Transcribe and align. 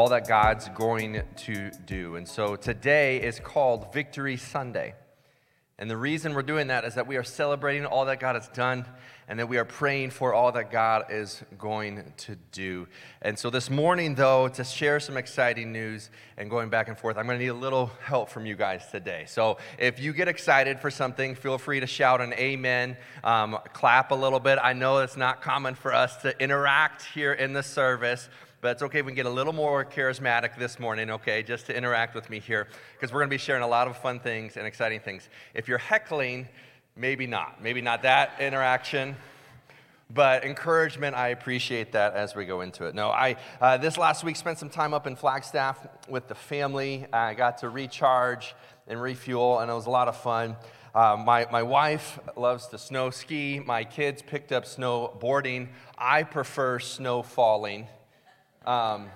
all 0.00 0.08
that 0.08 0.26
God's 0.26 0.66
going 0.70 1.22
to 1.36 1.70
do. 1.84 2.16
And 2.16 2.26
so 2.26 2.56
today 2.56 3.20
is 3.20 3.38
called 3.38 3.92
Victory 3.92 4.38
Sunday. 4.38 4.94
And 5.78 5.90
the 5.90 5.96
reason 5.98 6.32
we're 6.32 6.40
doing 6.40 6.68
that 6.68 6.86
is 6.86 6.94
that 6.94 7.06
we 7.06 7.18
are 7.18 7.22
celebrating 7.22 7.84
all 7.84 8.06
that 8.06 8.18
God 8.18 8.34
has 8.34 8.48
done 8.48 8.86
and 9.28 9.38
that 9.38 9.50
we 9.50 9.58
are 9.58 9.66
praying 9.66 10.10
for 10.10 10.32
all 10.32 10.52
that 10.52 10.70
God 10.70 11.04
is 11.10 11.42
going 11.58 12.14
to 12.16 12.36
do. 12.50 12.88
And 13.20 13.38
so 13.38 13.50
this 13.50 13.68
morning, 13.68 14.14
though, 14.14 14.48
to 14.48 14.64
share 14.64 15.00
some 15.00 15.18
exciting 15.18 15.70
news 15.70 16.08
and 16.38 16.48
going 16.48 16.70
back 16.70 16.88
and 16.88 16.98
forth, 16.98 17.18
I'm 17.18 17.26
going 17.26 17.38
to 17.38 17.44
need 17.44 17.50
a 17.50 17.54
little 17.54 17.90
help 18.02 18.30
from 18.30 18.46
you 18.46 18.56
guys 18.56 18.86
today. 18.90 19.26
So 19.28 19.58
if 19.78 20.00
you 20.00 20.14
get 20.14 20.28
excited 20.28 20.80
for 20.80 20.90
something, 20.90 21.34
feel 21.34 21.58
free 21.58 21.80
to 21.80 21.86
shout 21.86 22.22
an 22.22 22.32
amen, 22.32 22.96
um, 23.22 23.58
clap 23.74 24.12
a 24.12 24.14
little 24.14 24.40
bit. 24.40 24.58
I 24.62 24.72
know 24.72 25.00
it's 25.00 25.18
not 25.18 25.42
common 25.42 25.74
for 25.74 25.92
us 25.92 26.16
to 26.22 26.42
interact 26.42 27.02
here 27.02 27.34
in 27.34 27.52
the 27.52 27.62
service 27.62 28.30
but 28.60 28.72
it's 28.72 28.82
okay 28.82 28.98
if 28.98 29.06
we 29.06 29.10
can 29.10 29.16
get 29.16 29.26
a 29.26 29.30
little 29.30 29.52
more 29.52 29.84
charismatic 29.84 30.58
this 30.58 30.78
morning, 30.78 31.10
okay, 31.10 31.42
just 31.42 31.66
to 31.66 31.76
interact 31.76 32.14
with 32.14 32.28
me 32.28 32.40
here, 32.40 32.68
because 32.92 33.12
we're 33.12 33.20
going 33.20 33.30
to 33.30 33.34
be 33.34 33.38
sharing 33.38 33.62
a 33.62 33.68
lot 33.68 33.88
of 33.88 33.96
fun 33.96 34.20
things 34.20 34.56
and 34.56 34.66
exciting 34.66 35.00
things. 35.00 35.28
If 35.54 35.66
you're 35.66 35.78
heckling, 35.78 36.46
maybe 36.94 37.26
not. 37.26 37.62
Maybe 37.62 37.80
not 37.80 38.02
that 38.02 38.32
interaction. 38.38 39.16
But 40.12 40.44
encouragement, 40.44 41.16
I 41.16 41.28
appreciate 41.28 41.92
that 41.92 42.14
as 42.14 42.34
we 42.34 42.44
go 42.44 42.60
into 42.60 42.84
it. 42.84 42.94
No, 42.96 43.10
I 43.10 43.36
uh, 43.60 43.76
this 43.78 43.96
last 43.96 44.24
week 44.24 44.34
spent 44.34 44.58
some 44.58 44.68
time 44.68 44.92
up 44.92 45.06
in 45.06 45.14
Flagstaff 45.14 45.86
with 46.08 46.26
the 46.26 46.34
family. 46.34 47.06
I 47.12 47.34
got 47.34 47.58
to 47.58 47.68
recharge 47.68 48.54
and 48.88 49.00
refuel, 49.00 49.60
and 49.60 49.70
it 49.70 49.74
was 49.74 49.86
a 49.86 49.90
lot 49.90 50.08
of 50.08 50.16
fun. 50.16 50.56
Uh, 50.92 51.16
my, 51.24 51.46
my 51.52 51.62
wife 51.62 52.18
loves 52.36 52.66
to 52.66 52.78
snow 52.78 53.10
ski. 53.10 53.60
My 53.64 53.84
kids 53.84 54.20
picked 54.20 54.50
up 54.50 54.64
snowboarding. 54.64 55.68
I 55.96 56.24
prefer 56.24 56.80
snow 56.80 57.22
falling 57.22 57.86
um, 58.66 59.08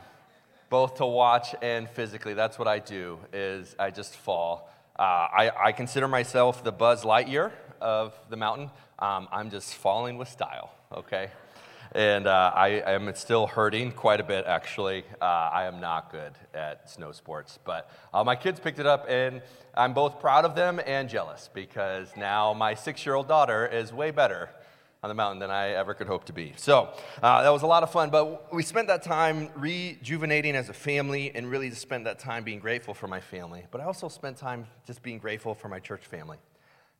both 0.71 0.97
to 0.97 1.07
watch 1.07 1.55
and 1.63 1.89
physically. 1.89 2.35
That's 2.35 2.59
what 2.59 2.69
I 2.69 2.79
do. 2.79 3.19
Is 3.33 3.77
I 3.79 3.91
just 3.91 4.17
fall. 4.17 4.71
Uh, 4.99 5.03
I, 5.03 5.51
I, 5.67 5.73
consider 5.73 6.07
myself 6.07 6.63
the 6.63 6.71
Buzz 6.71 7.03
Lightyear 7.03 7.51
of 7.81 8.15
the 8.31 8.37
mountain. 8.37 8.71
Um, 9.01 9.27
I'm 9.33 9.51
just 9.51 9.75
falling 9.75 10.19
with 10.19 10.29
style. 10.29 10.71
Okay. 10.93 11.31
And 11.93 12.27
uh, 12.27 12.53
I 12.55 12.69
am 12.93 13.13
still 13.15 13.47
hurting 13.47 13.93
quite 13.93 14.21
a 14.21 14.25
bit, 14.25 14.47
actually. 14.47 15.05
Uh, 15.21 15.25
I 15.25 15.65
am 15.65 15.81
not 15.81 16.13
good 16.13 16.33
at 16.55 16.89
snow 16.91 17.11
sports. 17.13 17.59
But 17.65 17.91
uh, 18.13 18.23
my 18.23 18.37
kids 18.37 18.61
picked 18.61 18.79
it 18.79 18.87
up, 18.87 19.07
and 19.09 19.43
I'm 19.77 19.95
both 19.95 20.21
proud 20.21 20.45
of 20.45 20.55
them 20.55 20.81
and 20.87 21.09
jealous 21.09 21.51
because 21.53 22.09
now 22.17 22.53
my 22.53 22.75
six 22.75 23.05
year 23.05 23.15
old 23.17 23.27
daughter 23.27 23.67
is 23.67 23.93
way 23.93 24.13
better 24.13 24.49
on 25.05 25.09
the 25.09 25.15
mountain 25.15 25.39
than 25.39 25.51
I 25.51 25.73
ever 25.73 25.93
could 25.93 26.07
hope 26.07 26.25
to 26.25 26.33
be. 26.33 26.55
So 26.57 26.89
uh, 27.23 27.43
that 27.43 27.51
was 27.51 27.61
a 27.61 27.67
lot 27.67 27.83
of 27.83 27.93
fun, 27.93 28.09
but 28.09 28.51
we 28.55 28.63
spent 28.63 28.89
that 28.89 29.03
time 29.03 29.51
rejuvenating 29.55 30.57
as 30.57 30.71
a 30.71 30.73
family 30.73 31.31
and 31.35 31.51
really 31.51 31.69
just 31.69 31.83
spent 31.83 32.05
that 32.05 32.19
time 32.19 32.43
being 32.43 32.59
grateful 32.59 32.95
for 32.95 33.07
my 33.07 33.21
family. 33.21 33.67
But 33.71 33.83
I 33.83 33.85
also 33.85 34.09
spent 34.09 34.39
time 34.39 34.67
just 34.87 35.03
being 35.03 35.19
grateful 35.19 35.55
for 35.55 35.69
my 35.69 35.79
church 35.79 36.07
family 36.07 36.39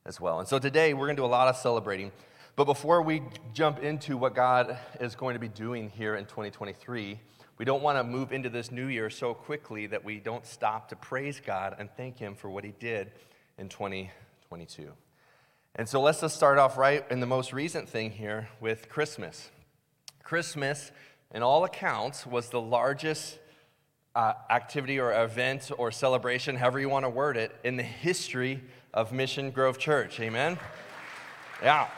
as 0.05 0.21
well. 0.21 0.37
And 0.37 0.47
so 0.47 0.59
today 0.59 0.93
we're 0.93 1.07
going 1.07 1.15
to 1.15 1.21
do 1.23 1.25
a 1.25 1.25
lot 1.25 1.47
of 1.47 1.57
celebrating. 1.57 2.11
But 2.55 2.65
before 2.65 3.01
we 3.01 3.23
jump 3.55 3.79
into 3.79 4.17
what 4.17 4.35
God 4.35 4.77
is 4.99 5.15
going 5.15 5.33
to 5.33 5.39
be 5.39 5.47
doing 5.47 5.89
here 5.89 6.15
in 6.15 6.25
2023, 6.25 7.19
we 7.57 7.65
don't 7.65 7.81
want 7.81 7.97
to 7.97 8.03
move 8.03 8.31
into 8.31 8.51
this 8.51 8.69
new 8.69 8.85
year 8.85 9.09
so 9.09 9.33
quickly 9.33 9.87
that 9.87 10.05
we 10.05 10.19
don't 10.19 10.45
stop 10.45 10.89
to 10.89 10.95
praise 10.95 11.41
God 11.43 11.75
and 11.79 11.89
thank 11.97 12.19
Him 12.19 12.35
for 12.35 12.51
what 12.51 12.63
He 12.63 12.73
did 12.77 13.13
in 13.57 13.67
2022. 13.67 14.91
And 15.77 15.89
so 15.89 15.99
let's 15.99 16.21
just 16.21 16.37
start 16.37 16.57
off 16.57 16.77
right 16.77 17.05
in 17.11 17.19
the 17.19 17.25
most 17.25 17.51
recent 17.51 17.89
thing 17.89 18.11
here 18.11 18.47
with 18.61 18.87
Christmas. 18.87 19.49
Christmas, 20.23 20.93
in 21.33 21.43
all 21.43 21.65
accounts, 21.65 22.25
was 22.25 22.47
the 22.47 22.61
largest 22.61 23.39
uh, 24.15 24.35
activity 24.49 25.01
or 25.01 25.11
event 25.11 25.71
or 25.77 25.91
celebration, 25.91 26.55
however 26.55 26.79
you 26.79 26.87
want 26.87 27.03
to 27.03 27.09
word 27.09 27.35
it, 27.35 27.53
in 27.65 27.75
the 27.75 27.83
history 27.83 28.63
of 28.93 29.11
Mission 29.11 29.51
Grove 29.51 29.77
Church. 29.77 30.17
Amen? 30.21 30.57
Yeah. 31.61 31.89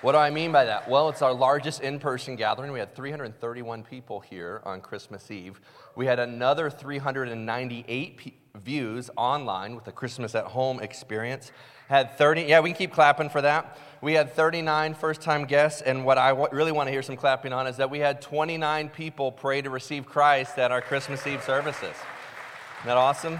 What 0.00 0.12
do 0.12 0.18
I 0.18 0.30
mean 0.30 0.50
by 0.50 0.64
that? 0.64 0.88
Well, 0.88 1.08
it's 1.10 1.22
our 1.22 1.32
largest 1.32 1.82
in 1.82 2.00
person 2.00 2.34
gathering. 2.34 2.72
We 2.72 2.80
had 2.80 2.96
331 2.96 3.84
people 3.84 4.18
here 4.18 4.60
on 4.64 4.80
Christmas 4.80 5.30
Eve. 5.30 5.60
We 5.94 6.06
had 6.06 6.18
another 6.18 6.68
398 6.68 8.16
pe- 8.16 8.32
views 8.56 9.08
online 9.16 9.76
with 9.76 9.84
the 9.84 9.92
Christmas 9.92 10.34
at 10.34 10.46
Home 10.46 10.80
experience. 10.80 11.52
Had 11.88 12.16
30, 12.16 12.42
yeah, 12.42 12.60
we 12.60 12.70
can 12.70 12.78
keep 12.78 12.92
clapping 12.92 13.28
for 13.28 13.42
that. 13.42 13.78
We 14.00 14.14
had 14.14 14.32
39 14.34 14.94
first 14.94 15.20
time 15.20 15.44
guests, 15.44 15.80
and 15.80 16.04
what 16.04 16.18
I 16.18 16.30
really 16.30 16.72
want 16.72 16.88
to 16.88 16.92
hear 16.92 17.02
some 17.02 17.16
clapping 17.16 17.52
on 17.52 17.66
is 17.66 17.76
that 17.78 17.90
we 17.90 17.98
had 17.98 18.20
29 18.20 18.90
people 18.90 19.32
pray 19.32 19.62
to 19.62 19.70
receive 19.70 20.06
Christ 20.06 20.58
at 20.58 20.70
our 20.70 20.80
Christmas 20.80 21.26
Eve 21.26 21.42
services. 21.42 21.82
Isn't 21.84 22.86
that 22.86 22.96
awesome? 22.96 23.38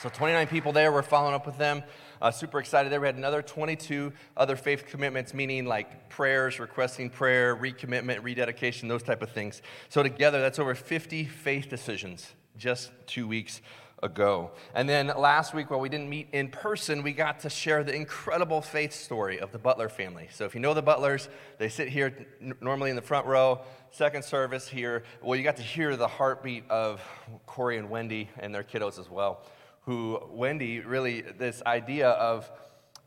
So 0.00 0.08
29 0.08 0.46
people 0.46 0.72
there, 0.72 0.92
we're 0.92 1.02
following 1.02 1.34
up 1.34 1.44
with 1.44 1.58
them. 1.58 1.82
Uh, 2.22 2.30
super 2.30 2.58
excited 2.58 2.92
there. 2.92 3.00
We 3.00 3.06
had 3.06 3.16
another 3.16 3.42
22 3.42 4.12
other 4.36 4.56
faith 4.56 4.86
commitments, 4.86 5.34
meaning 5.34 5.64
like 5.64 6.08
prayers, 6.08 6.60
requesting 6.60 7.10
prayer, 7.10 7.56
recommitment, 7.56 8.22
rededication, 8.22 8.88
those 8.88 9.02
type 9.02 9.22
of 9.22 9.30
things. 9.30 9.62
So 9.88 10.02
together, 10.02 10.40
that's 10.40 10.58
over 10.58 10.74
50 10.74 11.24
faith 11.24 11.68
decisions 11.68 12.32
just 12.56 12.90
two 13.06 13.26
weeks 13.26 13.60
ago. 14.02 14.50
And 14.74 14.88
then 14.88 15.12
last 15.16 15.54
week, 15.54 15.70
while 15.70 15.80
we 15.80 15.88
didn't 15.88 16.08
meet 16.08 16.28
in 16.32 16.48
person, 16.48 17.02
we 17.02 17.12
got 17.12 17.40
to 17.40 17.50
share 17.50 17.84
the 17.84 17.94
incredible 17.94 18.62
faith 18.62 18.92
story 18.92 19.38
of 19.40 19.52
the 19.52 19.58
Butler 19.58 19.88
family. 19.88 20.28
So 20.32 20.44
if 20.44 20.54
you 20.54 20.60
know 20.60 20.74
the 20.74 20.82
Butlers, 20.82 21.28
they 21.58 21.68
sit 21.68 21.88
here 21.88 22.26
normally 22.60 22.90
in 22.90 22.96
the 22.96 23.02
front 23.02 23.26
row, 23.26 23.60
second 23.90 24.24
service 24.24 24.68
here. 24.68 25.04
Well, 25.22 25.36
you 25.36 25.44
got 25.44 25.56
to 25.56 25.62
hear 25.62 25.96
the 25.96 26.08
heartbeat 26.08 26.64
of 26.70 27.02
Corey 27.46 27.76
and 27.76 27.90
Wendy 27.90 28.28
and 28.38 28.54
their 28.54 28.64
kiddos 28.64 28.98
as 28.98 29.10
well. 29.10 29.42
Who, 29.82 30.20
Wendy, 30.30 30.80
really, 30.80 31.22
this 31.22 31.62
idea 31.66 32.10
of 32.10 32.50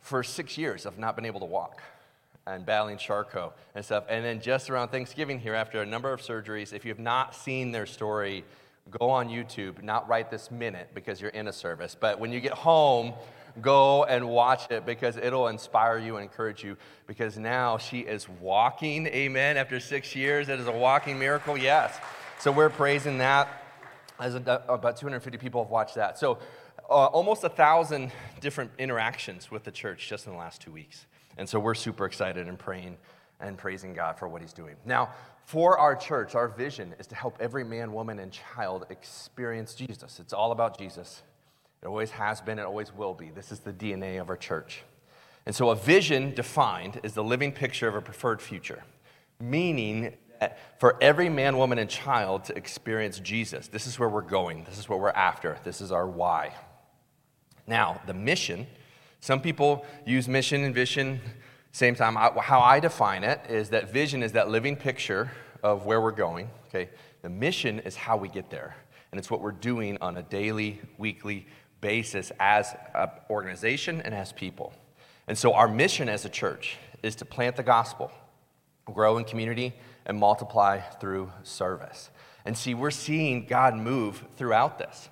for 0.02 0.22
six 0.24 0.58
years 0.58 0.86
of 0.86 0.98
not 0.98 1.16
being 1.16 1.26
able 1.26 1.40
to 1.40 1.46
walk 1.46 1.82
and 2.46 2.66
battling 2.66 2.98
Charcot 2.98 3.54
and 3.74 3.86
stuff. 3.86 4.04
And 4.10 4.26
then 4.26 4.42
just 4.42 4.70
around 4.70 4.90
Thanksgiving 4.90 5.40
here, 5.40 5.56
after 5.56 5.82
a 5.82 5.86
number 5.86 6.12
of 6.12 6.22
surgeries, 6.22 6.74
if 6.74 6.84
you 6.84 6.90
have 6.90 7.00
not 7.00 7.34
seen 7.36 7.72
their 7.72 7.86
story, 7.86 8.44
go 8.90 9.10
on 9.10 9.30
YouTube, 9.30 9.82
not 9.82 10.08
right 10.08 10.30
this 10.30 10.52
minute 10.52 10.90
because 10.94 11.22
you're 11.22 11.32
in 11.32 11.48
a 11.48 11.54
service, 11.54 11.96
but 12.00 12.20
when 12.20 12.32
you 12.32 12.40
get 12.40 12.54
home, 12.54 13.14
go 13.62 14.04
and 14.06 14.28
watch 14.28 14.70
it 14.72 14.86
because 14.86 15.18
it'll 15.18 15.48
inspire 15.48 15.98
you 15.98 16.18
and 16.18 16.24
encourage 16.24 16.64
you 16.64 16.76
because 17.08 17.38
now 17.38 17.78
she 17.78 18.00
is 18.00 18.28
walking, 18.28 19.08
amen, 19.08 19.58
after 19.58 19.80
six 19.80 20.16
years. 20.16 20.50
It 20.50 20.60
is 20.60 20.68
a 20.68 20.72
walking 20.72 21.20
miracle, 21.20 21.58
yes. 21.58 21.98
So 22.40 22.52
we're 22.52 22.70
praising 22.70 23.20
that. 23.20 23.60
As 24.20 24.36
about 24.36 24.98
250 24.98 25.38
people 25.38 25.64
have 25.64 25.72
watched 25.72 25.96
that. 25.96 26.18
So 26.18 26.38
uh, 26.90 27.06
almost 27.08 27.44
a 27.44 27.50
thousand 27.50 28.12
different 28.42 28.72
interactions 28.78 29.50
with 29.50 29.64
the 29.64 29.72
church 29.72 30.08
just 30.08 30.28
in 30.28 30.34
the 30.34 30.38
last 30.38 30.62
two 30.62 30.72
weeks. 30.72 31.06
And 31.38 31.48
so 31.48 31.60
we're 31.60 31.74
super 31.74 32.06
excited 32.06 32.48
and 32.48 32.58
praying 32.58 32.98
and 33.40 33.58
praising 33.58 33.94
God 33.94 34.18
for 34.18 34.28
what 34.28 34.42
He's 34.42 34.54
doing. 34.54 34.76
Now, 34.86 35.10
for 35.46 35.78
our 35.78 35.96
church, 35.96 36.36
our 36.36 36.48
vision 36.48 36.94
is 37.00 37.08
to 37.08 37.16
help 37.16 37.38
every 37.40 37.64
man, 37.64 37.94
woman, 37.94 38.20
and 38.20 38.32
child 38.32 38.86
experience 38.90 39.76
Jesus. 39.76 40.20
It's 40.20 40.34
all 40.34 40.52
about 40.52 40.78
Jesus. 40.78 41.22
It 41.82 41.88
always 41.88 42.12
has 42.12 42.42
been, 42.42 42.60
it 42.60 42.66
always 42.66 42.94
will 42.94 43.14
be. 43.14 43.30
This 43.30 43.52
is 43.52 43.60
the 43.60 43.74
DNA 43.74 44.22
of 44.22 44.30
our 44.30 44.38
church. 44.38 44.84
And 45.46 45.54
so, 45.54 45.70
a 45.70 45.76
vision 45.76 46.34
defined 46.34 47.02
is 47.04 47.14
the 47.14 47.24
living 47.24 47.52
picture 47.52 47.88
of 47.88 47.96
a 47.96 48.02
preferred 48.02 48.42
future, 48.42 48.84
meaning 49.42 50.14
for 50.78 50.98
every 51.02 51.30
man, 51.30 51.58
woman, 51.58 51.78
and 51.78 51.90
child 51.90 52.46
to 52.46 52.58
experience 52.58 53.20
Jesus, 53.20 53.68
this 53.68 53.88
is 53.88 54.00
where 54.00 54.10
we're 54.10 54.22
going. 54.22 54.64
This 54.66 54.78
is 54.78 54.90
what 54.90 55.00
we're 55.00 55.10
after. 55.10 55.58
This 55.64 55.82
is 55.82 55.92
our 55.92 56.08
why. 56.08 56.54
Now, 57.68 58.02
the 58.08 58.14
mission, 58.14 58.68
some 59.20 59.42
people 59.42 59.86
use 60.06 60.28
mission 60.28 60.64
and 60.64 60.76
vision 60.76 61.22
same 61.74 61.96
time, 61.96 62.18
I, 62.18 62.30
how 62.40 62.60
I 62.60 62.80
define 62.80 63.24
it 63.24 63.42
is 63.50 63.70
that 63.70 63.92
vision 63.92 64.22
is 64.22 64.34
that 64.34 64.48
living 64.48 64.76
picture 64.76 65.32
of 65.64 65.88
where 65.88 66.00
we're 66.00 66.12
going. 66.12 66.50
Okay, 66.68 66.90
the 67.24 67.30
mission 67.30 67.80
is 67.80 67.96
how 67.96 68.16
we 68.16 68.30
get 68.30 68.52
there, 68.52 68.76
and 69.12 69.18
it's 69.18 69.32
what 69.32 69.42
we're 69.42 69.52
doing 69.52 69.98
on 70.00 70.18
a 70.18 70.22
daily, 70.22 70.80
weekly 71.00 71.48
basis 71.82 72.32
as 72.40 72.76
an 72.94 73.10
organization 73.28 74.02
and 74.02 74.14
as 74.14 74.32
people. 74.32 74.72
And 75.28 75.36
so, 75.36 75.54
our 75.54 75.68
mission 75.68 76.10
as 76.10 76.26
a 76.26 76.30
church 76.30 76.78
is 77.02 77.16
to 77.18 77.26
plant 77.26 77.56
the 77.56 77.64
gospel, 77.64 78.12
grow 78.86 79.18
in 79.18 79.24
community, 79.24 79.74
and 80.06 80.16
multiply 80.20 80.80
through 80.80 81.32
service. 81.42 82.12
And 82.46 82.56
see, 82.56 82.76
we're 82.76 82.92
seeing 82.92 83.48
God 83.48 83.76
move 83.76 84.24
throughout 84.38 84.78
this. 84.78 85.10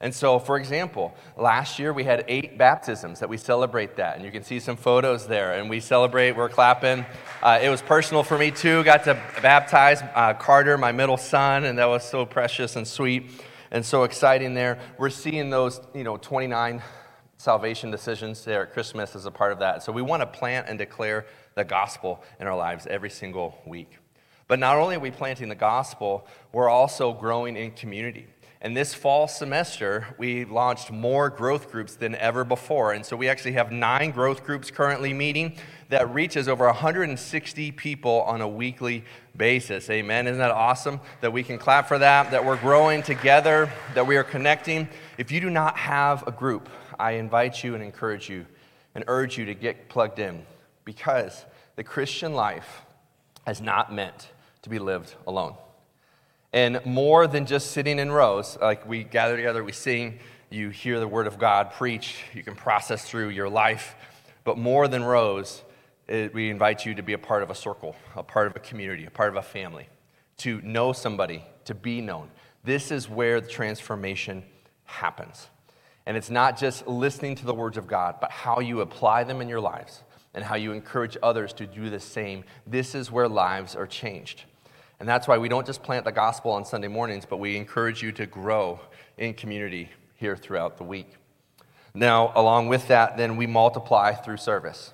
And 0.00 0.14
so, 0.14 0.38
for 0.38 0.56
example, 0.56 1.12
last 1.36 1.80
year 1.80 1.92
we 1.92 2.04
had 2.04 2.24
eight 2.28 2.56
baptisms 2.56 3.18
that 3.18 3.28
we 3.28 3.36
celebrate 3.36 3.96
that. 3.96 4.14
And 4.14 4.24
you 4.24 4.30
can 4.30 4.44
see 4.44 4.60
some 4.60 4.76
photos 4.76 5.26
there. 5.26 5.54
And 5.54 5.68
we 5.68 5.80
celebrate, 5.80 6.32
we're 6.32 6.48
clapping. 6.48 7.04
Uh, 7.42 7.58
it 7.60 7.68
was 7.68 7.82
personal 7.82 8.22
for 8.22 8.38
me 8.38 8.52
too. 8.52 8.84
Got 8.84 9.04
to 9.04 9.14
baptize 9.42 10.00
uh, 10.14 10.34
Carter, 10.34 10.78
my 10.78 10.92
middle 10.92 11.16
son, 11.16 11.64
and 11.64 11.78
that 11.78 11.86
was 11.86 12.08
so 12.08 12.24
precious 12.24 12.76
and 12.76 12.86
sweet 12.86 13.30
and 13.72 13.84
so 13.84 14.04
exciting 14.04 14.54
there. 14.54 14.78
We're 14.98 15.10
seeing 15.10 15.50
those, 15.50 15.80
you 15.94 16.04
know, 16.04 16.16
29 16.16 16.80
salvation 17.36 17.90
decisions 17.90 18.44
there 18.44 18.62
at 18.62 18.72
Christmas 18.72 19.16
as 19.16 19.26
a 19.26 19.30
part 19.32 19.50
of 19.50 19.58
that. 19.58 19.82
So 19.82 19.90
we 19.90 20.02
want 20.02 20.22
to 20.22 20.26
plant 20.26 20.68
and 20.68 20.78
declare 20.78 21.26
the 21.54 21.64
gospel 21.64 22.22
in 22.38 22.46
our 22.46 22.56
lives 22.56 22.86
every 22.86 23.10
single 23.10 23.58
week. 23.66 23.98
But 24.46 24.58
not 24.58 24.76
only 24.76 24.96
are 24.96 25.00
we 25.00 25.10
planting 25.10 25.48
the 25.48 25.54
gospel, 25.54 26.26
we're 26.52 26.68
also 26.68 27.12
growing 27.12 27.56
in 27.56 27.72
community. 27.72 28.26
And 28.60 28.76
this 28.76 28.92
fall 28.92 29.28
semester, 29.28 30.08
we 30.18 30.44
launched 30.44 30.90
more 30.90 31.30
growth 31.30 31.70
groups 31.70 31.94
than 31.94 32.16
ever 32.16 32.42
before. 32.42 32.92
And 32.92 33.06
so 33.06 33.16
we 33.16 33.28
actually 33.28 33.52
have 33.52 33.70
nine 33.70 34.10
growth 34.10 34.44
groups 34.44 34.68
currently 34.68 35.14
meeting 35.14 35.56
that 35.90 36.12
reaches 36.12 36.48
over 36.48 36.66
160 36.66 37.72
people 37.72 38.22
on 38.22 38.40
a 38.40 38.48
weekly 38.48 39.04
basis. 39.36 39.88
Amen. 39.90 40.26
Isn't 40.26 40.40
that 40.40 40.50
awesome 40.50 41.00
that 41.20 41.32
we 41.32 41.44
can 41.44 41.56
clap 41.56 41.86
for 41.86 42.00
that, 42.00 42.32
that 42.32 42.44
we're 42.44 42.56
growing 42.56 43.00
together, 43.00 43.70
that 43.94 44.04
we 44.04 44.16
are 44.16 44.24
connecting? 44.24 44.88
If 45.18 45.30
you 45.30 45.40
do 45.40 45.50
not 45.50 45.76
have 45.76 46.26
a 46.26 46.32
group, 46.32 46.68
I 46.98 47.12
invite 47.12 47.62
you 47.62 47.76
and 47.76 47.82
encourage 47.82 48.28
you 48.28 48.44
and 48.96 49.04
urge 49.06 49.38
you 49.38 49.44
to 49.44 49.54
get 49.54 49.88
plugged 49.88 50.18
in 50.18 50.44
because 50.84 51.44
the 51.76 51.84
Christian 51.84 52.34
life 52.34 52.82
is 53.46 53.60
not 53.60 53.94
meant 53.94 54.30
to 54.62 54.68
be 54.68 54.80
lived 54.80 55.14
alone. 55.28 55.54
And 56.52 56.80
more 56.86 57.26
than 57.26 57.46
just 57.46 57.72
sitting 57.72 57.98
in 57.98 58.10
rows, 58.10 58.56
like 58.60 58.88
we 58.88 59.04
gather 59.04 59.36
together, 59.36 59.62
we 59.62 59.72
sing, 59.72 60.18
you 60.50 60.70
hear 60.70 60.98
the 60.98 61.08
word 61.08 61.26
of 61.26 61.38
God 61.38 61.72
preach, 61.72 62.16
you 62.32 62.42
can 62.42 62.54
process 62.54 63.04
through 63.04 63.28
your 63.28 63.48
life. 63.48 63.94
But 64.44 64.56
more 64.56 64.88
than 64.88 65.04
rows, 65.04 65.62
it, 66.06 66.32
we 66.32 66.48
invite 66.48 66.86
you 66.86 66.94
to 66.94 67.02
be 67.02 67.12
a 67.12 67.18
part 67.18 67.42
of 67.42 67.50
a 67.50 67.54
circle, 67.54 67.94
a 68.16 68.22
part 68.22 68.46
of 68.46 68.56
a 68.56 68.60
community, 68.60 69.04
a 69.04 69.10
part 69.10 69.28
of 69.28 69.36
a 69.36 69.42
family, 69.42 69.88
to 70.38 70.62
know 70.62 70.92
somebody, 70.92 71.44
to 71.66 71.74
be 71.74 72.00
known. 72.00 72.30
This 72.64 72.90
is 72.90 73.10
where 73.10 73.42
the 73.42 73.48
transformation 73.48 74.42
happens. 74.84 75.48
And 76.06 76.16
it's 76.16 76.30
not 76.30 76.56
just 76.56 76.86
listening 76.86 77.34
to 77.36 77.44
the 77.44 77.52
words 77.52 77.76
of 77.76 77.86
God, 77.86 78.16
but 78.22 78.30
how 78.30 78.60
you 78.60 78.80
apply 78.80 79.24
them 79.24 79.42
in 79.42 79.48
your 79.48 79.60
lives 79.60 80.02
and 80.32 80.42
how 80.42 80.54
you 80.54 80.72
encourage 80.72 81.18
others 81.22 81.52
to 81.54 81.66
do 81.66 81.90
the 81.90 82.00
same. 82.00 82.44
This 82.66 82.94
is 82.94 83.10
where 83.10 83.28
lives 83.28 83.76
are 83.76 83.86
changed. 83.86 84.44
And 85.00 85.08
that's 85.08 85.28
why 85.28 85.38
we 85.38 85.48
don't 85.48 85.66
just 85.66 85.82
plant 85.82 86.04
the 86.04 86.12
gospel 86.12 86.50
on 86.50 86.64
Sunday 86.64 86.88
mornings, 86.88 87.24
but 87.24 87.36
we 87.38 87.56
encourage 87.56 88.02
you 88.02 88.10
to 88.12 88.26
grow 88.26 88.80
in 89.16 89.34
community 89.34 89.90
here 90.16 90.36
throughout 90.36 90.76
the 90.76 90.84
week. 90.84 91.14
Now, 91.94 92.32
along 92.34 92.68
with 92.68 92.88
that, 92.88 93.16
then 93.16 93.36
we 93.36 93.46
multiply 93.46 94.12
through 94.12 94.38
service. 94.38 94.92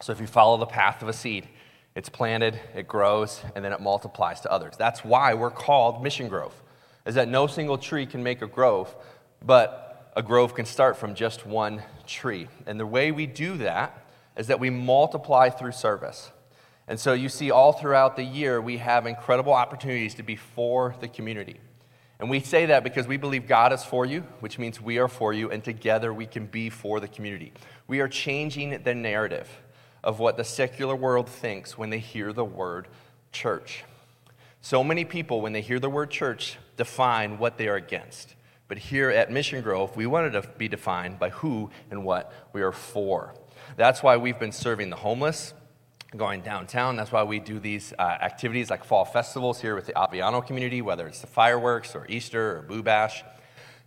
So 0.00 0.12
if 0.12 0.20
you 0.20 0.26
follow 0.26 0.56
the 0.56 0.66
path 0.66 1.02
of 1.02 1.08
a 1.08 1.12
seed, 1.12 1.48
it's 1.94 2.08
planted, 2.08 2.58
it 2.74 2.88
grows, 2.88 3.42
and 3.54 3.64
then 3.64 3.72
it 3.72 3.80
multiplies 3.80 4.40
to 4.42 4.50
others. 4.50 4.74
That's 4.78 5.04
why 5.04 5.34
we're 5.34 5.50
called 5.50 6.02
Mission 6.02 6.28
Grove, 6.28 6.54
is 7.04 7.14
that 7.16 7.28
no 7.28 7.46
single 7.46 7.78
tree 7.78 8.06
can 8.06 8.22
make 8.22 8.42
a 8.42 8.46
grove, 8.46 8.94
but 9.44 10.12
a 10.16 10.22
grove 10.22 10.54
can 10.54 10.64
start 10.64 10.96
from 10.96 11.14
just 11.14 11.46
one 11.46 11.82
tree. 12.06 12.48
And 12.66 12.80
the 12.80 12.86
way 12.86 13.12
we 13.12 13.26
do 13.26 13.56
that 13.58 14.06
is 14.36 14.46
that 14.46 14.58
we 14.58 14.70
multiply 14.70 15.50
through 15.50 15.72
service. 15.72 16.30
And 16.88 16.98
so 16.98 17.12
you 17.12 17.28
see, 17.28 17.50
all 17.50 17.72
throughout 17.72 18.16
the 18.16 18.24
year, 18.24 18.60
we 18.60 18.78
have 18.78 19.06
incredible 19.06 19.52
opportunities 19.52 20.14
to 20.16 20.22
be 20.22 20.36
for 20.36 20.94
the 21.00 21.08
community. 21.08 21.58
And 22.18 22.30
we 22.30 22.40
say 22.40 22.66
that 22.66 22.84
because 22.84 23.06
we 23.06 23.16
believe 23.16 23.48
God 23.48 23.72
is 23.72 23.82
for 23.82 24.06
you, 24.06 24.20
which 24.40 24.58
means 24.58 24.80
we 24.80 24.98
are 24.98 25.08
for 25.08 25.32
you, 25.32 25.50
and 25.50 25.62
together 25.62 26.12
we 26.14 26.26
can 26.26 26.46
be 26.46 26.70
for 26.70 27.00
the 27.00 27.08
community. 27.08 27.52
We 27.88 28.00
are 28.00 28.08
changing 28.08 28.82
the 28.82 28.94
narrative 28.94 29.48
of 30.04 30.18
what 30.18 30.36
the 30.36 30.44
secular 30.44 30.94
world 30.94 31.28
thinks 31.28 31.78
when 31.78 31.90
they 31.90 31.98
hear 31.98 32.32
the 32.32 32.44
word 32.44 32.88
church. 33.32 33.84
So 34.60 34.84
many 34.84 35.04
people, 35.04 35.40
when 35.40 35.52
they 35.52 35.60
hear 35.60 35.80
the 35.80 35.90
word 35.90 36.10
church, 36.10 36.58
define 36.76 37.38
what 37.38 37.58
they 37.58 37.68
are 37.68 37.76
against. 37.76 38.34
But 38.68 38.78
here 38.78 39.10
at 39.10 39.30
Mission 39.30 39.60
Grove, 39.60 39.96
we 39.96 40.06
wanted 40.06 40.32
to 40.34 40.42
be 40.56 40.68
defined 40.68 41.18
by 41.18 41.30
who 41.30 41.70
and 41.90 42.04
what 42.04 42.32
we 42.52 42.62
are 42.62 42.72
for. 42.72 43.34
That's 43.76 44.02
why 44.02 44.16
we've 44.16 44.38
been 44.38 44.52
serving 44.52 44.90
the 44.90 44.96
homeless, 44.96 45.54
going 46.16 46.42
downtown. 46.42 46.96
That's 46.96 47.12
why 47.12 47.22
we 47.22 47.38
do 47.38 47.58
these 47.58 47.92
uh, 47.98 48.02
activities 48.02 48.70
like 48.70 48.84
fall 48.84 49.04
festivals 49.04 49.60
here 49.60 49.74
with 49.74 49.86
the 49.86 49.92
Aviano 49.94 50.46
community, 50.46 50.82
whether 50.82 51.06
it's 51.06 51.20
the 51.20 51.26
fireworks 51.26 51.94
or 51.94 52.06
Easter 52.08 52.58
or 52.58 52.62
Boo 52.62 52.82
Bash. 52.82 53.24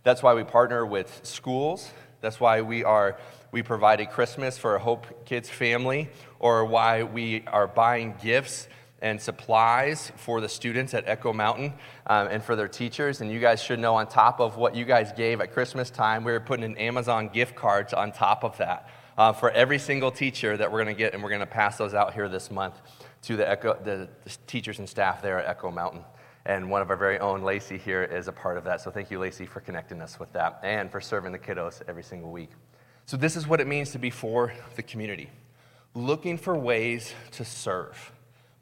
That's 0.02 0.22
why 0.22 0.34
we 0.34 0.44
partner 0.44 0.84
with 0.84 1.20
schools. 1.22 1.90
That's 2.20 2.40
why 2.40 2.62
we 2.62 2.84
are 2.84 3.18
we 3.52 3.62
provided 3.62 4.10
Christmas 4.10 4.58
for 4.58 4.74
a 4.74 4.78
Hope 4.78 5.24
Kids 5.24 5.48
family, 5.48 6.10
or 6.40 6.64
why 6.64 7.04
we 7.04 7.44
are 7.46 7.66
buying 7.66 8.14
gifts 8.22 8.68
and 9.00 9.20
supplies 9.20 10.10
for 10.16 10.40
the 10.40 10.48
students 10.48 10.94
at 10.94 11.06
Echo 11.06 11.32
Mountain 11.32 11.74
um, 12.06 12.28
and 12.28 12.42
for 12.42 12.56
their 12.56 12.68
teachers. 12.68 13.20
And 13.20 13.30
you 13.30 13.40
guys 13.40 13.62
should 13.62 13.78
know, 13.78 13.94
on 13.94 14.08
top 14.08 14.40
of 14.40 14.56
what 14.56 14.74
you 14.74 14.84
guys 14.84 15.12
gave 15.12 15.40
at 15.40 15.52
Christmas 15.52 15.90
time, 15.90 16.24
we 16.24 16.32
are 16.32 16.40
putting 16.40 16.64
in 16.64 16.76
Amazon 16.76 17.28
gift 17.28 17.54
cards 17.54 17.92
on 17.92 18.10
top 18.10 18.42
of 18.42 18.56
that 18.58 18.88
uh, 19.16 19.32
for 19.32 19.50
every 19.50 19.78
single 19.78 20.10
teacher 20.10 20.56
that 20.56 20.70
we're 20.70 20.82
going 20.82 20.94
to 20.94 20.98
get, 20.98 21.14
and 21.14 21.22
we're 21.22 21.30
going 21.30 21.40
to 21.40 21.46
pass 21.46 21.78
those 21.78 21.94
out 21.94 22.14
here 22.14 22.28
this 22.28 22.50
month 22.50 22.74
to 23.22 23.36
the, 23.36 23.48
Echo, 23.48 23.78
the, 23.82 24.08
the 24.24 24.36
teachers 24.46 24.78
and 24.78 24.88
staff 24.88 25.22
there 25.22 25.38
at 25.38 25.48
Echo 25.48 25.70
Mountain. 25.70 26.04
And 26.44 26.70
one 26.70 26.80
of 26.80 26.90
our 26.90 26.96
very 26.96 27.18
own, 27.18 27.42
Lacey, 27.42 27.76
here 27.76 28.04
is 28.04 28.28
a 28.28 28.32
part 28.32 28.56
of 28.56 28.64
that. 28.64 28.80
So 28.80 28.90
thank 28.90 29.10
you, 29.10 29.18
Lacey, 29.18 29.46
for 29.46 29.60
connecting 29.60 30.00
us 30.00 30.20
with 30.20 30.32
that 30.34 30.60
and 30.62 30.90
for 30.92 31.00
serving 31.00 31.32
the 31.32 31.38
kiddos 31.38 31.82
every 31.88 32.04
single 32.04 32.30
week. 32.30 32.50
So, 33.06 33.16
this 33.16 33.36
is 33.36 33.46
what 33.46 33.60
it 33.60 33.68
means 33.68 33.92
to 33.92 33.98
be 34.00 34.10
for 34.10 34.52
the 34.74 34.82
community 34.82 35.30
looking 35.94 36.36
for 36.36 36.58
ways 36.58 37.14
to 37.30 37.44
serve. 37.44 38.12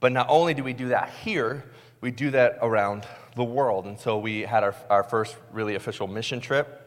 But 0.01 0.13
not 0.13 0.27
only 0.29 0.55
do 0.55 0.63
we 0.63 0.75
do 0.75 0.89
that 0.89 1.11
here, 1.25 1.65
we 2.01 2.11
do 2.11 2.31
that 2.31 2.59
around 2.61 3.07
the 3.37 3.43
world. 3.43 3.87
And 3.87 3.99
so, 3.99 4.19
we 4.19 4.43
had 4.43 4.63
our, 4.63 4.75
our 4.91 5.03
first 5.03 5.37
really 5.51 5.77
official 5.77 6.07
mission 6.07 6.41
trip. 6.41 6.81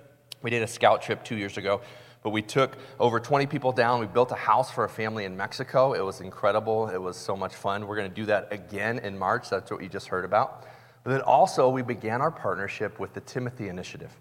We 0.44 0.52
did 0.52 0.62
a 0.62 0.68
scout 0.68 1.02
trip 1.02 1.24
two 1.24 1.36
years 1.36 1.58
ago 1.58 1.82
but 2.24 2.32
we 2.32 2.42
took 2.42 2.78
over 3.00 3.20
20 3.20 3.46
people 3.46 3.72
down. 3.72 4.00
We 4.00 4.08
built 4.08 4.32
a 4.32 4.36
house 4.36 4.72
for 4.72 4.84
a 4.84 4.90
family 4.90 5.26
in 5.26 5.38
Mexico. 5.38 5.94
It 5.94 6.02
was 6.02 6.22
incredible. 6.22 6.88
It 6.90 7.02
was 7.02 7.16
so 7.16 7.36
much 7.36 7.56
fun. 7.56 7.88
We're 7.88 7.96
going 7.96 8.10
to 8.10 8.16
do 8.16 8.26
that 8.26 8.48
again 8.52 9.00
in 9.00 9.18
March. 9.18 9.50
That's 9.50 9.72
what 9.72 9.82
you 9.82 9.90
just 9.90 10.08
heard 10.08 10.26
about. 10.26 10.66
But 11.04 11.12
then 11.12 11.22
also, 11.22 11.70
we 11.70 11.82
began 11.82 12.22
our 12.22 12.32
partnership 12.32 13.00
with 13.00 13.14
the 13.14 13.22
Timothy 13.22 13.70
Initiative. 13.70 14.12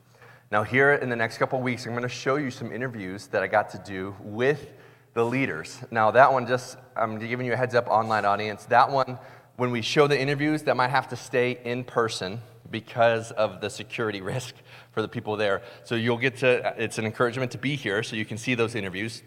Now, 0.52 0.62
here 0.62 0.92
in 0.92 1.08
the 1.08 1.16
next 1.16 1.38
couple 1.38 1.60
weeks, 1.60 1.86
I'm 1.86 1.92
going 1.92 2.04
to 2.04 2.08
show 2.08 2.36
you 2.36 2.52
some 2.52 2.70
interviews 2.70 3.26
that 3.28 3.42
I 3.42 3.48
got 3.48 3.70
to 3.70 3.78
do 3.78 4.14
with 4.20 4.68
the 5.14 5.24
leaders. 5.24 5.80
Now, 5.90 6.12
that 6.12 6.32
one, 6.32 6.46
just 6.46 6.76
I'm 6.94 7.18
giving 7.18 7.46
you 7.46 7.54
a 7.54 7.56
heads 7.56 7.74
up, 7.74 7.88
online 7.88 8.24
audience. 8.24 8.66
That 8.66 8.88
one, 8.88 9.18
when 9.56 9.72
we 9.72 9.82
show 9.82 10.06
the 10.06 10.16
interviews, 10.16 10.62
that 10.64 10.76
might 10.76 10.90
have 10.90 11.08
to 11.08 11.16
stay 11.16 11.58
in 11.64 11.82
person 11.82 12.40
because 12.70 13.32
of 13.32 13.60
the 13.60 13.70
security 13.70 14.20
risk 14.32 14.54
for 14.96 15.02
the 15.02 15.08
people 15.08 15.36
there. 15.36 15.60
So 15.84 15.94
you'll 15.94 16.16
get 16.16 16.38
to, 16.38 16.74
it's 16.78 16.96
an 16.96 17.04
encouragement 17.04 17.50
to 17.50 17.58
be 17.58 17.76
here 17.76 18.02
so 18.02 18.16
you 18.16 18.24
can 18.24 18.38
see 18.38 18.54
those 18.54 18.74
interviews. 18.74 19.22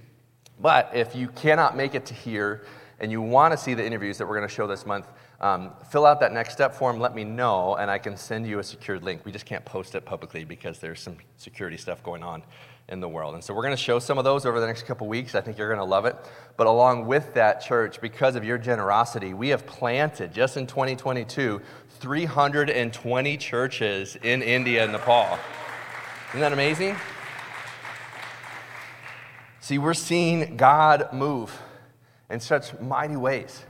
But 0.60 0.90
if 0.96 1.16
you 1.16 1.28
cannot 1.28 1.78
make 1.78 1.94
it 1.94 2.08
to 2.08 2.16
here 2.16 2.66
and 3.00 3.12
you 3.12 3.22
want 3.22 3.52
to 3.52 3.58
see 3.58 3.76
the 3.76 3.86
interviews 3.86 4.18
that 4.18 4.28
we're 4.28 4.38
going 4.38 4.50
to 4.50 4.54
show 4.54 4.66
this 4.66 4.88
month, 4.88 5.06
um, 5.42 5.74
fill 5.92 6.08
out 6.08 6.22
that 6.22 6.34
next 6.34 6.54
step 6.54 6.74
form, 6.74 7.00
let 7.00 7.14
me 7.14 7.24
know, 7.24 7.76
and 7.76 7.92
I 7.92 8.00
can 8.00 8.18
send 8.18 8.48
you 8.48 8.58
a 8.58 8.64
secured 8.64 9.04
link. 9.04 9.24
We 9.26 9.32
just 9.32 9.46
can't 9.46 9.64
post 9.64 9.94
it 9.94 10.06
publicly 10.06 10.44
because 10.44 10.80
there's 10.80 11.02
some 11.02 11.18
security 11.38 11.78
stuff 11.78 12.02
going 12.02 12.24
on 12.24 12.42
in 12.90 13.00
the 13.00 13.08
world. 13.08 13.36
And 13.36 13.44
so 13.44 13.54
we're 13.54 13.62
going 13.62 13.76
to 13.76 13.82
show 13.82 14.00
some 14.00 14.18
of 14.18 14.24
those 14.24 14.48
over 14.48 14.60
the 14.60 14.66
next 14.66 14.88
couple 14.88 15.08
weeks. 15.08 15.36
I 15.36 15.42
think 15.42 15.60
you're 15.60 15.70
going 15.70 15.80
to 15.80 15.86
love 15.86 16.06
it. 16.06 16.16
But 16.58 16.66
along 16.66 17.06
with 17.06 17.34
that, 17.36 17.62
church, 17.62 18.02
because 18.02 18.36
of 18.36 18.44
your 18.44 18.58
generosity, 18.58 19.36
we 19.36 19.50
have 19.50 19.68
planted 19.68 20.34
just 20.34 20.58
in 20.58 20.66
2022 20.66 21.62
320 22.00 23.38
churches 23.38 24.16
in 24.24 24.42
India 24.42 24.84
and 24.84 24.94
Nepal. 24.94 25.38
Isn't 26.30 26.42
that 26.42 26.54
amazing? 26.54 26.96
See, 29.62 29.80
we're 29.80 29.96
seeing 29.96 30.58
God 30.58 31.12
move 31.12 31.60
in 32.30 32.40
such 32.40 32.80
mighty 32.80 33.16
ways 33.16 33.66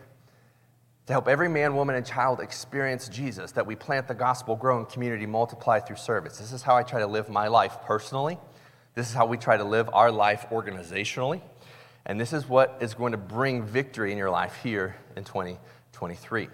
to 1.06 1.14
help 1.14 1.30
every 1.30 1.48
man, 1.48 1.74
woman, 1.74 1.96
and 1.96 2.06
child 2.06 2.42
experience 2.42 3.08
Jesus, 3.08 3.54
that 3.54 3.66
we 3.66 3.78
plant 3.78 4.10
the 4.10 4.14
gospel, 4.14 4.58
grow 4.58 4.78
in 4.78 4.86
community, 4.88 5.26
multiply 5.26 5.80
through 5.80 5.96
service. 5.96 6.38
This 6.38 6.52
is 6.52 6.62
how 6.62 6.76
I 6.76 6.84
try 6.84 7.00
to 7.00 7.08
live 7.08 7.30
my 7.30 7.48
life 7.48 7.78
personally. 7.86 8.38
This 8.94 9.08
is 9.08 9.14
how 9.14 9.26
we 9.26 9.38
try 9.38 9.56
to 9.56 9.64
live 9.64 9.90
our 9.94 10.12
life 10.12 10.46
organizationally. 10.52 11.40
And 12.06 12.20
this 12.20 12.34
is 12.34 12.50
what 12.50 12.78
is 12.82 12.94
going 12.94 13.14
to 13.14 13.18
bring 13.18 13.64
victory 13.64 14.12
in 14.12 14.18
your 14.18 14.32
life 14.32 14.60
here 14.62 14.98
in 15.16 15.24
2023. 15.24 16.50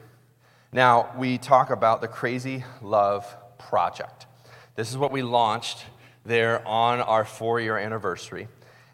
Now, 0.72 1.12
we 1.18 1.40
talk 1.40 1.72
about 1.72 2.02
the 2.02 2.08
Crazy 2.08 2.64
Love 2.84 3.26
Project. 3.58 4.28
This 4.76 4.92
is 4.92 4.98
what 4.98 5.12
we 5.12 5.24
launched 5.24 5.86
there 6.26 6.68
on 6.68 7.00
our 7.02 7.24
four 7.24 7.60
year 7.60 7.78
anniversary. 7.78 8.48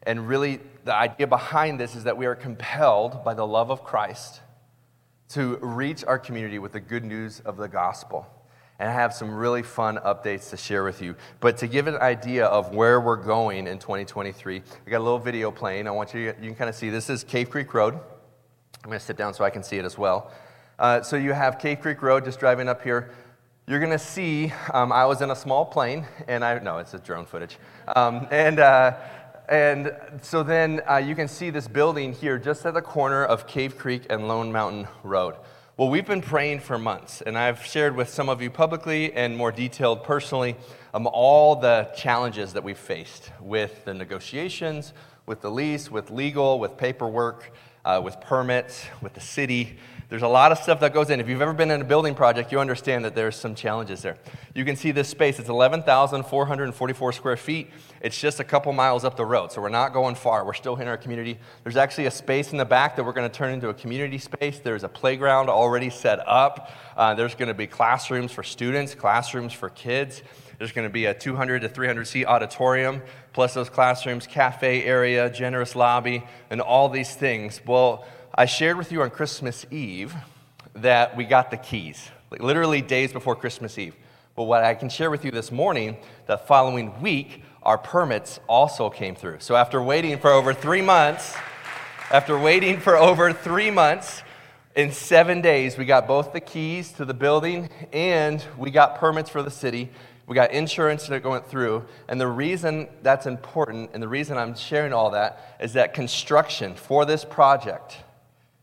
And 0.04 0.28
really, 0.28 0.60
the 0.84 0.96
idea 0.96 1.28
behind 1.28 1.80
this 1.80 1.96
is 1.96 2.04
that 2.06 2.18
we 2.18 2.26
are 2.26 2.36
compelled 2.36 3.24
by 3.24 3.34
the 3.34 3.46
love 3.46 3.70
of 3.70 3.84
Christ 3.84 4.42
to 5.30 5.58
reach 5.58 6.04
our 6.04 6.20
community 6.20 6.60
with 6.60 6.74
the 6.74 6.80
good 6.80 7.06
news 7.06 7.40
of 7.42 7.58
the 7.58 7.68
gospel. 7.68 8.28
And 8.80 8.90
I 8.90 8.94
have 8.94 9.14
some 9.14 9.34
really 9.34 9.62
fun 9.62 9.98
updates 9.98 10.50
to 10.50 10.58
share 10.58 10.84
with 10.84 11.02
you. 11.04 11.16
But 11.40 11.58
to 11.58 11.68
give 11.68 11.86
an 11.86 11.98
idea 11.98 12.48
of 12.48 12.74
where 12.74 13.00
we're 13.00 13.16
going 13.16 13.68
in 13.68 13.78
2023, 13.78 14.58
I 14.58 14.90
got 14.90 14.98
a 14.98 15.04
little 15.04 15.20
video 15.20 15.52
playing. 15.52 15.88
I 15.88 15.92
want 15.92 16.14
you, 16.16 16.22
you 16.22 16.34
can 16.34 16.56
kind 16.56 16.70
of 16.70 16.76
see 16.76 16.90
this 16.90 17.10
is 17.10 17.24
Cave 17.24 17.52
Creek 17.52 17.74
Road. 17.76 17.94
I'm 17.94 18.90
going 18.90 18.98
to 18.98 19.06
sit 19.06 19.18
down 19.18 19.36
so 19.36 19.44
I 19.44 19.52
can 19.52 19.62
see 19.62 19.78
it 19.78 19.86
as 19.86 20.00
well. 20.00 20.32
Uh, 20.80 21.04
so 21.04 21.16
you 21.16 21.32
have 21.32 21.60
Cave 21.60 21.80
Creek 21.80 22.02
Road 22.02 22.26
just 22.26 22.40
driving 22.40 22.68
up 22.68 22.82
here. 22.82 23.12
You're 23.72 23.80
going 23.80 23.94
to 23.94 24.00
see, 24.00 24.52
um, 24.74 24.92
I 24.92 25.06
was 25.06 25.22
in 25.22 25.32
a 25.32 25.36
small 25.36 25.64
plane, 25.64 26.06
and 26.28 26.44
I, 26.44 26.60
no, 26.60 26.80
it's 26.80 26.94
a 26.94 27.00
drone 27.00 27.26
footage. 27.26 27.58
Um, 27.96 28.28
and, 28.30 28.60
uh, 28.60 28.98
and 29.48 29.94
so 30.22 30.44
then 30.44 30.82
uh, 30.90 30.98
you 30.98 31.16
can 31.16 31.30
see 31.30 31.52
this 31.52 31.70
building 31.70 32.12
here 32.12 32.38
just 32.38 32.66
at 32.66 32.74
the 32.74 32.82
corner 32.82 33.24
of 33.24 33.48
Cave 33.48 33.78
Creek 33.78 34.08
and 34.10 34.28
Lone 34.28 34.52
Mountain 34.52 34.90
Road. 35.04 35.36
Well, 35.78 35.88
we've 35.88 36.06
been 36.06 36.20
praying 36.22 36.60
for 36.60 36.78
months, 36.78 37.22
and 37.22 37.38
I've 37.38 37.64
shared 37.64 37.96
with 37.96 38.10
some 38.10 38.28
of 38.28 38.42
you 38.42 38.50
publicly 38.50 39.14
and 39.14 39.38
more 39.38 39.54
detailed 39.54 40.04
personally 40.04 40.58
um, 40.94 41.08
all 41.08 41.56
the 41.56 41.94
challenges 41.96 42.52
that 42.52 42.66
we've 42.66 42.78
faced 42.78 43.32
with 43.40 43.86
the 43.86 43.94
negotiations, 43.94 44.92
with 45.26 45.40
the 45.40 45.50
lease, 45.50 45.90
with 45.90 46.12
legal, 46.12 46.60
with 46.60 46.76
paperwork, 46.76 47.54
uh, 47.86 48.02
with 48.04 48.20
permits, 48.20 48.86
with 49.02 49.14
the 49.14 49.22
city. 49.22 49.78
There's 50.12 50.24
a 50.24 50.28
lot 50.28 50.52
of 50.52 50.58
stuff 50.58 50.82
that 50.82 50.94
goes 50.94 51.10
in. 51.10 51.22
If 51.22 51.30
you've 51.30 51.42
ever 51.42 51.54
been 51.54 51.72
in 51.72 51.80
a 51.80 51.86
building 51.86 52.16
project, 52.16 52.52
you 52.52 52.60
understand 52.60 53.06
that 53.06 53.16
there's 53.16 53.38
some 53.38 53.56
challenges 53.56 54.02
there. 54.02 54.18
You 54.54 54.66
can 54.66 54.76
see 54.76 54.92
this 54.92 55.08
space. 55.08 55.40
It's 55.40 55.48
11,444 55.48 57.14
square 57.14 57.38
feet. 57.38 57.72
It's 58.02 58.20
just 58.20 58.42
a 58.42 58.44
couple 58.44 58.74
miles 58.74 59.06
up 59.06 59.16
the 59.16 59.24
road, 59.24 59.54
so 59.54 59.62
we're 59.62 59.70
not 59.70 59.94
going 59.94 60.16
far. 60.16 60.46
We're 60.46 60.52
still 60.52 60.76
in 60.76 60.90
our 60.90 60.98
community. 60.98 61.40
There's 61.64 61.78
actually 61.78 62.08
a 62.08 62.12
space 62.12 62.52
in 62.52 62.58
the 62.58 62.66
back 62.66 62.98
that 62.98 63.06
we're 63.06 63.14
going 63.14 63.30
to 63.30 63.34
turn 63.34 63.54
into 63.54 63.70
a 63.70 63.74
community 63.74 64.18
space. 64.18 64.60
There's 64.60 64.84
a 64.84 64.90
playground 64.90 65.50
already 65.50 65.90
set 65.90 66.20
up. 66.28 66.72
Uh, 66.98 67.14
there's 67.14 67.34
going 67.34 67.48
to 67.48 67.54
be 67.54 67.66
classrooms 67.66 68.34
for 68.34 68.44
students, 68.44 68.94
classrooms 68.94 69.54
for 69.54 69.70
kids. 69.70 70.24
There's 70.58 70.74
going 70.74 70.86
to 70.86 70.94
be 70.94 71.06
a 71.06 71.14
200 71.14 71.62
to 71.62 71.70
300 71.70 72.06
seat 72.06 72.26
auditorium, 72.26 73.02
plus 73.32 73.54
those 73.54 73.70
classrooms, 73.70 74.28
cafe 74.28 74.84
area, 74.84 75.30
generous 75.30 75.74
lobby, 75.74 76.22
and 76.50 76.60
all 76.60 76.90
these 76.90 77.16
things. 77.16 77.62
Well, 77.66 78.06
I 78.34 78.46
shared 78.46 78.78
with 78.78 78.94
you 78.94 79.02
on 79.02 79.10
Christmas 79.10 79.66
Eve 79.72 80.16
that 80.76 81.18
we 81.18 81.26
got 81.26 81.52
the 81.52 81.58
keys, 81.58 82.10
like 82.30 82.42
literally 82.42 82.82
days 82.82 83.12
before 83.12 83.36
Christmas 83.36 83.78
Eve. 83.78 83.94
But 84.38 84.44
what 84.44 84.64
I 84.64 84.74
can 84.74 84.88
share 84.88 85.12
with 85.12 85.26
you 85.26 85.32
this 85.32 85.52
morning, 85.52 85.98
the 86.28 86.38
following 86.38 87.02
week, 87.02 87.44
our 87.62 87.78
permits 87.78 88.40
also 88.48 88.90
came 88.90 89.16
through. 89.16 89.40
So 89.42 89.58
after 89.58 89.84
waiting 89.84 90.18
for 90.18 90.32
over 90.32 90.54
three 90.54 90.82
months, 90.82 91.36
after 92.10 92.40
waiting 92.40 92.80
for 92.80 92.96
over 92.96 93.34
three 93.34 93.70
months, 93.70 94.24
in 94.78 94.94
seven 94.94 95.42
days, 95.42 95.78
we 95.78 95.84
got 95.84 96.08
both 96.08 96.32
the 96.32 96.40
keys 96.40 96.94
to 96.94 97.04
the 97.04 97.14
building 97.14 97.70
and 97.92 98.42
we 98.58 98.72
got 98.72 98.98
permits 98.98 99.30
for 99.30 99.44
the 99.44 99.52
city. 99.52 99.90
We 100.26 100.36
got 100.36 100.52
insurance 100.52 101.06
that 101.08 101.26
went 101.26 101.48
through. 101.48 101.84
And 102.08 102.20
the 102.20 102.28
reason 102.28 102.88
that's 103.04 103.26
important 103.26 103.92
and 103.94 104.02
the 104.02 104.08
reason 104.08 104.38
I'm 104.38 104.56
sharing 104.56 104.94
all 104.94 105.12
that 105.12 105.58
is 105.60 105.74
that 105.74 105.94
construction 105.94 106.76
for 106.76 107.04
this 107.04 107.26
project 107.26 107.98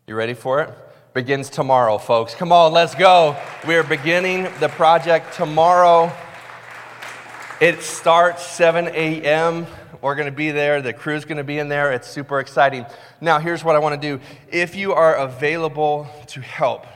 you 0.09 0.15
ready 0.15 0.33
for 0.33 0.63
it? 0.63 0.75
Begins 1.13 1.51
tomorrow, 1.51 1.99
folks. 1.99 2.35
Come 2.35 2.51
on, 2.51 2.73
let's 2.73 2.95
go. 2.95 3.37
We're 3.67 3.85
beginning 3.85 4.49
the 4.59 4.71
project 4.71 5.35
tomorrow. 5.35 6.11
It 7.61 7.83
starts 7.83 8.47
7 8.47 8.87
a.m. 8.87 9.67
We're 10.01 10.15
going 10.15 10.25
to 10.25 10.33
be 10.33 10.51
there. 10.51 10.81
The 10.81 10.95
crew's 10.95 11.27
going 11.27 11.37
to 11.37 11.45
be 11.45 11.59
in 11.59 11.69
there. 11.69 11.93
It's 11.93 12.09
super 12.09 12.41
exciting. 12.41 12.87
Now, 13.21 13.39
here's 13.39 13.63
what 13.63 13.77
I 13.77 13.81
want 13.81 14.01
to 14.01 14.17
do. 14.17 14.23
If 14.51 14.75
you 14.75 14.95
are 14.95 15.15
available 15.15 16.09
to 16.29 16.41
help, 16.41 16.87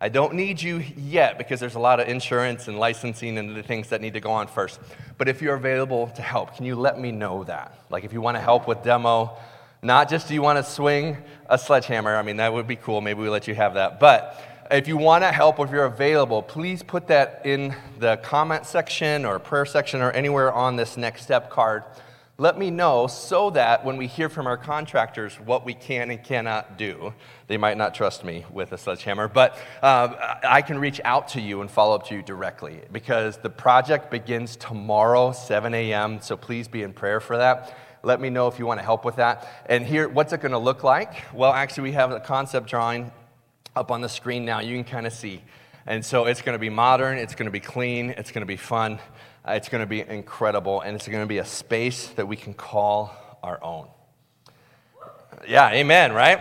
I 0.00 0.08
don't 0.08 0.34
need 0.34 0.60
you 0.60 0.78
yet 0.96 1.38
because 1.38 1.60
there's 1.60 1.76
a 1.76 1.80
lot 1.80 2.00
of 2.00 2.08
insurance 2.08 2.66
and 2.66 2.76
licensing 2.76 3.38
and 3.38 3.54
the 3.54 3.62
things 3.62 3.90
that 3.90 4.00
need 4.00 4.14
to 4.14 4.20
go 4.20 4.32
on 4.32 4.48
first. 4.48 4.80
But 5.16 5.28
if 5.28 5.40
you're 5.40 5.54
available 5.54 6.08
to 6.08 6.22
help, 6.22 6.56
can 6.56 6.64
you 6.64 6.74
let 6.74 6.98
me 6.98 7.12
know 7.12 7.44
that? 7.44 7.78
Like 7.88 8.02
if 8.02 8.12
you 8.12 8.20
want 8.20 8.36
to 8.36 8.40
help 8.40 8.66
with 8.66 8.82
demo, 8.82 9.38
not 9.82 10.08
just 10.08 10.28
do 10.28 10.34
you 10.34 10.42
want 10.42 10.64
to 10.64 10.70
swing 10.70 11.16
a 11.48 11.58
sledgehammer. 11.58 12.14
I 12.14 12.22
mean, 12.22 12.36
that 12.36 12.52
would 12.52 12.66
be 12.66 12.76
cool. 12.76 13.00
Maybe 13.00 13.20
we 13.20 13.28
let 13.28 13.48
you 13.48 13.54
have 13.54 13.74
that. 13.74 13.98
But 14.00 14.40
if 14.70 14.86
you 14.86 14.96
want 14.96 15.24
to 15.24 15.32
help, 15.32 15.58
if 15.60 15.70
you're 15.70 15.86
available, 15.86 16.42
please 16.42 16.82
put 16.82 17.06
that 17.08 17.42
in 17.44 17.74
the 17.98 18.18
comment 18.18 18.66
section 18.66 19.24
or 19.24 19.38
prayer 19.38 19.64
section 19.64 20.02
or 20.02 20.10
anywhere 20.10 20.52
on 20.52 20.76
this 20.76 20.96
next 20.96 21.22
step 21.22 21.50
card. 21.50 21.84
Let 22.40 22.56
me 22.56 22.70
know 22.70 23.08
so 23.08 23.50
that 23.50 23.84
when 23.84 23.96
we 23.96 24.06
hear 24.06 24.28
from 24.28 24.46
our 24.46 24.56
contractors 24.56 25.34
what 25.40 25.64
we 25.64 25.74
can 25.74 26.10
and 26.10 26.22
cannot 26.22 26.78
do, 26.78 27.12
they 27.48 27.56
might 27.56 27.76
not 27.76 27.94
trust 27.94 28.22
me 28.22 28.44
with 28.52 28.70
a 28.70 28.78
sledgehammer, 28.78 29.26
but 29.26 29.58
uh, 29.82 30.36
I 30.44 30.62
can 30.62 30.78
reach 30.78 31.00
out 31.04 31.26
to 31.28 31.40
you 31.40 31.62
and 31.62 31.70
follow 31.70 31.96
up 31.96 32.06
to 32.08 32.14
you 32.14 32.22
directly 32.22 32.80
because 32.92 33.38
the 33.38 33.50
project 33.50 34.08
begins 34.08 34.54
tomorrow, 34.54 35.32
7 35.32 35.74
a.m., 35.74 36.20
so 36.20 36.36
please 36.36 36.68
be 36.68 36.84
in 36.84 36.92
prayer 36.92 37.18
for 37.18 37.38
that. 37.38 37.76
Let 38.02 38.20
me 38.20 38.30
know 38.30 38.48
if 38.48 38.58
you 38.58 38.66
want 38.66 38.80
to 38.80 38.84
help 38.84 39.04
with 39.04 39.16
that. 39.16 39.64
And 39.66 39.84
here, 39.84 40.08
what's 40.08 40.32
it 40.32 40.40
going 40.40 40.52
to 40.52 40.58
look 40.58 40.84
like? 40.84 41.32
Well, 41.34 41.52
actually, 41.52 41.84
we 41.84 41.92
have 41.92 42.10
a 42.10 42.20
concept 42.20 42.68
drawing 42.68 43.10
up 43.74 43.90
on 43.90 44.00
the 44.00 44.08
screen 44.08 44.44
now. 44.44 44.60
You 44.60 44.76
can 44.76 44.84
kind 44.84 45.06
of 45.06 45.12
see. 45.12 45.42
And 45.86 46.04
so 46.04 46.26
it's 46.26 46.42
going 46.42 46.54
to 46.54 46.58
be 46.58 46.68
modern, 46.68 47.16
it's 47.16 47.34
going 47.34 47.46
to 47.46 47.50
be 47.50 47.60
clean, 47.60 48.10
it's 48.10 48.30
going 48.30 48.42
to 48.42 48.46
be 48.46 48.58
fun, 48.58 48.98
uh, 49.46 49.52
it's 49.52 49.70
going 49.70 49.80
to 49.80 49.86
be 49.86 50.02
incredible, 50.02 50.82
and 50.82 50.94
it's 50.94 51.08
going 51.08 51.22
to 51.22 51.26
be 51.26 51.38
a 51.38 51.46
space 51.46 52.08
that 52.08 52.28
we 52.28 52.36
can 52.36 52.52
call 52.52 53.10
our 53.42 53.58
own. 53.64 53.88
Yeah, 55.48 55.70
amen, 55.70 56.12
right? 56.12 56.40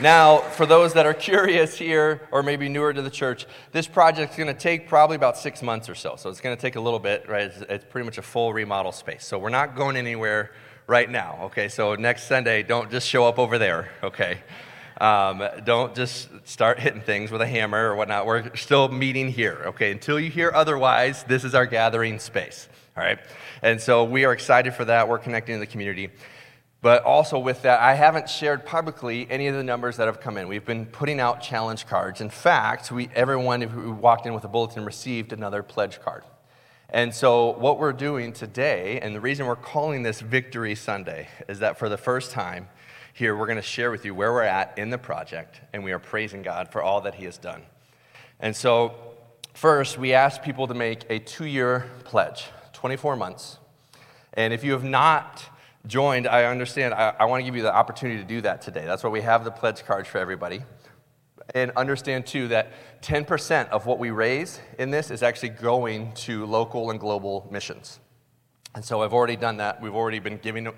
Now, 0.00 0.38
for 0.38 0.64
those 0.64 0.94
that 0.94 1.04
are 1.04 1.12
curious 1.12 1.76
here 1.76 2.26
or 2.30 2.42
maybe 2.42 2.70
newer 2.70 2.90
to 2.90 3.02
the 3.02 3.10
church, 3.10 3.46
this 3.72 3.86
project 3.86 4.32
is 4.32 4.38
going 4.38 4.46
to 4.46 4.58
take 4.58 4.88
probably 4.88 5.14
about 5.14 5.36
six 5.36 5.60
months 5.60 5.90
or 5.90 5.94
so. 5.94 6.16
So 6.16 6.30
it's 6.30 6.40
going 6.40 6.56
to 6.56 6.60
take 6.60 6.76
a 6.76 6.80
little 6.80 6.98
bit, 6.98 7.28
right? 7.28 7.42
It's, 7.42 7.60
it's, 7.68 7.84
pretty 7.84 8.06
much 8.06 8.16
a 8.16 8.22
full 8.22 8.54
remodel 8.54 8.92
space. 8.92 9.26
So 9.26 9.38
we're 9.38 9.50
not 9.50 9.76
going 9.76 9.96
anywhere 9.96 10.52
right 10.86 11.10
now, 11.10 11.40
okay? 11.42 11.68
So 11.68 11.96
next 11.96 12.24
Sunday, 12.24 12.62
don't 12.62 12.90
just 12.90 13.06
show 13.06 13.26
up 13.26 13.38
over 13.38 13.58
there, 13.58 13.90
okay? 14.02 14.38
Um, 15.02 15.46
don't 15.64 15.94
just 15.94 16.30
start 16.44 16.80
hitting 16.80 17.02
things 17.02 17.30
with 17.30 17.42
a 17.42 17.46
hammer 17.46 17.90
or 17.90 17.94
whatnot. 17.94 18.24
We're 18.24 18.56
still 18.56 18.88
meeting 18.88 19.28
here, 19.28 19.64
okay? 19.66 19.90
Until 19.90 20.18
you 20.18 20.30
hear 20.30 20.50
otherwise, 20.54 21.24
this 21.24 21.44
is 21.44 21.54
our 21.54 21.66
gathering 21.66 22.18
space, 22.20 22.70
all 22.96 23.02
right? 23.02 23.18
And 23.60 23.78
so 23.78 24.04
we 24.04 24.24
are 24.24 24.32
excited 24.32 24.72
for 24.72 24.86
that. 24.86 25.10
We're 25.10 25.18
connecting 25.18 25.56
to 25.56 25.60
the 25.60 25.66
community. 25.66 26.08
But 26.82 27.04
also 27.04 27.38
with 27.38 27.62
that, 27.62 27.80
I 27.80 27.94
haven't 27.94 28.30
shared 28.30 28.64
publicly 28.64 29.26
any 29.30 29.48
of 29.48 29.54
the 29.54 29.62
numbers 29.62 29.98
that 29.98 30.06
have 30.06 30.20
come 30.20 30.38
in. 30.38 30.48
We've 30.48 30.64
been 30.64 30.86
putting 30.86 31.20
out 31.20 31.42
challenge 31.42 31.86
cards. 31.86 32.22
In 32.22 32.30
fact, 32.30 32.90
we, 32.90 33.10
everyone 33.14 33.60
who 33.60 33.92
walked 33.92 34.26
in 34.26 34.32
with 34.32 34.44
a 34.44 34.48
bulletin 34.48 34.84
received 34.86 35.32
another 35.32 35.62
pledge 35.62 36.00
card. 36.00 36.24
And 36.88 37.14
so, 37.14 37.50
what 37.58 37.78
we're 37.78 37.92
doing 37.92 38.32
today, 38.32 38.98
and 39.00 39.14
the 39.14 39.20
reason 39.20 39.46
we're 39.46 39.56
calling 39.56 40.02
this 40.02 40.20
Victory 40.20 40.74
Sunday, 40.74 41.28
is 41.48 41.60
that 41.60 41.78
for 41.78 41.88
the 41.88 41.98
first 41.98 42.32
time 42.32 42.68
here, 43.12 43.36
we're 43.36 43.46
going 43.46 43.56
to 43.56 43.62
share 43.62 43.90
with 43.90 44.04
you 44.04 44.14
where 44.14 44.32
we're 44.32 44.42
at 44.42 44.76
in 44.76 44.90
the 44.90 44.98
project, 44.98 45.60
and 45.72 45.84
we 45.84 45.92
are 45.92 46.00
praising 46.00 46.42
God 46.42 46.72
for 46.72 46.82
all 46.82 47.02
that 47.02 47.14
He 47.14 47.26
has 47.26 47.38
done. 47.38 47.62
And 48.40 48.56
so, 48.56 48.94
first, 49.54 49.98
we 49.98 50.14
ask 50.14 50.42
people 50.42 50.66
to 50.66 50.74
make 50.74 51.04
a 51.10 51.20
two 51.20 51.44
year 51.44 51.90
pledge, 52.04 52.46
24 52.72 53.14
months. 53.14 53.58
And 54.32 54.52
if 54.52 54.64
you 54.64 54.72
have 54.72 54.84
not 54.84 55.44
joined, 55.86 56.26
I 56.26 56.44
understand, 56.44 56.94
I, 56.94 57.14
I 57.18 57.24
want 57.24 57.40
to 57.40 57.44
give 57.44 57.56
you 57.56 57.62
the 57.62 57.74
opportunity 57.74 58.20
to 58.20 58.26
do 58.26 58.40
that 58.42 58.60
today. 58.60 58.84
That's 58.84 59.02
why 59.02 59.10
we 59.10 59.22
have 59.22 59.44
the 59.44 59.50
pledge 59.50 59.84
cards 59.84 60.08
for 60.08 60.18
everybody. 60.18 60.62
And 61.54 61.72
understand 61.72 62.26
too 62.26 62.48
that 62.48 62.72
10% 63.02 63.68
of 63.70 63.86
what 63.86 63.98
we 63.98 64.10
raise 64.10 64.60
in 64.78 64.90
this 64.90 65.10
is 65.10 65.22
actually 65.22 65.48
going 65.50 66.12
to 66.14 66.46
local 66.46 66.90
and 66.90 67.00
global 67.00 67.48
missions. 67.50 67.98
And 68.74 68.84
so 68.84 69.02
I've 69.02 69.12
already 69.12 69.36
done 69.36 69.56
that. 69.56 69.80
We've 69.80 69.94
already 69.94 70.20
been 70.20 70.38
giving 70.38 70.68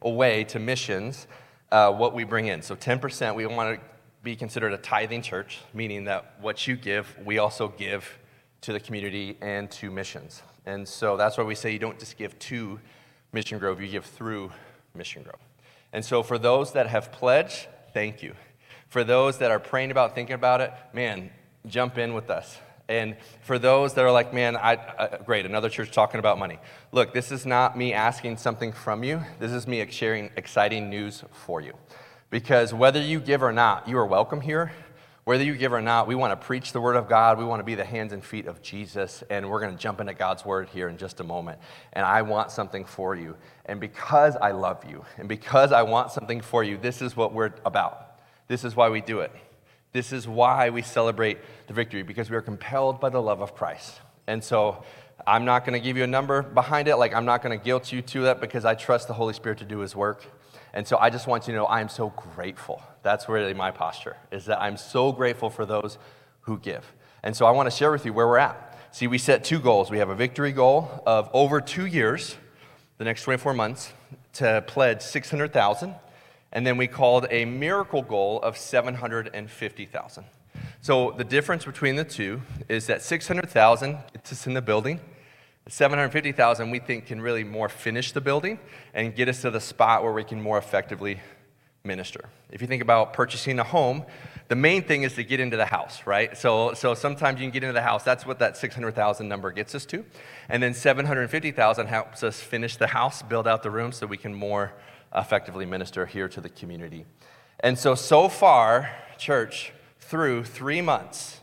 away 0.00 0.44
to 0.44 0.58
missions 0.58 1.26
uh, 1.70 1.92
what 1.92 2.14
we 2.14 2.24
bring 2.24 2.46
in. 2.46 2.62
So 2.62 2.74
10%, 2.74 3.34
we 3.34 3.46
want 3.46 3.78
to 3.78 3.86
be 4.22 4.36
considered 4.36 4.72
a 4.72 4.78
tithing 4.78 5.22
church, 5.22 5.60
meaning 5.74 6.04
that 6.04 6.36
what 6.40 6.66
you 6.66 6.76
give, 6.76 7.14
we 7.24 7.38
also 7.38 7.68
give 7.68 8.18
to 8.62 8.72
the 8.72 8.80
community 8.80 9.36
and 9.40 9.70
to 9.72 9.90
missions. 9.90 10.42
And 10.64 10.86
so 10.86 11.16
that's 11.16 11.36
why 11.36 11.44
we 11.44 11.54
say 11.54 11.72
you 11.72 11.78
don't 11.78 11.98
just 11.98 12.16
give 12.16 12.38
to 12.38 12.78
Mission 13.32 13.58
Grove, 13.58 13.80
you 13.80 13.88
give 13.88 14.04
through 14.04 14.52
Mission 14.94 15.22
Grove. 15.22 15.40
And 15.92 16.04
so 16.04 16.22
for 16.22 16.38
those 16.38 16.72
that 16.72 16.86
have 16.86 17.12
pledged, 17.12 17.66
thank 17.94 18.22
you. 18.22 18.34
For 18.88 19.04
those 19.04 19.38
that 19.38 19.50
are 19.50 19.58
praying 19.58 19.90
about, 19.90 20.14
thinking 20.14 20.34
about 20.34 20.60
it, 20.60 20.72
man, 20.92 21.30
jump 21.66 21.96
in 21.96 22.12
with 22.12 22.28
us. 22.28 22.58
And 22.88 23.16
for 23.42 23.58
those 23.58 23.94
that 23.94 24.04
are 24.04 24.12
like, 24.12 24.34
man, 24.34 24.56
I, 24.56 24.74
uh, 24.74 25.22
great, 25.22 25.46
another 25.46 25.70
church 25.70 25.90
talking 25.90 26.18
about 26.18 26.38
money. 26.38 26.58
Look, 26.90 27.14
this 27.14 27.32
is 27.32 27.46
not 27.46 27.76
me 27.76 27.94
asking 27.94 28.36
something 28.36 28.72
from 28.72 29.02
you. 29.02 29.22
This 29.38 29.52
is 29.52 29.66
me 29.66 29.86
sharing 29.90 30.30
exciting 30.36 30.90
news 30.90 31.24
for 31.32 31.62
you. 31.62 31.72
Because 32.28 32.74
whether 32.74 33.00
you 33.00 33.20
give 33.20 33.42
or 33.42 33.52
not, 33.52 33.88
you 33.88 33.96
are 33.96 34.06
welcome 34.06 34.42
here. 34.42 34.72
Whether 35.24 35.44
you 35.44 35.54
give 35.54 35.72
or 35.72 35.80
not, 35.80 36.08
we 36.08 36.16
want 36.16 36.32
to 36.32 36.46
preach 36.46 36.72
the 36.72 36.80
Word 36.80 36.96
of 36.96 37.08
God. 37.08 37.38
We 37.38 37.44
want 37.44 37.60
to 37.60 37.64
be 37.64 37.76
the 37.76 37.84
hands 37.84 38.12
and 38.12 38.24
feet 38.24 38.46
of 38.46 38.60
Jesus. 38.60 39.22
And 39.30 39.48
we're 39.48 39.60
going 39.60 39.70
to 39.70 39.78
jump 39.78 40.00
into 40.00 40.14
God's 40.14 40.44
Word 40.44 40.68
here 40.68 40.88
in 40.88 40.96
just 40.96 41.20
a 41.20 41.24
moment. 41.24 41.60
And 41.92 42.04
I 42.04 42.22
want 42.22 42.50
something 42.50 42.84
for 42.84 43.14
you. 43.14 43.36
And 43.66 43.78
because 43.78 44.34
I 44.34 44.50
love 44.50 44.84
you, 44.84 45.04
and 45.18 45.28
because 45.28 45.70
I 45.70 45.82
want 45.82 46.10
something 46.10 46.40
for 46.40 46.64
you, 46.64 46.76
this 46.76 47.00
is 47.00 47.16
what 47.16 47.32
we're 47.32 47.52
about. 47.64 48.18
This 48.48 48.64
is 48.64 48.74
why 48.74 48.88
we 48.88 49.00
do 49.00 49.20
it. 49.20 49.30
This 49.92 50.12
is 50.12 50.26
why 50.26 50.70
we 50.70 50.82
celebrate 50.82 51.38
the 51.68 51.72
victory, 51.72 52.02
because 52.02 52.28
we 52.28 52.36
are 52.36 52.42
compelled 52.42 52.98
by 52.98 53.08
the 53.08 53.22
love 53.22 53.40
of 53.40 53.54
Christ. 53.54 54.00
And 54.26 54.42
so 54.42 54.82
I'm 55.24 55.44
not 55.44 55.64
going 55.64 55.80
to 55.80 55.84
give 55.84 55.96
you 55.96 56.02
a 56.02 56.08
number 56.08 56.42
behind 56.42 56.88
it. 56.88 56.96
Like, 56.96 57.14
I'm 57.14 57.26
not 57.26 57.42
going 57.42 57.56
to 57.56 57.64
guilt 57.64 57.92
you 57.92 58.02
to 58.02 58.22
that 58.22 58.40
because 58.40 58.64
I 58.64 58.74
trust 58.74 59.06
the 59.06 59.14
Holy 59.14 59.34
Spirit 59.34 59.58
to 59.58 59.64
do 59.64 59.78
His 59.78 59.94
work. 59.94 60.24
And 60.74 60.86
so 60.86 60.96
I 60.98 61.10
just 61.10 61.26
want 61.26 61.46
you 61.46 61.52
to 61.52 61.58
know 61.58 61.66
I 61.66 61.80
am 61.80 61.88
so 61.88 62.10
grateful. 62.34 62.82
That's 63.02 63.28
really 63.28 63.54
my 63.54 63.70
posture, 63.70 64.16
is 64.30 64.46
that 64.46 64.60
I'm 64.60 64.76
so 64.76 65.12
grateful 65.12 65.50
for 65.50 65.66
those 65.66 65.98
who 66.42 66.58
give. 66.58 66.92
And 67.22 67.36
so 67.36 67.46
I 67.46 67.50
want 67.50 67.70
to 67.70 67.76
share 67.76 67.90
with 67.90 68.04
you 68.06 68.12
where 68.12 68.26
we're 68.26 68.38
at. 68.38 68.78
See, 68.90 69.06
we 69.06 69.18
set 69.18 69.44
two 69.44 69.58
goals. 69.58 69.90
We 69.90 69.98
have 69.98 70.08
a 70.08 70.14
victory 70.14 70.52
goal 70.52 71.02
of 71.06 71.30
over 71.32 71.60
two 71.60 71.86
years, 71.86 72.36
the 72.98 73.04
next 73.04 73.22
24 73.22 73.54
months, 73.54 73.92
to 74.34 74.62
pledge 74.66 75.02
600,000. 75.02 75.94
And 76.52 76.66
then 76.66 76.76
we 76.76 76.86
called 76.86 77.26
a 77.30 77.44
miracle 77.44 78.02
goal 78.02 78.40
of 78.42 78.58
750,000. 78.58 80.24
So 80.82 81.12
the 81.12 81.24
difference 81.24 81.64
between 81.64 81.96
the 81.96 82.04
two 82.04 82.42
is 82.68 82.86
that 82.86 83.02
600,000 83.02 83.98
gets 84.12 84.32
us 84.32 84.46
in 84.46 84.54
the 84.54 84.62
building. 84.62 85.00
750,000 85.68 86.70
we 86.70 86.80
think 86.80 87.06
can 87.06 87.20
really 87.20 87.44
more 87.44 87.68
finish 87.68 88.12
the 88.12 88.20
building 88.20 88.58
and 88.94 89.14
get 89.14 89.28
us 89.28 89.42
to 89.42 89.50
the 89.50 89.60
spot 89.60 90.02
where 90.02 90.12
we 90.12 90.24
can 90.24 90.40
more 90.40 90.58
effectively 90.58 91.20
minister. 91.84 92.28
If 92.50 92.60
you 92.60 92.66
think 92.66 92.82
about 92.82 93.12
purchasing 93.12 93.58
a 93.58 93.64
home, 93.64 94.04
the 94.48 94.56
main 94.56 94.82
thing 94.82 95.04
is 95.04 95.14
to 95.14 95.24
get 95.24 95.40
into 95.40 95.56
the 95.56 95.66
house, 95.66 96.02
right? 96.04 96.36
So, 96.36 96.74
so 96.74 96.94
sometimes 96.94 97.40
you 97.40 97.46
can 97.46 97.52
get 97.52 97.62
into 97.62 97.72
the 97.72 97.82
house. 97.82 98.02
That's 98.02 98.26
what 98.26 98.38
that 98.40 98.56
600,000 98.56 99.28
number 99.28 99.50
gets 99.52 99.74
us 99.74 99.84
to. 99.86 100.04
And 100.48 100.62
then 100.62 100.74
750,000 100.74 101.86
helps 101.86 102.22
us 102.22 102.40
finish 102.40 102.76
the 102.76 102.88
house, 102.88 103.22
build 103.22 103.46
out 103.46 103.62
the 103.62 103.70
room 103.70 103.92
so 103.92 104.06
we 104.06 104.16
can 104.16 104.34
more 104.34 104.72
effectively 105.14 105.66
minister 105.66 106.06
here 106.06 106.28
to 106.28 106.40
the 106.40 106.48
community. 106.48 107.06
And 107.60 107.78
so, 107.78 107.94
so 107.94 108.28
far, 108.28 108.90
church, 109.16 109.72
through 110.00 110.44
three 110.44 110.80
months, 110.80 111.40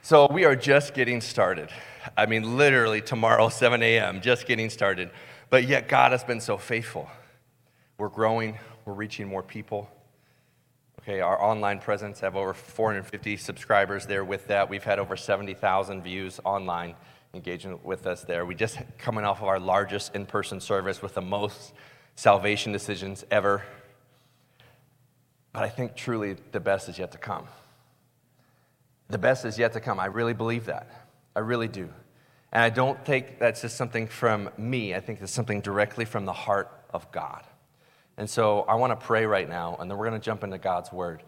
So 0.02 0.26
we 0.30 0.44
are 0.44 0.56
just 0.56 0.94
getting 0.94 1.20
started. 1.20 1.68
I 2.16 2.26
mean, 2.26 2.56
literally 2.56 3.00
tomorrow, 3.00 3.48
7 3.48 3.80
a.m., 3.82 4.20
just 4.20 4.46
getting 4.46 4.68
started. 4.68 5.10
But 5.48 5.68
yet, 5.68 5.88
God 5.88 6.10
has 6.10 6.24
been 6.24 6.40
so 6.40 6.58
faithful. 6.58 7.08
We're 7.98 8.08
growing, 8.08 8.58
we're 8.84 8.94
reaching 8.94 9.28
more 9.28 9.44
people. 9.44 9.88
Okay, 11.00 11.20
our 11.20 11.40
online 11.40 11.78
presence 11.78 12.18
have 12.20 12.34
over 12.34 12.52
450 12.52 13.36
subscribers 13.36 14.06
there 14.06 14.24
with 14.24 14.48
that. 14.48 14.68
We've 14.68 14.82
had 14.82 14.98
over 14.98 15.16
70,000 15.16 16.02
views 16.02 16.40
online 16.44 16.96
engaging 17.34 17.78
with 17.82 18.06
us 18.06 18.22
there. 18.22 18.44
We 18.44 18.54
just 18.54 18.78
coming 18.98 19.24
off 19.24 19.40
of 19.40 19.48
our 19.48 19.58
largest 19.58 20.14
in-person 20.14 20.60
service 20.60 21.00
with 21.00 21.14
the 21.14 21.22
most 21.22 21.72
salvation 22.14 22.72
decisions 22.72 23.24
ever. 23.30 23.62
But 25.52 25.62
I 25.62 25.68
think 25.68 25.96
truly 25.96 26.36
the 26.52 26.60
best 26.60 26.88
is 26.88 26.98
yet 26.98 27.12
to 27.12 27.18
come. 27.18 27.46
The 29.08 29.18
best 29.18 29.44
is 29.44 29.58
yet 29.58 29.72
to 29.74 29.80
come. 29.80 29.98
I 29.98 30.06
really 30.06 30.34
believe 30.34 30.66
that. 30.66 31.08
I 31.34 31.40
really 31.40 31.68
do. 31.68 31.88
And 32.52 32.62
I 32.62 32.68
don't 32.68 33.02
think 33.04 33.38
that's 33.38 33.62
just 33.62 33.76
something 33.76 34.06
from 34.06 34.50
me. 34.58 34.94
I 34.94 35.00
think 35.00 35.20
it's 35.22 35.32
something 35.32 35.62
directly 35.62 36.04
from 36.04 36.26
the 36.26 36.32
heart 36.32 36.70
of 36.90 37.10
God. 37.12 37.44
And 38.18 38.28
so 38.28 38.60
I 38.62 38.74
want 38.74 38.98
to 38.98 39.06
pray 39.06 39.24
right 39.24 39.48
now, 39.48 39.76
and 39.80 39.90
then 39.90 39.96
we're 39.96 40.08
going 40.08 40.20
to 40.20 40.24
jump 40.24 40.44
into 40.44 40.58
God's 40.58 40.92
word. 40.92 41.22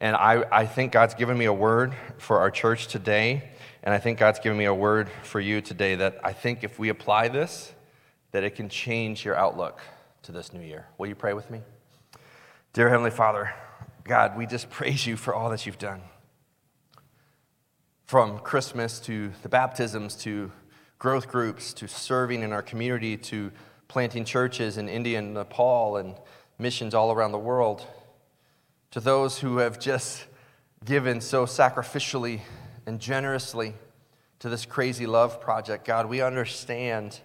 And 0.00 0.16
I, 0.16 0.44
I 0.50 0.66
think 0.66 0.92
God's 0.92 1.14
given 1.14 1.36
me 1.36 1.44
a 1.44 1.52
word 1.52 1.94
for 2.18 2.38
our 2.38 2.50
church 2.50 2.86
today. 2.86 3.50
And 3.82 3.94
I 3.94 3.98
think 3.98 4.18
God's 4.18 4.38
given 4.38 4.56
me 4.56 4.64
a 4.64 4.74
word 4.74 5.10
for 5.22 5.40
you 5.40 5.60
today 5.60 5.94
that 5.96 6.18
I 6.24 6.32
think 6.32 6.64
if 6.64 6.78
we 6.78 6.88
apply 6.88 7.28
this, 7.28 7.72
that 8.32 8.42
it 8.42 8.54
can 8.54 8.68
change 8.68 9.24
your 9.24 9.36
outlook 9.36 9.80
to 10.22 10.32
this 10.32 10.52
new 10.52 10.60
year. 10.60 10.86
Will 10.96 11.06
you 11.06 11.14
pray 11.14 11.34
with 11.34 11.50
me? 11.50 11.60
Dear 12.72 12.88
Heavenly 12.88 13.10
Father, 13.10 13.52
God, 14.04 14.36
we 14.36 14.46
just 14.46 14.70
praise 14.70 15.06
you 15.06 15.16
for 15.16 15.34
all 15.34 15.50
that 15.50 15.66
you've 15.66 15.78
done 15.78 16.00
from 18.06 18.40
Christmas 18.40 18.98
to 18.98 19.30
the 19.42 19.48
baptisms 19.48 20.16
to 20.16 20.50
growth 20.98 21.28
groups 21.28 21.72
to 21.74 21.86
serving 21.86 22.42
in 22.42 22.52
our 22.52 22.62
community 22.62 23.16
to 23.16 23.52
planting 23.86 24.24
churches 24.24 24.78
in 24.78 24.88
India 24.88 25.18
and 25.18 25.34
Nepal 25.34 25.96
and 25.96 26.16
missions 26.58 26.92
all 26.92 27.12
around 27.12 27.32
the 27.32 27.38
world, 27.38 27.86
to 28.90 29.00
those 29.00 29.38
who 29.38 29.58
have 29.58 29.78
just 29.78 30.24
given 30.84 31.20
so 31.20 31.46
sacrificially 31.46 32.40
and 32.86 33.00
generously 33.00 33.74
to 34.40 34.48
this 34.48 34.66
crazy 34.66 35.06
love 35.06 35.40
project. 35.40 35.84
God, 35.84 36.06
we 36.06 36.20
understand 36.20 37.20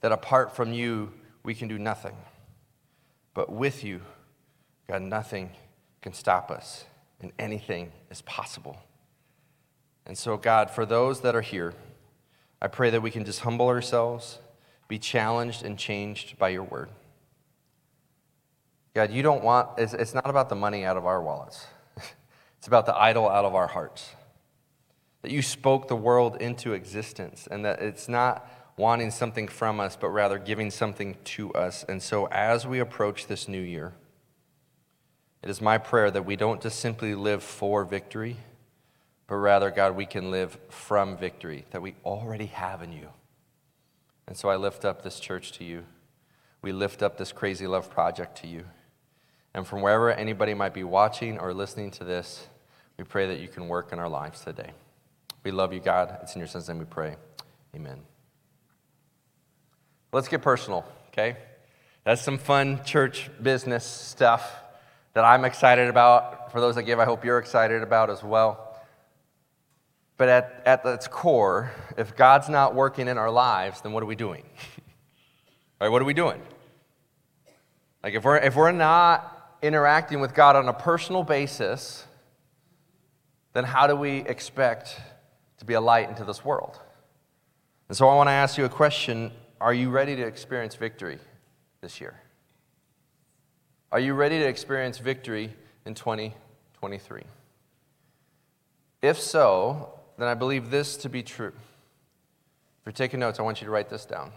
that 0.00 0.12
apart 0.12 0.54
from 0.54 0.72
you, 0.72 1.12
we 1.42 1.54
can 1.54 1.68
do 1.68 1.78
nothing. 1.78 2.16
But 3.34 3.50
with 3.50 3.82
you, 3.82 4.02
God, 4.88 5.02
nothing 5.02 5.50
can 6.02 6.12
stop 6.12 6.50
us, 6.50 6.84
and 7.20 7.32
anything 7.38 7.92
is 8.10 8.20
possible. 8.22 8.76
And 10.04 10.18
so, 10.18 10.36
God, 10.36 10.70
for 10.70 10.84
those 10.84 11.20
that 11.22 11.34
are 11.34 11.40
here, 11.40 11.74
I 12.60 12.68
pray 12.68 12.90
that 12.90 13.00
we 13.00 13.10
can 13.10 13.24
just 13.24 13.40
humble 13.40 13.68
ourselves, 13.68 14.38
be 14.88 14.98
challenged 14.98 15.64
and 15.64 15.78
changed 15.78 16.38
by 16.38 16.50
your 16.50 16.64
word. 16.64 16.90
God, 18.94 19.10
you 19.10 19.22
don't 19.22 19.42
want, 19.42 19.78
it's, 19.78 19.94
it's 19.94 20.14
not 20.14 20.28
about 20.28 20.48
the 20.48 20.54
money 20.54 20.84
out 20.84 20.96
of 20.96 21.06
our 21.06 21.22
wallets, 21.22 21.66
it's 22.58 22.66
about 22.66 22.86
the 22.86 22.96
idol 22.96 23.28
out 23.28 23.44
of 23.44 23.54
our 23.54 23.66
hearts. 23.66 24.10
That 25.22 25.30
you 25.30 25.40
spoke 25.40 25.86
the 25.86 25.96
world 25.96 26.36
into 26.40 26.72
existence, 26.72 27.46
and 27.50 27.64
that 27.64 27.80
it's 27.80 28.08
not 28.08 28.48
wanting 28.76 29.10
something 29.10 29.46
from 29.46 29.78
us, 29.78 29.96
but 29.96 30.08
rather 30.08 30.38
giving 30.38 30.70
something 30.70 31.16
to 31.24 31.52
us. 31.52 31.84
And 31.88 32.02
so, 32.02 32.26
as 32.26 32.66
we 32.66 32.80
approach 32.80 33.28
this 33.28 33.46
new 33.46 33.60
year, 33.60 33.92
it 35.42 35.48
is 35.48 35.60
my 35.60 35.78
prayer 35.78 36.10
that 36.10 36.26
we 36.26 36.36
don't 36.36 36.60
just 36.60 36.80
simply 36.80 37.14
live 37.14 37.42
for 37.42 37.84
victory 37.84 38.36
but 39.32 39.38
rather, 39.38 39.70
God, 39.70 39.96
we 39.96 40.04
can 40.04 40.30
live 40.30 40.58
from 40.68 41.16
victory 41.16 41.64
that 41.70 41.80
we 41.80 41.94
already 42.04 42.44
have 42.46 42.82
in 42.82 42.92
you. 42.92 43.08
And 44.26 44.36
so 44.36 44.50
I 44.50 44.56
lift 44.56 44.84
up 44.84 45.00
this 45.00 45.18
church 45.18 45.52
to 45.52 45.64
you. 45.64 45.84
We 46.60 46.70
lift 46.72 47.02
up 47.02 47.16
this 47.16 47.32
crazy 47.32 47.66
love 47.66 47.88
project 47.88 48.36
to 48.42 48.46
you. 48.46 48.64
And 49.54 49.66
from 49.66 49.82
wherever 49.82 50.10
anybody 50.10 50.54
might 50.54 50.72
be 50.72 50.84
watching 50.84 51.38
or 51.38 51.52
listening 51.52 51.90
to 51.92 52.04
this, 52.04 52.46
we 52.96 53.04
pray 53.04 53.26
that 53.26 53.40
you 53.40 53.48
can 53.48 53.68
work 53.68 53.92
in 53.92 53.98
our 53.98 54.08
lives 54.08 54.40
today. 54.40 54.70
We 55.44 55.50
love 55.50 55.72
you, 55.72 55.80
God. 55.80 56.18
It's 56.22 56.34
in 56.34 56.38
your 56.38 56.48
son's 56.48 56.68
name 56.68 56.78
we 56.78 56.84
pray. 56.84 57.16
Amen. 57.74 58.00
Let's 60.12 60.28
get 60.28 60.42
personal, 60.42 60.84
okay? 61.08 61.36
That's 62.04 62.22
some 62.22 62.38
fun 62.38 62.84
church 62.84 63.30
business 63.42 63.84
stuff 63.84 64.62
that 65.14 65.24
I'm 65.24 65.44
excited 65.44 65.88
about. 65.88 66.52
For 66.52 66.60
those 66.60 66.74
that 66.76 66.82
give, 66.82 66.98
I 66.98 67.04
hope 67.04 67.24
you're 67.24 67.38
excited 67.38 67.82
about 67.82 68.10
as 68.10 68.22
well. 68.22 68.78
But 70.16 70.28
at, 70.28 70.62
at 70.66 70.84
its 70.84 71.08
core, 71.08 71.72
if 71.96 72.14
God's 72.16 72.48
not 72.48 72.74
working 72.74 73.08
in 73.08 73.18
our 73.18 73.30
lives, 73.30 73.80
then 73.80 73.92
what 73.92 74.02
are 74.02 74.06
we 74.06 74.16
doing? 74.16 74.44
right, 75.80 75.88
what 75.88 76.02
are 76.02 76.06
we 76.06 76.14
doing? 76.14 76.40
Like 78.02 78.14
if 78.14 78.24
we're, 78.24 78.36
if 78.36 78.54
we're 78.56 78.72
not 78.72 79.31
interacting 79.62 80.20
with 80.20 80.34
God 80.34 80.56
on 80.56 80.68
a 80.68 80.72
personal 80.72 81.22
basis, 81.22 82.04
then 83.52 83.64
how 83.64 83.86
do 83.86 83.94
we 83.94 84.18
expect 84.18 85.00
to 85.58 85.64
be 85.64 85.74
a 85.74 85.80
light 85.80 86.08
into 86.08 86.24
this 86.24 86.44
world? 86.44 86.78
And 87.88 87.96
so 87.96 88.08
I 88.08 88.16
want 88.16 88.28
to 88.28 88.32
ask 88.32 88.58
you 88.58 88.64
a 88.64 88.68
question 88.68 89.32
Are 89.60 89.72
you 89.72 89.90
ready 89.90 90.16
to 90.16 90.22
experience 90.22 90.74
victory 90.74 91.18
this 91.80 92.00
year? 92.00 92.20
Are 93.92 94.00
you 94.00 94.14
ready 94.14 94.38
to 94.38 94.46
experience 94.46 94.98
victory 94.98 95.54
in 95.84 95.94
2023? 95.94 97.22
If 99.02 99.20
so, 99.20 99.92
then 100.18 100.28
I 100.28 100.34
believe 100.34 100.70
this 100.70 100.96
to 100.98 101.08
be 101.08 101.22
true. 101.22 101.52
If 101.54 102.86
you're 102.86 102.92
taking 102.92 103.20
notes, 103.20 103.38
I 103.38 103.42
want 103.42 103.60
you 103.60 103.66
to 103.66 103.70
write 103.70 103.90
this 103.90 104.06
down. 104.06 104.32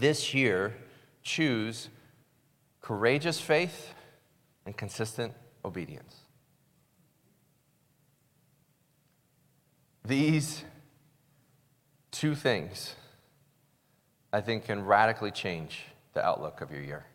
This 0.00 0.32
year, 0.32 0.74
choose 1.22 1.88
courageous 2.80 3.40
faith 3.40 3.92
and 4.66 4.76
consistent 4.76 5.32
obedience. 5.64 6.16
These 10.04 10.64
two 12.10 12.34
things 12.34 12.94
I 14.32 14.40
think 14.40 14.64
can 14.64 14.84
radically 14.84 15.30
change 15.30 15.84
the 16.14 16.24
outlook 16.24 16.60
of 16.60 16.70
your 16.70 16.82
year 16.82 17.06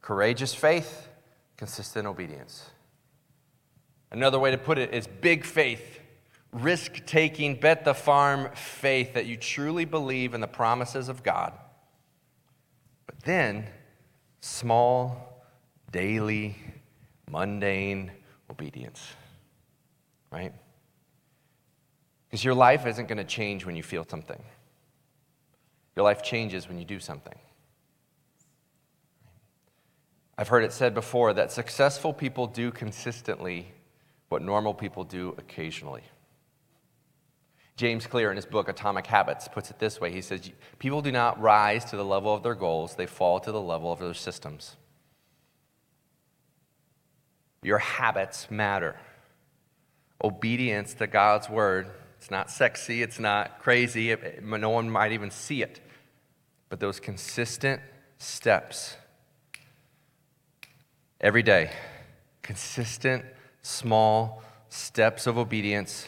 courageous 0.00 0.52
faith, 0.52 1.08
consistent 1.56 2.08
obedience. 2.08 2.70
Another 4.10 4.38
way 4.38 4.50
to 4.50 4.58
put 4.58 4.76
it 4.76 4.92
is 4.92 5.06
big 5.06 5.44
faith, 5.44 6.00
risk 6.52 7.06
taking, 7.06 7.54
bet 7.54 7.84
the 7.84 7.94
farm 7.94 8.50
faith 8.54 9.14
that 9.14 9.26
you 9.26 9.36
truly 9.36 9.84
believe 9.84 10.34
in 10.34 10.40
the 10.40 10.48
promises 10.48 11.08
of 11.08 11.22
God. 11.22 11.52
But 13.06 13.20
then, 13.20 13.68
small, 14.40 15.44
daily, 15.92 16.56
mundane 17.30 18.10
obedience, 18.50 19.14
right? 20.30 20.52
Because 22.28 22.44
your 22.44 22.54
life 22.54 22.86
isn't 22.86 23.08
going 23.08 23.18
to 23.18 23.24
change 23.24 23.66
when 23.66 23.76
you 23.76 23.82
feel 23.82 24.04
something. 24.08 24.42
Your 25.96 26.04
life 26.04 26.22
changes 26.22 26.68
when 26.68 26.78
you 26.78 26.84
do 26.84 26.98
something. 26.98 27.38
I've 30.38 30.48
heard 30.48 30.64
it 30.64 30.72
said 30.72 30.94
before 30.94 31.34
that 31.34 31.52
successful 31.52 32.12
people 32.12 32.46
do 32.46 32.70
consistently 32.70 33.72
what 34.28 34.42
normal 34.42 34.72
people 34.72 35.04
do 35.04 35.34
occasionally. 35.36 36.02
James 37.76 38.06
Clear, 38.06 38.30
in 38.30 38.36
his 38.36 38.46
book 38.46 38.68
Atomic 38.68 39.06
Habits, 39.06 39.48
puts 39.48 39.70
it 39.70 39.78
this 39.78 40.00
way 40.00 40.10
He 40.10 40.22
says, 40.22 40.50
People 40.78 41.02
do 41.02 41.12
not 41.12 41.40
rise 41.40 41.84
to 41.86 41.96
the 41.96 42.04
level 42.04 42.34
of 42.34 42.42
their 42.42 42.54
goals, 42.54 42.94
they 42.94 43.06
fall 43.06 43.40
to 43.40 43.52
the 43.52 43.60
level 43.60 43.92
of 43.92 43.98
their 43.98 44.14
systems. 44.14 44.76
Your 47.62 47.78
habits 47.78 48.50
matter. 48.50 48.96
Obedience 50.22 50.94
to 50.94 51.06
God's 51.06 51.48
word 51.48 51.90
it's 52.22 52.30
not 52.30 52.52
sexy, 52.52 53.02
it's 53.02 53.18
not 53.18 53.58
crazy, 53.58 54.12
it, 54.12 54.44
no 54.44 54.70
one 54.70 54.88
might 54.88 55.10
even 55.10 55.32
see 55.32 55.60
it. 55.60 55.80
But 56.68 56.78
those 56.78 57.00
consistent 57.00 57.82
steps 58.18 58.96
every 61.20 61.42
day, 61.42 61.72
consistent, 62.40 63.24
small 63.62 64.44
steps 64.68 65.26
of 65.26 65.36
obedience 65.36 66.06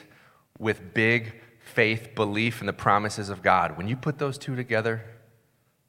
with 0.57 0.95
big 0.95 1.43
faith, 1.59 2.15
belief 2.15 2.61
in 2.61 2.69
the 2.69 2.73
promises 2.73 3.29
of 3.29 3.43
God. 3.43 3.77
When 3.77 3.89
you 3.89 3.97
put 3.97 4.19
those 4.19 4.39
two 4.39 4.55
together, 4.55 5.05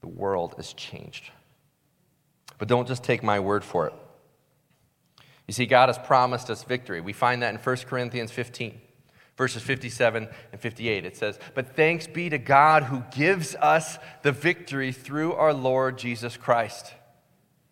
the 0.02 0.08
world 0.08 0.56
is 0.58 0.74
changed. 0.74 1.30
But 2.58 2.68
don't 2.68 2.88
just 2.88 3.04
take 3.04 3.22
my 3.22 3.40
word 3.40 3.64
for 3.64 3.86
it. 3.86 3.94
You 5.48 5.54
see, 5.54 5.66
God 5.66 5.90
has 5.90 5.98
promised 5.98 6.50
us 6.50 6.64
victory. 6.64 7.02
We 7.02 7.14
find 7.14 7.42
that 7.42 7.54
in 7.54 7.60
1 7.60 7.78
Corinthians 7.88 8.32
15 8.32 8.82
verses 9.38 9.62
57 9.62 10.28
and 10.52 10.62
58. 10.62 11.06
It 11.06 11.18
says, 11.18 11.40
But 11.54 11.76
thanks 11.76 12.08
be 12.08 12.30
to 12.30 12.38
God 12.38 12.84
who 12.84 13.04
gives 13.16 13.56
us 13.56 13.98
the 14.22 14.32
victory 14.32 14.92
through 14.92 15.34
our 15.34 15.54
Lord 15.54 15.98
Jesus 15.98 16.38
Christ. 16.38 16.94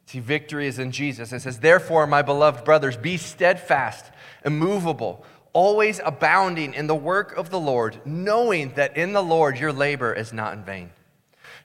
See, 0.07 0.19
victory 0.19 0.67
is 0.67 0.79
in 0.79 0.91
Jesus. 0.91 1.31
It 1.31 1.41
says, 1.41 1.59
Therefore, 1.59 2.05
my 2.05 2.21
beloved 2.21 2.65
brothers, 2.65 2.97
be 2.97 3.17
steadfast, 3.17 4.11
immovable, 4.43 5.25
always 5.53 6.01
abounding 6.03 6.73
in 6.73 6.87
the 6.87 6.95
work 6.95 7.35
of 7.37 7.49
the 7.49 7.59
Lord, 7.59 8.01
knowing 8.05 8.73
that 8.75 8.97
in 8.97 9.13
the 9.13 9.23
Lord 9.23 9.57
your 9.57 9.71
labor 9.71 10.13
is 10.13 10.33
not 10.33 10.53
in 10.53 10.63
vain. 10.63 10.91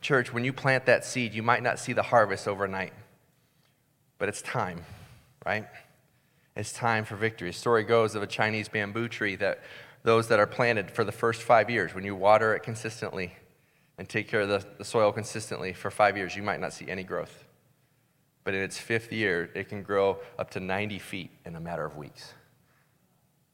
Church, 0.00 0.32
when 0.32 0.44
you 0.44 0.52
plant 0.52 0.86
that 0.86 1.04
seed, 1.04 1.34
you 1.34 1.42
might 1.42 1.62
not 1.62 1.80
see 1.80 1.92
the 1.92 2.04
harvest 2.04 2.46
overnight, 2.46 2.92
but 4.18 4.28
it's 4.28 4.42
time, 4.42 4.84
right? 5.44 5.66
It's 6.58 6.72
time 6.72 7.04
for 7.04 7.14
victory. 7.14 7.50
A 7.50 7.52
story 7.52 7.84
goes 7.84 8.16
of 8.16 8.22
a 8.24 8.26
Chinese 8.26 8.68
bamboo 8.68 9.06
tree 9.06 9.36
that 9.36 9.60
those 10.02 10.26
that 10.26 10.40
are 10.40 10.46
planted 10.46 10.90
for 10.90 11.04
the 11.04 11.12
first 11.12 11.42
five 11.42 11.70
years. 11.70 11.94
When 11.94 12.02
you 12.02 12.16
water 12.16 12.52
it 12.56 12.64
consistently 12.64 13.36
and 13.96 14.08
take 14.08 14.26
care 14.26 14.40
of 14.40 14.48
the, 14.48 14.66
the 14.76 14.84
soil 14.84 15.12
consistently 15.12 15.72
for 15.72 15.88
five 15.88 16.16
years, 16.16 16.34
you 16.34 16.42
might 16.42 16.58
not 16.58 16.72
see 16.72 16.90
any 16.90 17.04
growth. 17.04 17.44
But 18.42 18.54
in 18.54 18.62
its 18.62 18.76
fifth 18.76 19.12
year, 19.12 19.50
it 19.54 19.68
can 19.68 19.84
grow 19.84 20.18
up 20.36 20.50
to 20.50 20.60
90 20.60 20.98
feet 20.98 21.30
in 21.44 21.54
a 21.54 21.60
matter 21.60 21.84
of 21.84 21.96
weeks. 21.96 22.34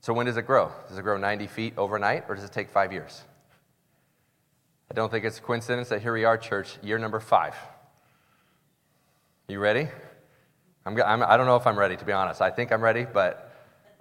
So 0.00 0.14
when 0.14 0.24
does 0.24 0.38
it 0.38 0.46
grow? 0.46 0.72
Does 0.88 0.96
it 0.96 1.02
grow 1.02 1.18
90 1.18 1.46
feet 1.48 1.74
overnight, 1.76 2.24
or 2.26 2.34
does 2.34 2.44
it 2.44 2.52
take 2.52 2.70
five 2.70 2.90
years? 2.90 3.22
I 4.90 4.94
don't 4.94 5.10
think 5.10 5.26
it's 5.26 5.38
a 5.38 5.42
coincidence 5.42 5.90
that 5.90 6.00
here 6.00 6.14
we 6.14 6.24
are, 6.24 6.38
church, 6.38 6.78
year 6.82 6.98
number 6.98 7.20
five. 7.20 7.54
You 9.46 9.58
ready? 9.58 9.88
I'm, 10.86 11.00
I'm, 11.00 11.22
I 11.22 11.36
do 11.36 11.38
not 11.38 11.46
know 11.46 11.56
if 11.56 11.66
I'm 11.66 11.78
ready, 11.78 11.96
to 11.96 12.04
be 12.04 12.12
honest. 12.12 12.40
I 12.40 12.50
think 12.50 12.72
I'm 12.72 12.82
ready, 12.82 13.06
but 13.10 13.52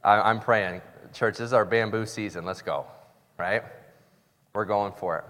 I, 0.03 0.19
I'm 0.19 0.39
praying 0.39 0.81
church, 1.13 1.37
this 1.37 1.47
is 1.47 1.53
our 1.53 1.65
bamboo 1.65 2.05
season. 2.05 2.45
Let's 2.45 2.61
go, 2.61 2.85
right? 3.37 3.63
We're 4.53 4.65
going 4.65 4.93
for 4.93 5.19
it. 5.19 5.25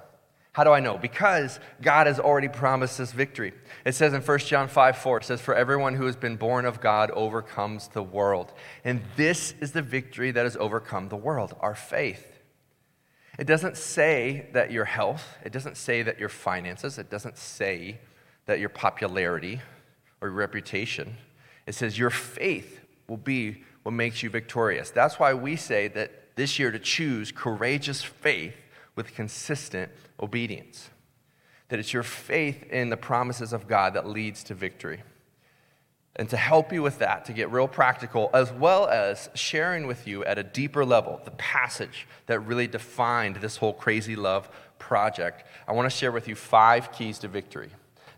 How 0.53 0.63
do 0.63 0.71
I 0.71 0.79
know? 0.79 0.97
Because 0.97 1.59
God 1.81 2.05
has 2.05 2.19
already 2.19 2.47
promised 2.47 2.99
us 2.99 3.11
victory. 3.11 3.53
It 3.85 3.95
says 3.95 4.13
in 4.13 4.21
1 4.21 4.39
John 4.39 4.67
5 4.67 4.97
4, 4.97 5.17
it 5.17 5.23
says, 5.23 5.41
For 5.41 5.55
everyone 5.55 5.95
who 5.95 6.05
has 6.05 6.15
been 6.15 6.35
born 6.35 6.65
of 6.65 6.79
God 6.79 7.09
overcomes 7.11 7.87
the 7.87 8.03
world. 8.03 8.53
And 8.83 9.01
this 9.15 9.55
is 9.61 9.71
the 9.71 9.81
victory 9.81 10.31
that 10.31 10.43
has 10.43 10.55
overcome 10.57 11.09
the 11.09 11.17
world, 11.17 11.55
our 11.59 11.73
faith. 11.73 12.27
It 13.39 13.47
doesn't 13.47 13.77
say 13.77 14.47
that 14.53 14.71
your 14.71 14.85
health, 14.85 15.37
it 15.43 15.51
doesn't 15.51 15.75
say 15.75 16.03
that 16.03 16.19
your 16.19 16.29
finances, 16.29 16.99
it 16.99 17.09
doesn't 17.09 17.37
say 17.39 17.99
that 18.45 18.59
your 18.59 18.69
popularity 18.69 19.59
or 20.21 20.27
your 20.27 20.37
reputation. 20.37 21.17
It 21.65 21.75
says 21.75 21.97
your 21.97 22.09
faith 22.09 22.81
will 23.07 23.17
be 23.17 23.63
what 23.83 23.91
makes 23.91 24.23
you 24.23 24.29
victorious. 24.29 24.89
That's 24.89 25.19
why 25.19 25.33
we 25.33 25.55
say 25.55 25.87
that 25.89 26.35
this 26.35 26.57
year 26.57 26.71
to 26.71 26.79
choose 26.79 27.31
courageous 27.31 28.01
faith 28.01 28.55
with 28.95 29.13
consistent 29.13 29.91
obedience. 30.19 30.89
That 31.69 31.79
it's 31.79 31.93
your 31.93 32.03
faith 32.03 32.63
in 32.71 32.89
the 32.89 32.97
promises 32.97 33.53
of 33.53 33.67
God 33.67 33.93
that 33.93 34.07
leads 34.07 34.43
to 34.45 34.53
victory. 34.53 35.01
And 36.15 36.29
to 36.29 36.37
help 36.37 36.71
you 36.71 36.83
with 36.83 36.99
that, 36.99 37.25
to 37.25 37.33
get 37.33 37.51
real 37.51 37.67
practical, 37.67 38.29
as 38.33 38.51
well 38.51 38.87
as 38.87 39.29
sharing 39.33 39.87
with 39.87 40.07
you 40.07 40.23
at 40.25 40.37
a 40.37 40.43
deeper 40.43 40.85
level 40.85 41.19
the 41.25 41.31
passage 41.31 42.07
that 42.27 42.39
really 42.41 42.67
defined 42.67 43.37
this 43.37 43.57
whole 43.57 43.73
crazy 43.73 44.15
love 44.15 44.47
project, 44.77 45.43
I 45.67 45.71
want 45.71 45.89
to 45.89 45.97
share 45.97 46.11
with 46.11 46.27
you 46.27 46.35
five 46.35 46.91
keys 46.91 47.17
to 47.19 47.27
victory. 47.27 47.69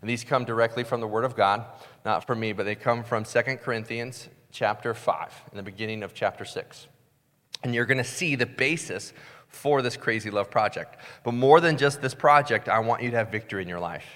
And 0.02 0.10
these 0.10 0.24
come 0.24 0.44
directly 0.44 0.84
from 0.84 1.00
the 1.00 1.06
Word 1.06 1.24
of 1.24 1.34
God, 1.34 1.64
not 2.06 2.24
from 2.24 2.40
me, 2.40 2.52
but 2.52 2.64
they 2.64 2.76
come 2.76 3.02
from 3.02 3.24
2 3.24 3.42
Corinthians 3.56 4.28
chapter 4.52 4.94
5, 4.94 5.42
in 5.50 5.56
the 5.56 5.62
beginning 5.62 6.04
of 6.04 6.14
chapter 6.14 6.44
6. 6.44 6.86
And 7.64 7.74
you're 7.74 7.84
going 7.84 7.98
to 7.98 8.04
see 8.04 8.36
the 8.36 8.46
basis 8.46 9.12
for 9.48 9.82
this 9.82 9.96
crazy 9.96 10.30
love 10.30 10.48
project. 10.48 10.98
But 11.24 11.32
more 11.32 11.60
than 11.60 11.76
just 11.76 12.00
this 12.00 12.14
project, 12.14 12.68
I 12.68 12.78
want 12.78 13.02
you 13.02 13.10
to 13.10 13.16
have 13.16 13.30
victory 13.30 13.60
in 13.60 13.68
your 13.68 13.80
life. 13.80 14.06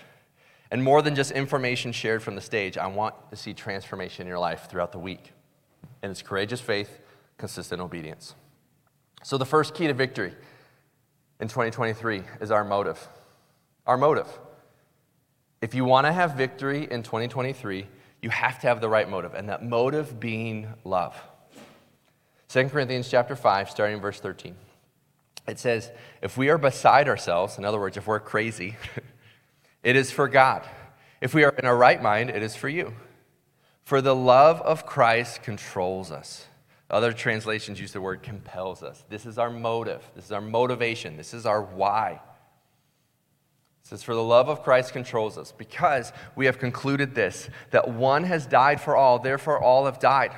And 0.71 0.85
more 0.85 1.03
than 1.03 1.17
just 1.17 1.33
information 1.33 1.91
shared 1.91 2.23
from 2.23 2.37
the 2.37 2.41
stage, 2.41 2.79
I 2.79 2.87
want 2.87 3.15
to 3.31 3.37
see 3.37 3.53
transformation 3.53 4.23
in 4.23 4.29
your 4.29 4.39
life 4.39 4.69
throughout 4.71 4.93
the 4.93 5.01
week. 5.01 5.33
And 6.01 6.13
it's 6.13 6.23
courageous 6.23 6.61
faith, 6.61 7.01
consistent 7.39 7.83
obedience. 7.83 8.37
So, 9.25 9.37
the 9.37 9.45
first 9.45 9.75
key 9.75 9.89
to 9.89 9.95
victory 9.95 10.33
in 11.41 11.49
2023 11.49 12.23
is 12.41 12.53
our 12.53 12.65
motive. 12.65 13.09
Our 13.85 13.97
motive. 13.97 14.29
If 15.61 15.75
you 15.75 15.85
want 15.85 16.07
to 16.07 16.13
have 16.13 16.37
victory 16.37 16.89
in 16.91 17.03
2023, 17.03 17.87
you 18.23 18.31
have 18.31 18.61
to 18.61 18.67
have 18.67 18.81
the 18.81 18.89
right 18.89 19.09
motive, 19.09 19.35
and 19.35 19.49
that 19.51 19.63
motive 19.63 20.19
being 20.19 20.69
love. 20.85 21.15
2 22.49 22.69
Corinthians 22.69 23.11
chapter 23.11 23.37
5, 23.37 23.71
starting 23.71 23.97
in 23.97 24.03
verse 24.03 24.21
13. 24.21 24.55
It 25.47 25.59
says, 25.59 25.91
If 26.23 26.39
we 26.39 26.49
are 26.49 26.57
beside 26.57 27.09
ourselves, 27.09 27.59
in 27.59 27.65
other 27.67 27.79
words, 27.79 27.99
if 27.99 28.07
we're 28.07 28.21
crazy, 28.21 28.77
it 29.83 29.97
is 29.97 30.11
for 30.11 30.29
God. 30.29 30.67
If 31.21 31.35
we 31.35 31.45
are 31.45 31.55
in 31.59 31.67
our 31.67 31.77
right 31.77 32.03
mind, 32.03 32.31
it 32.31 32.43
is 32.43 32.57
for 32.57 32.69
you. 32.69 32.95
For 33.85 34.01
the 34.01 34.17
love 34.17 34.63
of 34.63 34.87
Christ 34.87 35.43
controls 35.43 36.11
us. 36.11 36.47
Other 36.89 37.13
translations 37.13 37.79
use 37.79 37.93
the 37.93 38.01
word 38.01 38.23
compels 38.23 38.83
us. 38.83 39.05
This 39.11 39.27
is 39.27 39.37
our 39.37 39.51
motive. 39.51 40.03
This 40.15 40.25
is 40.25 40.33
our 40.33 40.41
motivation. 40.41 41.19
This 41.19 41.35
is 41.35 41.45
our 41.45 41.63
why 41.63 42.21
says, 43.91 44.05
For 44.05 44.15
the 44.15 44.23
love 44.23 44.49
of 44.49 44.63
Christ 44.63 44.93
controls 44.93 45.37
us, 45.37 45.51
because 45.51 46.13
we 46.37 46.47
have 46.47 46.61
concluded 46.61 47.17
this, 47.17 47.51
that 47.73 47.89
one 47.89 48.23
has 48.23 48.47
died 48.47 48.81
for 48.81 48.95
all, 48.95 49.19
therefore 49.19 49.61
all 49.61 49.87
have 49.87 49.99
died. 49.99 50.31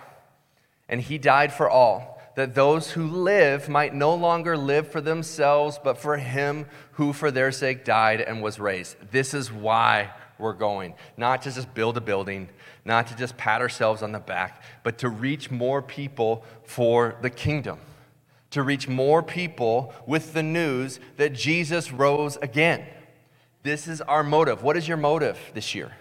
And 0.88 1.02
he 1.02 1.18
died 1.18 1.52
for 1.52 1.68
all, 1.68 2.18
that 2.34 2.54
those 2.54 2.92
who 2.92 3.06
live 3.06 3.68
might 3.68 3.94
no 3.94 4.14
longer 4.14 4.56
live 4.56 4.88
for 4.90 5.02
themselves, 5.02 5.78
but 5.84 5.98
for 5.98 6.16
him 6.16 6.64
who 6.92 7.12
for 7.12 7.30
their 7.30 7.52
sake 7.52 7.84
died 7.84 8.22
and 8.22 8.42
was 8.42 8.58
raised. 8.58 8.96
This 9.10 9.34
is 9.34 9.52
why 9.52 10.10
we're 10.38 10.54
going. 10.54 10.94
Not 11.18 11.42
to 11.42 11.52
just 11.52 11.74
build 11.74 11.98
a 11.98 12.00
building, 12.00 12.48
not 12.86 13.06
to 13.08 13.16
just 13.16 13.36
pat 13.36 13.60
ourselves 13.60 14.02
on 14.02 14.12
the 14.12 14.18
back, 14.18 14.62
but 14.82 14.96
to 14.98 15.10
reach 15.10 15.50
more 15.50 15.82
people 15.82 16.42
for 16.64 17.16
the 17.20 17.30
kingdom. 17.30 17.80
To 18.52 18.62
reach 18.62 18.88
more 18.88 19.22
people 19.22 19.92
with 20.06 20.32
the 20.32 20.42
news 20.42 21.00
that 21.18 21.34
Jesus 21.34 21.92
rose 21.92 22.38
again. 22.38 22.86
This 23.62 23.86
is 23.86 24.00
our 24.00 24.22
motive. 24.22 24.62
What 24.62 24.76
is 24.76 24.88
your 24.88 24.96
motive 24.96 25.38
this 25.54 25.74
year? 25.74 25.92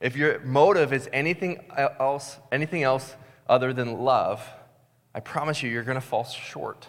If 0.00 0.16
your 0.16 0.38
motive 0.40 0.92
is 0.92 1.08
anything 1.12 1.64
else, 1.76 2.38
anything 2.52 2.82
else 2.82 3.16
other 3.48 3.72
than 3.72 3.98
love, 3.98 4.46
I 5.14 5.20
promise 5.20 5.62
you, 5.62 5.70
you're 5.70 5.82
going 5.82 5.96
to 5.96 6.00
fall 6.00 6.24
short. 6.24 6.86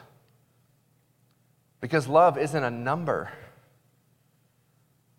Because 1.81 2.07
love 2.07 2.37
isn't 2.37 2.63
a 2.63 2.69
number, 2.69 3.31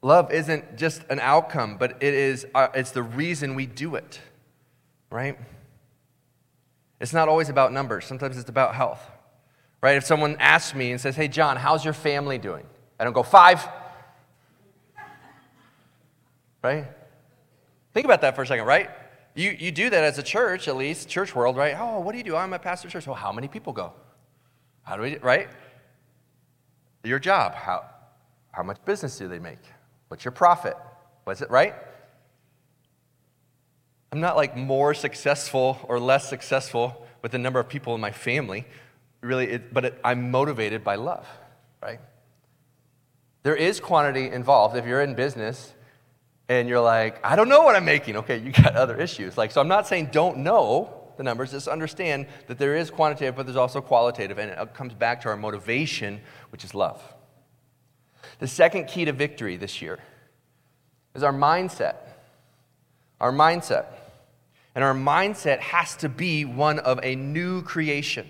Love 0.02 0.32
isn't 0.32 0.78
just 0.78 1.02
an 1.10 1.20
outcome, 1.20 1.76
but 1.78 2.02
it 2.02 2.14
is, 2.14 2.46
uh, 2.54 2.68
it's 2.74 2.90
the 2.90 3.02
reason 3.02 3.54
we 3.54 3.66
do 3.66 3.96
it, 3.96 4.18
right? 5.10 5.38
It's 7.00 7.12
not 7.12 7.28
always 7.28 7.48
about 7.50 7.72
numbers, 7.72 8.06
sometimes 8.06 8.38
it's 8.38 8.48
about 8.48 8.74
health, 8.74 9.02
right? 9.82 9.96
If 9.96 10.04
someone 10.04 10.36
asks 10.38 10.74
me 10.74 10.90
and 10.90 11.00
says, 11.00 11.16
Hey, 11.16 11.28
John, 11.28 11.56
how's 11.58 11.84
your 11.84 11.94
family 11.94 12.38
doing? 12.38 12.64
I 12.98 13.04
don't 13.04 13.12
go, 13.12 13.22
Five. 13.22 13.68
Right? 16.62 16.86
Think 17.92 18.04
about 18.04 18.20
that 18.20 18.36
for 18.36 18.42
a 18.42 18.46
second, 18.46 18.66
right? 18.66 18.90
You, 19.34 19.56
you 19.58 19.70
do 19.70 19.90
that 19.90 20.04
as 20.04 20.18
a 20.18 20.22
church, 20.22 20.68
at 20.68 20.76
least, 20.76 21.08
church 21.08 21.34
world, 21.34 21.56
right? 21.56 21.76
Oh, 21.78 22.00
what 22.00 22.12
do 22.12 22.18
you 22.18 22.24
do? 22.24 22.36
I'm 22.36 22.52
a 22.52 22.58
pastor 22.58 22.88
of 22.88 22.92
church. 22.92 23.06
Well, 23.06 23.16
how 23.16 23.32
many 23.32 23.48
people 23.48 23.72
go? 23.72 23.92
How 24.82 24.96
do 24.96 25.02
we, 25.02 25.18
right? 25.18 25.48
Your 27.04 27.18
job, 27.18 27.54
how, 27.54 27.84
how 28.52 28.62
much 28.62 28.78
business 28.84 29.16
do 29.16 29.28
they 29.28 29.38
make? 29.38 29.58
What's 30.08 30.24
your 30.24 30.32
profit? 30.32 30.76
What's 31.24 31.40
it, 31.40 31.50
right? 31.50 31.74
I'm 34.12 34.20
not 34.20 34.36
like 34.36 34.56
more 34.56 34.92
successful 34.92 35.78
or 35.84 36.00
less 36.00 36.28
successful 36.28 37.06
with 37.22 37.32
the 37.32 37.38
number 37.38 37.60
of 37.60 37.68
people 37.68 37.94
in 37.94 38.00
my 38.00 38.10
family, 38.10 38.66
really, 39.20 39.46
it, 39.46 39.72
but 39.72 39.84
it, 39.84 40.00
I'm 40.02 40.30
motivated 40.30 40.82
by 40.82 40.96
love, 40.96 41.26
right? 41.80 42.00
There 43.42 43.54
is 43.54 43.78
quantity 43.78 44.30
involved. 44.30 44.76
If 44.76 44.86
you're 44.86 45.02
in 45.02 45.14
business 45.14 45.74
and 46.50 46.68
you're 46.68 46.80
like, 46.80 47.24
I 47.24 47.36
don't 47.36 47.48
know 47.48 47.62
what 47.62 47.76
I'm 47.76 47.84
making, 47.84 48.16
okay, 48.16 48.38
you 48.38 48.50
got 48.50 48.74
other 48.74 49.00
issues. 49.00 49.38
Like, 49.38 49.52
so 49.52 49.60
I'm 49.60 49.68
not 49.68 49.86
saying 49.86 50.08
don't 50.10 50.38
know 50.38 50.92
the 51.16 51.22
numbers, 51.22 51.52
just 51.52 51.68
understand 51.68 52.26
that 52.48 52.58
there 52.58 52.74
is 52.74 52.90
quantitative, 52.90 53.36
but 53.36 53.46
there's 53.46 53.56
also 53.56 53.80
qualitative, 53.80 54.36
and 54.36 54.50
it 54.50 54.58
uh, 54.58 54.66
comes 54.66 54.92
back 54.92 55.20
to 55.20 55.28
our 55.28 55.36
motivation, 55.36 56.20
which 56.50 56.64
is 56.64 56.74
love. 56.74 57.00
The 58.40 58.48
second 58.48 58.88
key 58.88 59.04
to 59.04 59.12
victory 59.12 59.56
this 59.56 59.80
year 59.80 60.00
is 61.14 61.22
our 61.22 61.32
mindset. 61.32 61.94
Our 63.20 63.30
mindset. 63.30 63.84
And 64.74 64.82
our 64.82 64.94
mindset 64.94 65.60
has 65.60 65.94
to 65.98 66.08
be 66.08 66.44
one 66.44 66.80
of 66.80 66.98
a 67.04 67.14
new 67.14 67.62
creation. 67.62 68.28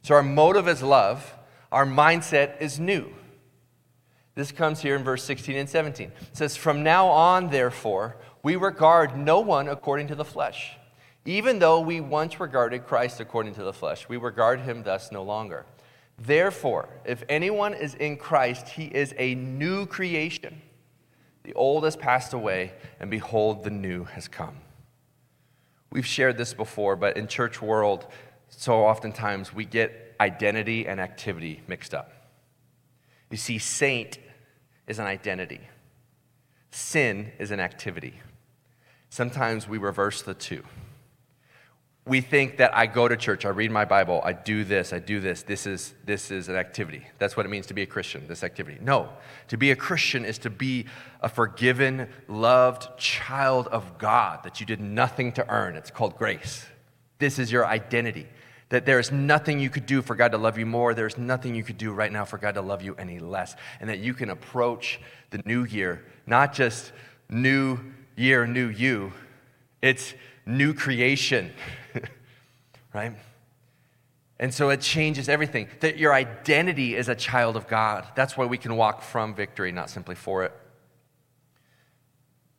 So 0.00 0.14
our 0.14 0.22
motive 0.22 0.68
is 0.68 0.82
love, 0.82 1.34
our 1.70 1.84
mindset 1.84 2.62
is 2.62 2.80
new. 2.80 3.12
This 4.36 4.52
comes 4.52 4.82
here 4.82 4.94
in 4.94 5.02
verse 5.02 5.24
16 5.24 5.56
and 5.56 5.68
17. 5.68 6.08
It 6.08 6.36
says, 6.36 6.56
From 6.56 6.82
now 6.82 7.06
on, 7.08 7.48
therefore, 7.48 8.16
we 8.42 8.54
regard 8.54 9.16
no 9.16 9.40
one 9.40 9.66
according 9.66 10.08
to 10.08 10.14
the 10.14 10.26
flesh. 10.26 10.76
Even 11.24 11.58
though 11.58 11.80
we 11.80 12.00
once 12.00 12.38
regarded 12.38 12.86
Christ 12.86 13.18
according 13.18 13.54
to 13.54 13.64
the 13.64 13.72
flesh, 13.72 14.08
we 14.10 14.18
regard 14.18 14.60
him 14.60 14.82
thus 14.82 15.10
no 15.10 15.22
longer. 15.22 15.64
Therefore, 16.18 16.90
if 17.06 17.24
anyone 17.30 17.72
is 17.72 17.94
in 17.94 18.18
Christ, 18.18 18.68
he 18.68 18.84
is 18.84 19.14
a 19.18 19.34
new 19.34 19.86
creation. 19.86 20.60
The 21.44 21.54
old 21.54 21.84
has 21.84 21.96
passed 21.96 22.34
away, 22.34 22.74
and 23.00 23.10
behold, 23.10 23.64
the 23.64 23.70
new 23.70 24.04
has 24.04 24.28
come. 24.28 24.56
We've 25.90 26.06
shared 26.06 26.36
this 26.36 26.52
before, 26.52 26.94
but 26.94 27.16
in 27.16 27.26
church 27.26 27.62
world, 27.62 28.06
so 28.50 28.84
oftentimes 28.84 29.54
we 29.54 29.64
get 29.64 30.14
identity 30.20 30.86
and 30.86 31.00
activity 31.00 31.62
mixed 31.66 31.94
up. 31.94 32.12
You 33.30 33.36
see, 33.38 33.58
saint 33.58 34.18
is 34.86 34.98
an 34.98 35.06
identity, 35.06 35.60
sin 36.70 37.32
is 37.38 37.50
an 37.50 37.60
activity. 37.60 38.20
Sometimes 39.08 39.68
we 39.68 39.78
reverse 39.78 40.22
the 40.22 40.34
two 40.34 40.62
we 42.06 42.20
think 42.20 42.58
that 42.58 42.74
I 42.74 42.86
go 42.86 43.08
to 43.08 43.16
church, 43.16 43.44
I 43.44 43.48
read 43.48 43.72
my 43.72 43.84
Bible, 43.84 44.20
I 44.24 44.32
do 44.32 44.62
this, 44.62 44.92
I 44.92 45.00
do 45.00 45.18
this. 45.18 45.42
This 45.42 45.66
is 45.66 45.92
this 46.04 46.30
is 46.30 46.48
an 46.48 46.54
activity. 46.54 47.04
That's 47.18 47.36
what 47.36 47.44
it 47.44 47.48
means 47.48 47.66
to 47.66 47.74
be 47.74 47.82
a 47.82 47.86
Christian, 47.86 48.28
this 48.28 48.44
activity. 48.44 48.78
No. 48.80 49.08
To 49.48 49.56
be 49.56 49.72
a 49.72 49.76
Christian 49.76 50.24
is 50.24 50.38
to 50.38 50.50
be 50.50 50.86
a 51.20 51.28
forgiven, 51.28 52.08
loved 52.28 52.96
child 52.96 53.66
of 53.68 53.98
God 53.98 54.44
that 54.44 54.60
you 54.60 54.66
did 54.66 54.80
nothing 54.80 55.32
to 55.32 55.50
earn. 55.50 55.74
It's 55.74 55.90
called 55.90 56.16
grace. 56.16 56.64
This 57.18 57.40
is 57.40 57.50
your 57.50 57.66
identity. 57.66 58.28
That 58.70 58.84
there 58.84 58.98
is 58.98 59.12
nothing 59.12 59.60
you 59.60 59.70
could 59.70 59.86
do 59.86 60.02
for 60.02 60.16
God 60.16 60.32
to 60.32 60.38
love 60.38 60.58
you 60.58 60.66
more. 60.66 60.92
There's 60.92 61.16
nothing 61.16 61.54
you 61.54 61.62
could 61.62 61.78
do 61.78 61.92
right 61.92 62.10
now 62.10 62.24
for 62.24 62.36
God 62.36 62.54
to 62.54 62.62
love 62.62 62.82
you 62.82 62.94
any 62.96 63.18
less. 63.18 63.54
And 63.80 63.88
that 63.88 64.00
you 64.00 64.12
can 64.12 64.30
approach 64.30 65.00
the 65.30 65.40
new 65.44 65.64
year, 65.64 66.04
not 66.26 66.52
just 66.52 66.92
new 67.28 67.78
year, 68.16 68.46
new 68.46 68.68
you. 68.68 69.12
It's 69.82 70.14
new 70.44 70.74
creation, 70.74 71.52
right? 72.92 73.12
And 74.38 74.52
so 74.52 74.70
it 74.70 74.80
changes 74.80 75.28
everything. 75.28 75.68
That 75.80 75.96
your 75.96 76.12
identity 76.12 76.94
is 76.94 77.08
a 77.08 77.14
child 77.14 77.56
of 77.56 77.68
God. 77.68 78.06
That's 78.14 78.36
why 78.36 78.46
we 78.46 78.58
can 78.58 78.76
walk 78.76 79.02
from 79.02 79.34
victory, 79.34 79.72
not 79.72 79.90
simply 79.90 80.14
for 80.14 80.44
it. 80.44 80.52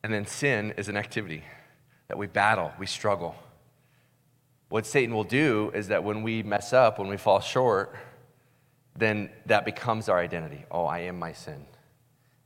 And 0.02 0.12
then 0.12 0.26
sin 0.26 0.74
is 0.76 0.88
an 0.88 0.96
activity 0.96 1.44
that 2.08 2.18
we 2.18 2.26
battle, 2.26 2.72
we 2.78 2.86
struggle. 2.86 3.36
What 4.68 4.84
Satan 4.84 5.14
will 5.14 5.24
do 5.24 5.70
is 5.74 5.88
that 5.88 6.04
when 6.04 6.22
we 6.22 6.42
mess 6.42 6.72
up, 6.72 6.98
when 6.98 7.08
we 7.08 7.16
fall 7.16 7.40
short, 7.40 7.94
then 8.96 9.30
that 9.46 9.64
becomes 9.64 10.08
our 10.08 10.18
identity. 10.18 10.64
Oh, 10.70 10.84
I 10.84 11.00
am 11.00 11.18
my 11.18 11.32
sin. 11.32 11.64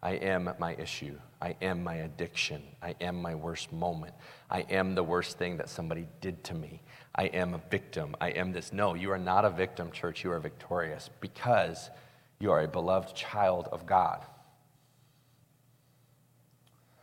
I 0.02 0.12
am 0.12 0.50
my 0.58 0.74
issue. 0.74 1.18
I 1.40 1.56
am 1.62 1.82
my 1.82 1.94
addiction. 1.94 2.62
I 2.82 2.94
am 3.00 3.20
my 3.20 3.34
worst 3.34 3.72
moment. 3.72 4.14
I 4.50 4.60
am 4.60 4.94
the 4.94 5.02
worst 5.02 5.38
thing 5.38 5.56
that 5.56 5.68
somebody 5.68 6.06
did 6.20 6.44
to 6.44 6.54
me. 6.54 6.82
I 7.14 7.24
am 7.24 7.54
a 7.54 7.60
victim. 7.70 8.14
I 8.20 8.30
am 8.30 8.52
this. 8.52 8.72
No, 8.72 8.94
you 8.94 9.10
are 9.10 9.18
not 9.18 9.44
a 9.44 9.50
victim, 9.50 9.90
church. 9.90 10.22
You 10.22 10.32
are 10.32 10.38
victorious 10.38 11.10
because 11.20 11.90
you 12.38 12.52
are 12.52 12.62
a 12.62 12.68
beloved 12.68 13.14
child 13.14 13.68
of 13.72 13.86
God. 13.86 14.24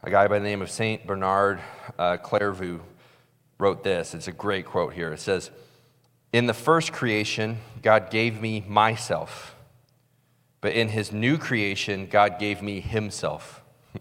A 0.04 0.10
guy 0.10 0.28
by 0.28 0.40
the 0.40 0.46
name 0.46 0.62
of 0.62 0.72
St. 0.72 1.06
Bernard 1.06 1.60
uh, 1.98 2.18
Clairvaux 2.18 2.82
wrote 3.60 3.84
this. 3.84 4.16
It's 4.16 4.28
a 4.28 4.32
great 4.32 4.66
quote 4.66 4.94
here. 4.94 5.14
It 5.14 5.20
says, 5.20 5.52
In 6.34 6.48
the 6.48 6.54
first 6.54 6.92
creation, 6.92 7.60
God 7.84 8.10
gave 8.10 8.42
me 8.42 8.66
myself, 8.68 9.56
but 10.62 10.74
in 10.74 10.90
his 10.90 11.12
new 11.12 11.38
creation, 11.38 12.08
God 12.08 12.40
gave 12.40 12.64
me 12.64 12.80
himself. 12.80 13.62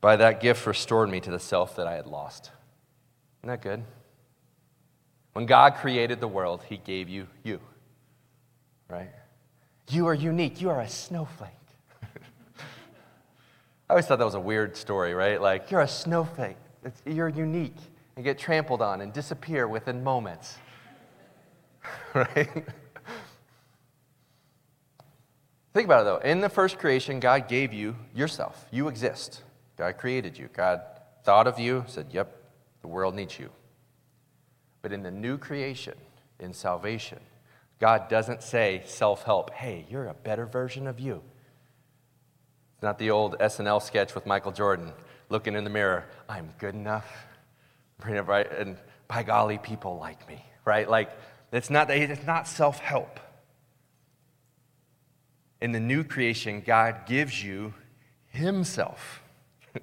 By 0.00 0.16
that 0.16 0.40
gift 0.40 0.66
restored 0.66 1.10
me 1.10 1.20
to 1.20 1.30
the 1.30 1.38
self 1.38 1.76
that 1.76 1.86
I 1.86 1.94
had 1.94 2.06
lost. 2.06 2.50
Isn't 3.40 3.48
that 3.48 3.62
good? 3.62 3.82
When 5.32 5.46
God 5.46 5.76
created 5.76 6.20
the 6.20 6.28
world, 6.28 6.62
He 6.68 6.76
gave 6.76 7.08
you 7.08 7.26
you, 7.42 7.60
right? 8.88 9.10
You 9.88 10.06
are 10.06 10.14
unique. 10.14 10.60
You 10.60 10.70
are 10.70 10.80
a 10.80 10.88
snowflake. 10.88 11.50
I 12.02 12.18
always 13.90 14.06
thought 14.06 14.18
that 14.18 14.24
was 14.24 14.34
a 14.34 14.40
weird 14.40 14.76
story, 14.76 15.14
right? 15.14 15.40
Like, 15.40 15.70
you're 15.70 15.80
a 15.80 15.88
snowflake. 15.88 16.56
It's, 16.84 17.02
you're 17.04 17.28
unique 17.28 17.76
and 18.16 18.24
get 18.24 18.38
trampled 18.38 18.82
on 18.82 19.00
and 19.00 19.12
disappear 19.12 19.68
within 19.68 20.02
moments, 20.02 20.56
right? 22.14 22.64
Think 25.72 25.84
about 25.84 26.02
it 26.02 26.04
though. 26.04 26.28
In 26.28 26.40
the 26.40 26.48
first 26.48 26.78
creation, 26.78 27.20
God 27.20 27.48
gave 27.48 27.72
you 27.72 27.96
yourself. 28.14 28.66
You 28.70 28.88
exist. 28.88 29.42
God 29.76 29.98
created 29.98 30.36
you. 30.36 30.48
God 30.52 30.82
thought 31.24 31.46
of 31.46 31.58
you, 31.58 31.84
said, 31.86 32.06
Yep, 32.10 32.36
the 32.82 32.88
world 32.88 33.14
needs 33.14 33.38
you. 33.38 33.50
But 34.82 34.92
in 34.92 35.02
the 35.02 35.10
new 35.10 35.38
creation, 35.38 35.94
in 36.38 36.52
salvation, 36.52 37.20
God 37.78 38.08
doesn't 38.08 38.42
say 38.42 38.82
self 38.84 39.22
help, 39.22 39.52
hey, 39.52 39.86
you're 39.88 40.06
a 40.06 40.14
better 40.14 40.46
version 40.46 40.86
of 40.86 41.00
you. 41.00 41.22
It's 42.74 42.82
not 42.82 42.98
the 42.98 43.10
old 43.10 43.38
SNL 43.38 43.82
sketch 43.82 44.14
with 44.14 44.26
Michael 44.26 44.52
Jordan 44.52 44.92
looking 45.30 45.54
in 45.54 45.64
the 45.64 45.70
mirror, 45.70 46.04
I'm 46.28 46.50
good 46.58 46.74
enough. 46.74 47.06
Right? 48.04 48.52
And 48.52 48.76
by 49.08 49.22
golly, 49.22 49.58
people 49.58 49.98
like 49.98 50.28
me, 50.28 50.44
right? 50.64 50.88
Like, 50.88 51.10
it's 51.52 51.70
not, 51.70 51.90
it's 51.90 52.26
not 52.26 52.46
self 52.46 52.78
help. 52.78 53.18
In 55.60 55.72
the 55.72 55.80
new 55.80 56.04
creation, 56.04 56.62
God 56.64 57.06
gives 57.06 57.42
you 57.42 57.72
Himself. 58.28 59.22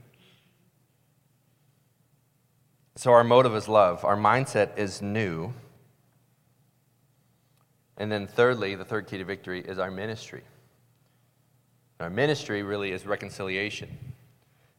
So 2.95 3.11
our 3.11 3.23
motive 3.23 3.55
is 3.55 3.67
love, 3.67 4.03
our 4.03 4.17
mindset 4.17 4.79
is 4.79 5.03
new. 5.03 5.53
And 7.95 8.11
then, 8.11 8.25
thirdly, 8.25 8.73
the 8.73 8.85
third 8.85 9.05
key 9.05 9.19
to 9.19 9.23
victory 9.23 9.61
is 9.61 9.77
our 9.77 9.91
ministry. 9.91 10.41
Our 11.99 12.09
ministry 12.09 12.63
really 12.63 12.91
is 12.91 13.05
reconciliation. 13.05 13.95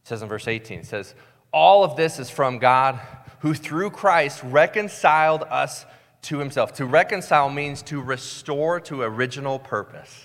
Says 0.09 0.23
in 0.23 0.27
verse 0.27 0.47
18, 0.47 0.79
it 0.79 0.85
says, 0.87 1.13
All 1.53 1.83
of 1.83 1.95
this 1.95 2.17
is 2.17 2.31
from 2.31 2.57
God, 2.57 2.99
who 3.41 3.53
through 3.53 3.91
Christ 3.91 4.41
reconciled 4.43 5.43
us 5.43 5.85
to 6.23 6.39
himself. 6.39 6.73
To 6.73 6.85
reconcile 6.87 7.47
means 7.51 7.83
to 7.83 8.01
restore 8.01 8.79
to 8.79 9.03
original 9.03 9.59
purpose. 9.59 10.23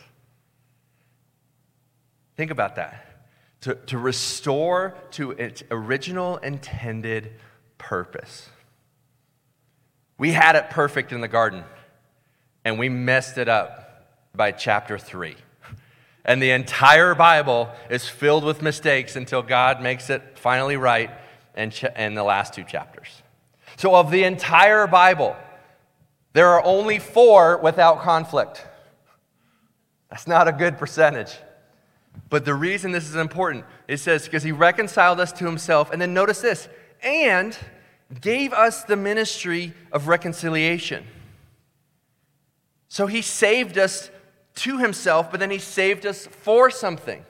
Think 2.35 2.51
about 2.51 2.77
that. 2.77 3.27
To, 3.61 3.75
to 3.75 3.99
restore 3.99 4.97
to 5.11 5.33
its 5.33 5.62
original 5.70 6.38
intended 6.38 7.33
purpose. 7.77 8.49
We 10.16 10.33
had 10.33 10.57
it 10.57 10.70
perfect 10.70 11.12
in 11.12 11.20
the 11.20 11.29
garden, 11.29 11.62
and 12.64 12.79
we 12.79 12.88
messed 12.88 13.37
it 13.37 13.51
up 13.51 14.07
by 14.35 14.51
chapter 14.53 14.97
three. 14.97 15.37
And 16.25 16.43
the 16.43 16.53
entire 16.53 17.15
Bible 17.15 17.69
is 17.91 18.09
filled 18.09 18.45
with 18.45 18.63
mistakes 18.63 19.15
until 19.17 19.43
God 19.43 19.83
makes 19.83 20.09
it 20.09 20.23
finally 20.39 20.77
right 20.77 21.11
in, 21.57 21.71
ch- 21.71 21.85
in 21.97 22.15
the 22.15 22.23
last 22.23 22.55
two 22.55 22.65
chapters. 22.65 23.23
So, 23.77 23.95
of 23.95 24.11
the 24.11 24.25
entire 24.25 24.87
Bible, 24.87 25.37
there 26.33 26.49
are 26.49 26.65
only 26.65 26.99
four 26.99 27.59
without 27.59 28.01
conflict. 28.01 28.67
That's 30.11 30.27
not 30.27 30.49
a 30.49 30.53
good 30.53 30.79
percentage. 30.79 31.33
But 32.31 32.45
the 32.45 32.55
reason 32.55 32.93
this 32.93 33.09
is 33.09 33.17
important, 33.17 33.65
it 33.89 33.99
says, 33.99 34.25
because 34.25 34.43
he 34.43 34.53
reconciled 34.53 35.21
us 35.21 35.33
to 35.33 35.45
himself. 35.45 35.91
And 35.91 36.01
then 36.01 36.15
notice 36.15 36.41
this, 36.41 36.69
and 37.03 37.57
gave 38.21 38.53
us 38.53 38.85
the 38.85 38.97
ministry 38.97 39.75
of 39.93 40.09
reconciliation. 40.09 41.05
So 42.89 43.07
he 43.07 43.23
saved 43.23 43.77
us 43.77 44.11
to 44.57 44.79
himself, 44.79 45.31
but 45.31 45.40
then 45.40 45.51
he 45.51 45.59
saved 45.59 46.07
us 46.07 46.27
for 46.27 46.71
something. 46.71 47.25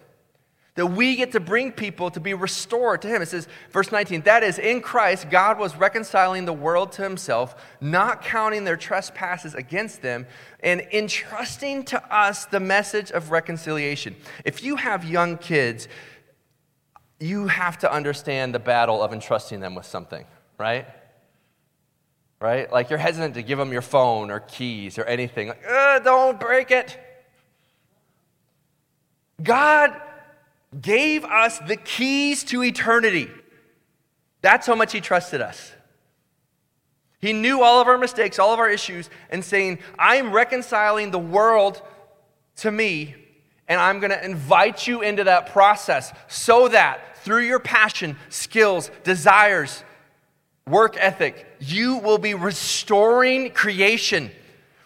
That 0.76 0.86
we 0.86 1.14
get 1.14 1.30
to 1.32 1.40
bring 1.40 1.70
people 1.70 2.10
to 2.10 2.18
be 2.18 2.34
restored 2.34 3.02
to 3.02 3.08
him. 3.08 3.22
It 3.22 3.26
says, 3.26 3.46
verse 3.70 3.92
19, 3.92 4.22
that 4.22 4.42
is, 4.42 4.58
in 4.58 4.80
Christ, 4.80 5.30
God 5.30 5.56
was 5.56 5.76
reconciling 5.76 6.46
the 6.46 6.52
world 6.52 6.90
to 6.92 7.02
himself, 7.02 7.54
not 7.80 8.22
counting 8.22 8.64
their 8.64 8.76
trespasses 8.76 9.54
against 9.54 10.02
them, 10.02 10.26
and 10.60 10.80
entrusting 10.92 11.84
to 11.84 12.14
us 12.14 12.46
the 12.46 12.58
message 12.58 13.12
of 13.12 13.30
reconciliation. 13.30 14.16
If 14.44 14.64
you 14.64 14.74
have 14.74 15.04
young 15.04 15.38
kids, 15.38 15.86
you 17.20 17.46
have 17.46 17.78
to 17.78 17.92
understand 17.92 18.52
the 18.52 18.58
battle 18.58 19.00
of 19.00 19.12
entrusting 19.12 19.60
them 19.60 19.76
with 19.76 19.86
something, 19.86 20.26
right? 20.58 20.88
Right? 22.40 22.70
Like 22.72 22.90
you're 22.90 22.98
hesitant 22.98 23.34
to 23.34 23.42
give 23.42 23.58
them 23.58 23.70
your 23.70 23.80
phone 23.80 24.28
or 24.28 24.40
keys 24.40 24.98
or 24.98 25.04
anything. 25.04 25.48
Like, 25.48 25.62
don't 26.02 26.40
break 26.40 26.72
it. 26.72 26.98
God 29.42 30.00
gave 30.80 31.24
us 31.24 31.58
the 31.60 31.76
keys 31.76 32.44
to 32.44 32.62
eternity. 32.62 33.30
That's 34.42 34.66
how 34.66 34.74
much 34.74 34.92
He 34.92 35.00
trusted 35.00 35.40
us. 35.40 35.72
He 37.20 37.32
knew 37.32 37.62
all 37.62 37.80
of 37.80 37.88
our 37.88 37.96
mistakes, 37.96 38.38
all 38.38 38.52
of 38.52 38.58
our 38.58 38.68
issues, 38.68 39.08
and 39.30 39.42
saying, 39.42 39.78
I'm 39.98 40.32
reconciling 40.32 41.10
the 41.10 41.18
world 41.18 41.80
to 42.56 42.70
me, 42.70 43.14
and 43.66 43.80
I'm 43.80 43.98
going 43.98 44.10
to 44.10 44.22
invite 44.22 44.86
you 44.86 45.00
into 45.00 45.24
that 45.24 45.50
process 45.50 46.12
so 46.28 46.68
that 46.68 47.16
through 47.24 47.44
your 47.44 47.60
passion, 47.60 48.18
skills, 48.28 48.90
desires, 49.04 49.82
work 50.68 50.96
ethic, 50.98 51.46
you 51.60 51.96
will 51.96 52.18
be 52.18 52.34
restoring 52.34 53.50
creation, 53.50 54.30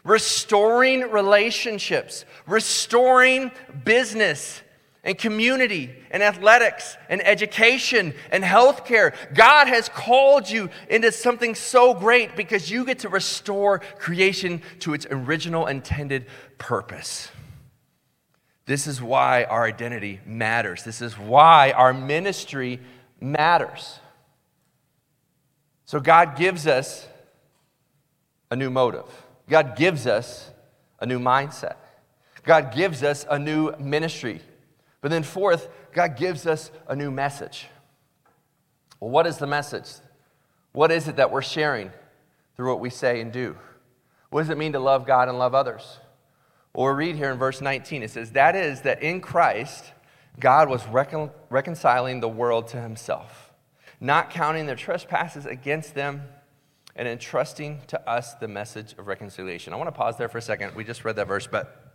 restoring 0.08 1.02
relationships, 1.10 2.24
restoring 2.46 3.52
business 3.84 4.62
and 5.04 5.16
community 5.16 5.94
and 6.10 6.22
athletics 6.22 6.96
and 7.10 7.24
education 7.26 8.14
and 8.32 8.42
healthcare. 8.42 9.14
God 9.34 9.68
has 9.68 9.88
called 9.88 10.48
you 10.48 10.70
into 10.88 11.12
something 11.12 11.54
so 11.54 11.92
great 11.92 12.36
because 12.36 12.70
you 12.70 12.84
get 12.84 13.00
to 13.00 13.08
restore 13.08 13.80
creation 13.98 14.62
to 14.80 14.94
its 14.94 15.06
original 15.10 15.66
intended 15.66 16.26
purpose. 16.56 17.30
This 18.64 18.86
is 18.86 19.00
why 19.00 19.44
our 19.44 19.64
identity 19.64 20.20
matters. 20.26 20.84
This 20.84 21.02
is 21.02 21.18
why 21.18 21.72
our 21.72 21.92
ministry 21.92 22.80
matters. 23.20 24.00
So, 25.86 26.00
God 26.00 26.36
gives 26.36 26.66
us 26.66 27.08
a 28.50 28.56
new 28.56 28.68
motive, 28.68 29.06
God 29.48 29.76
gives 29.76 30.06
us 30.06 30.50
a 31.00 31.06
new 31.06 31.18
mindset, 31.18 31.76
God 32.44 32.74
gives 32.74 33.02
us 33.02 33.26
a 33.30 33.38
new 33.38 33.74
ministry. 33.78 34.40
But 35.00 35.12
then, 35.12 35.22
fourth, 35.22 35.68
God 35.92 36.16
gives 36.16 36.44
us 36.44 36.72
a 36.88 36.96
new 36.96 37.10
message. 37.12 37.68
Well, 38.98 39.10
what 39.10 39.28
is 39.28 39.38
the 39.38 39.46
message? 39.46 39.86
What 40.72 40.90
is 40.90 41.06
it 41.06 41.16
that 41.16 41.30
we're 41.30 41.42
sharing 41.42 41.92
through 42.56 42.70
what 42.70 42.80
we 42.80 42.90
say 42.90 43.20
and 43.20 43.32
do? 43.32 43.56
What 44.30 44.42
does 44.42 44.50
it 44.50 44.58
mean 44.58 44.72
to 44.72 44.80
love 44.80 45.06
God 45.06 45.28
and 45.28 45.38
love 45.38 45.54
others? 45.54 45.98
We 46.74 46.86
read 46.86 47.16
here 47.16 47.30
in 47.30 47.38
verse 47.38 47.60
19, 47.60 48.02
it 48.02 48.10
says, 48.10 48.32
That 48.32 48.54
is, 48.54 48.82
that 48.82 49.02
in 49.02 49.20
Christ, 49.20 49.92
God 50.38 50.68
was 50.68 50.86
recon- 50.88 51.30
reconciling 51.50 52.20
the 52.20 52.28
world 52.28 52.68
to 52.68 52.80
himself, 52.80 53.52
not 54.00 54.30
counting 54.30 54.66
their 54.66 54.76
trespasses 54.76 55.46
against 55.46 55.94
them, 55.94 56.22
and 56.98 57.06
entrusting 57.06 57.80
to 57.86 58.10
us 58.10 58.34
the 58.34 58.48
message 58.48 58.94
of 58.98 59.06
reconciliation. 59.06 59.72
I 59.72 59.76
want 59.76 59.86
to 59.86 59.92
pause 59.92 60.18
there 60.18 60.28
for 60.28 60.38
a 60.38 60.42
second. 60.42 60.74
We 60.74 60.82
just 60.82 61.04
read 61.04 61.14
that 61.16 61.28
verse, 61.28 61.46
but 61.46 61.94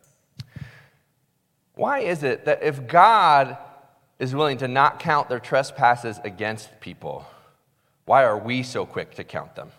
why 1.76 2.00
is 2.00 2.24
it 2.24 2.46
that 2.46 2.64
if 2.64 2.88
God 2.88 3.58
is 4.18 4.34
willing 4.34 4.58
to 4.60 4.68
not 4.70 5.00
count 5.00 5.28
their 5.28 5.42
trespasses 5.42 6.20
against 6.24 6.80
people, 6.80 7.28
why 8.06 8.24
are 8.24 8.38
we 8.38 8.64
so 8.64 8.86
quick 8.86 9.16
to 9.16 9.26
count 9.26 9.56
them? 9.56 9.72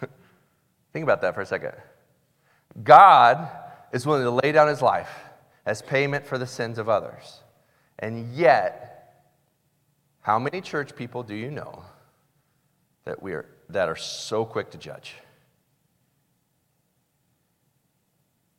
Think 0.94 1.02
about 1.02 1.20
that 1.20 1.34
for 1.34 1.42
a 1.42 1.46
second. 1.46 1.72
God 2.82 3.46
is 3.92 4.06
willing 4.06 4.24
to 4.24 4.30
lay 4.30 4.52
down 4.52 4.68
his 4.68 4.80
life 4.80 5.10
as 5.66 5.82
payment 5.82 6.26
for 6.26 6.38
the 6.38 6.46
sins 6.46 6.78
of 6.78 6.88
others. 6.88 7.40
And 7.98 8.34
yet, 8.34 9.26
how 10.22 10.38
many 10.38 10.62
church 10.62 10.96
people 10.96 11.22
do 11.22 11.34
you 11.34 11.50
know 11.50 11.82
that, 13.06 13.22
we 13.22 13.32
are, 13.32 13.46
that 13.70 13.88
are 13.88 13.96
so 13.96 14.44
quick 14.44 14.70
to 14.72 14.78
judge? 14.78 15.14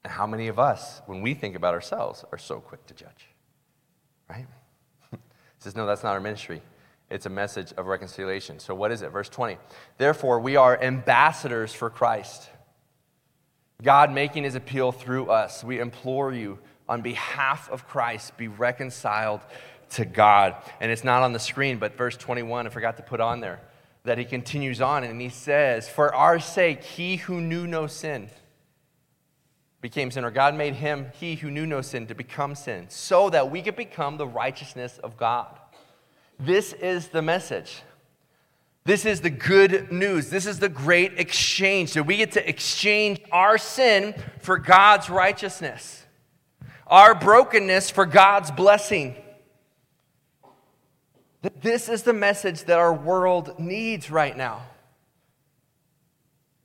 And 0.03 0.11
how 0.11 0.25
many 0.25 0.47
of 0.47 0.57
us, 0.57 1.01
when 1.05 1.21
we 1.21 1.33
think 1.33 1.55
about 1.55 1.73
ourselves, 1.73 2.25
are 2.31 2.37
so 2.37 2.59
quick 2.59 2.85
to 2.87 2.93
judge? 2.93 3.29
Right? 4.29 4.47
He 5.11 5.19
says, 5.63 5.75
No, 5.75 5.85
that's 5.85 6.03
not 6.03 6.13
our 6.13 6.19
ministry. 6.19 6.61
It's 7.09 7.25
a 7.25 7.29
message 7.29 7.73
of 7.77 7.87
reconciliation. 7.87 8.59
So, 8.59 8.75
what 8.75 8.91
is 8.91 9.01
it? 9.01 9.09
Verse 9.09 9.29
20. 9.29 9.57
Therefore, 9.97 10.39
we 10.39 10.55
are 10.55 10.81
ambassadors 10.81 11.73
for 11.73 11.89
Christ. 11.89 12.49
God 13.81 14.11
making 14.11 14.43
his 14.43 14.55
appeal 14.55 14.91
through 14.91 15.29
us. 15.29 15.63
We 15.63 15.79
implore 15.79 16.33
you, 16.33 16.59
on 16.89 17.01
behalf 17.01 17.69
of 17.69 17.87
Christ, 17.87 18.35
be 18.37 18.47
reconciled 18.47 19.41
to 19.91 20.05
God. 20.05 20.55
And 20.79 20.91
it's 20.91 21.03
not 21.03 21.23
on 21.23 21.33
the 21.33 21.39
screen, 21.39 21.77
but 21.77 21.97
verse 21.97 22.17
21, 22.17 22.65
I 22.65 22.69
forgot 22.69 22.97
to 22.97 23.03
put 23.03 23.19
on 23.19 23.39
there, 23.39 23.59
that 24.07 24.17
he 24.17 24.23
continues 24.23 24.79
on 24.79 25.03
and 25.03 25.19
he 25.19 25.27
says, 25.27 25.89
For 25.89 26.15
our 26.15 26.39
sake, 26.39 26.81
he 26.81 27.17
who 27.17 27.41
knew 27.41 27.67
no 27.67 27.87
sin 27.87 28.29
became 29.81 30.11
sin, 30.11 30.23
or 30.23 30.31
God 30.31 30.55
made 30.55 30.75
him, 30.75 31.11
he 31.19 31.35
who 31.35 31.51
knew 31.51 31.65
no 31.65 31.81
sin, 31.81 32.07
to 32.07 32.15
become 32.15 32.55
sin, 32.55 32.85
so 32.89 33.29
that 33.29 33.51
we 33.51 33.61
could 33.61 33.75
become 33.75 34.15
the 34.15 34.25
righteousness 34.25 34.97
of 35.03 35.17
God. 35.17 35.59
This 36.39 36.71
is 36.71 37.09
the 37.09 37.21
message. 37.21 37.81
This 38.85 39.05
is 39.05 39.19
the 39.19 39.29
good 39.29 39.91
news. 39.91 40.29
This 40.29 40.45
is 40.45 40.59
the 40.59 40.69
great 40.69 41.19
exchange. 41.19 41.89
So 41.89 42.01
we 42.01 42.15
get 42.15 42.31
to 42.31 42.49
exchange 42.49 43.19
our 43.29 43.57
sin 43.57 44.15
for 44.39 44.57
God's 44.57 45.09
righteousness, 45.09 46.05
our 46.87 47.13
brokenness 47.13 47.89
for 47.89 48.05
God's 48.05 48.51
blessing. 48.51 49.17
This 51.41 51.87
is 51.87 52.03
the 52.03 52.13
message 52.13 52.63
that 52.63 52.79
our 52.79 52.93
world 52.93 53.59
needs 53.59 54.09
right 54.09 54.35
now. 54.35 54.63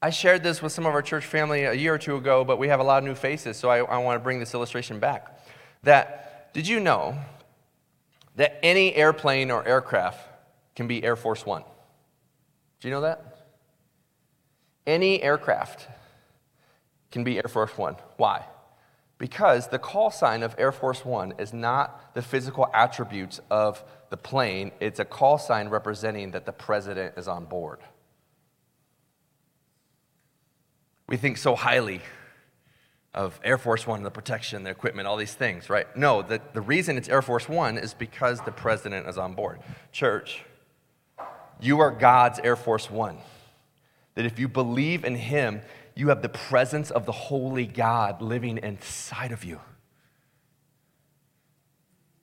I 0.01 0.11
shared 0.11 0.43
this 0.43 0.61
with 0.61 0.73
some 0.73 0.87
of 0.87 0.95
our 0.95 1.03
church 1.03 1.25
family 1.25 1.65
a 1.65 1.75
year 1.75 1.95
or 1.95 1.99
two 1.99 2.17
ago, 2.17 2.45
but 2.45 2.59
we 2.59 2.69
have 2.69 2.81
a 2.81 2.83
lot 2.83 2.99
of 2.99 3.05
new 3.05 3.15
faces, 3.15 3.57
so 3.57 3.69
I, 3.69 3.79
I 3.79 3.99
want 3.99 4.19
to 4.19 4.25
bring 4.25 4.41
this 4.41 4.55
illustration 4.55 4.99
back. 4.99 5.39
That, 5.85 6.53
did 6.55 6.67
you 6.67 6.81
know 6.81 7.17
that 8.37 8.59
any 8.65 8.95
airplane 8.95 9.51
or 9.51 9.67
aircraft 9.67 10.27
can 10.75 10.89
be 10.89 11.05
Air 11.05 11.17
Force 11.17 11.47
One? 11.47 11.63
Do 12.81 12.89
you 12.89 12.95
know 12.95 13.03
that? 13.03 13.47
Any 14.87 15.23
aircraft 15.23 15.87
can 17.13 17.23
be 17.23 17.37
Air 17.37 17.49
Force 17.49 17.77
One. 17.77 17.97
Why? 18.17 18.45
Because 19.19 19.69
the 19.69 19.79
call 19.79 20.11
sign 20.11 20.43
of 20.43 20.57
Air 20.59 20.73
Force 20.73 21.05
One 21.05 21.35
is 21.39 21.53
not 21.53 22.15
the 22.15 22.23
physical 22.23 22.69
attributes 22.75 23.41
of 23.51 23.85
the 24.13 24.17
plane, 24.17 24.71
it's 24.79 25.01
a 25.01 25.05
call 25.05 25.39
sign 25.39 25.69
representing 25.69 26.31
that 26.31 26.47
the 26.47 26.53
president 26.53 27.19
is 27.19 27.27
on 27.27 27.47
board. 27.47 27.81
we 31.13 31.19
think 31.19 31.37
so 31.37 31.55
highly 31.55 32.01
of 33.13 33.39
Air 33.45 33.59
Force 33.59 33.87
One, 33.87 34.03
the 34.03 34.11
protection, 34.11 34.63
the 34.63 34.71
equipment, 34.71 35.07
all 35.07 35.19
these 35.19 35.35
things, 35.35 35.69
right? 35.69 35.87
No, 35.95 36.23
the, 36.23 36.41
the 36.55 36.63
reason 36.63 36.97
it's 36.97 37.07
Air 37.07 37.21
Force 37.21 37.47
One 37.51 37.77
is 37.77 37.93
because 37.93 38.41
the 38.41 38.51
president 38.51 39.07
is 39.07 39.19
on 39.19 39.35
board. 39.35 39.61
Church, 39.93 40.43
you 41.61 41.81
are 41.81 41.91
God's 41.91 42.39
Air 42.39 42.57
Force 42.57 42.91
One. 42.91 43.19
That 44.15 44.25
if 44.25 44.39
you 44.39 44.49
believe 44.49 45.05
in 45.05 45.15
Him, 45.15 45.61
you 45.95 46.09
have 46.09 46.23
the 46.23 46.31
presence 46.31 46.91
of 46.91 47.05
the 47.05 47.13
Holy 47.13 47.67
God 47.67 48.23
living 48.23 48.57
inside 48.57 49.33
of 49.33 49.45
you. 49.45 49.61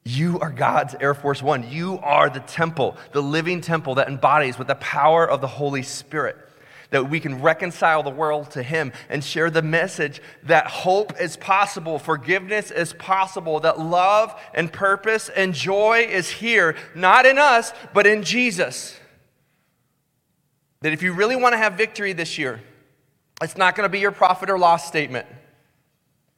You 0.04 0.39
are 0.39 0.50
God's 0.50 0.95
Air 1.00 1.14
Force 1.14 1.43
One. 1.43 1.70
You 1.70 2.00
are 2.00 2.30
the 2.30 2.39
temple, 2.39 2.97
the 3.12 3.22
living 3.22 3.62
temple 3.62 3.95
that 3.95 4.08
embodies 4.08 4.58
with 4.58 4.68
the 4.68 4.76
power 4.76 5.30
of 5.30 5.41
the 5.41 5.47
Holy 5.47 5.84
Spirit. 5.84 6.38
that 6.91 7.10
we 7.10 7.20
can 7.20 7.41
reconcile 7.41 8.04
the 8.04 8.10
world 8.10 8.52
to 8.52 8.64
Him 8.64 8.91
and 9.10 9.24
share 9.24 9.50
the 9.50 9.62
message 9.62 10.22
that 10.43 10.68
hope 10.68 11.20
is 11.20 11.38
possible, 11.38 12.00
forgiveness 12.00 12.72
is 12.72 12.93
possible, 12.93 13.60
that 13.60 13.80
love 13.80 14.39
and 14.54 14.72
purpose 14.72 15.30
and 15.30 15.54
joy 15.54 16.08
is 16.10 16.30
here, 16.30 16.76
not 16.95 17.26
in 17.26 17.38
us, 17.38 17.74
but 17.93 18.08
in 18.08 18.24
Jesus. 18.24 19.00
That 20.82 20.93
if 20.93 21.04
you 21.04 21.14
really 21.14 21.36
want 21.36 21.54
to 21.54 21.58
have 21.58 21.74
victory 21.74 22.14
this 22.14 22.38
year, 22.38 22.62
it's 23.41 23.58
not 23.58 23.76
going 23.76 23.86
to 23.86 23.91
be 23.91 24.00
your 24.00 24.12
profit 24.12 24.50
or 24.50 24.58
loss 24.58 24.88
statement. 24.88 25.28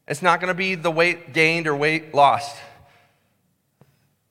It's 0.08 0.22
not 0.22 0.42
going 0.42 0.50
to 0.50 0.58
be 0.58 0.76
the 0.76 0.92
weight 0.92 1.32
gained 1.32 1.68
or 1.68 1.76
weight 1.76 2.14
lost. 2.14 2.58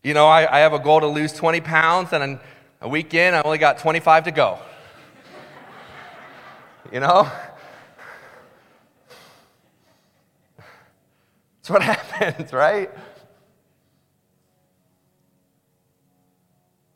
You 0.02 0.14
know, 0.14 0.26
I, 0.26 0.56
I 0.56 0.60
have 0.60 0.72
a 0.72 0.78
goal 0.78 1.00
to 1.00 1.06
lose 1.06 1.32
20 1.32 1.60
pounds, 1.60 2.12
and 2.12 2.40
a 2.80 2.88
weekend 2.88 3.36
I 3.36 3.42
only 3.42 3.58
got 3.58 3.78
25 3.78 4.24
to 4.24 4.30
go. 4.30 4.58
you 6.90 7.00
know? 7.00 7.30
That's 11.58 11.70
what 11.70 11.82
happens, 12.12 12.52
right? 12.52 12.90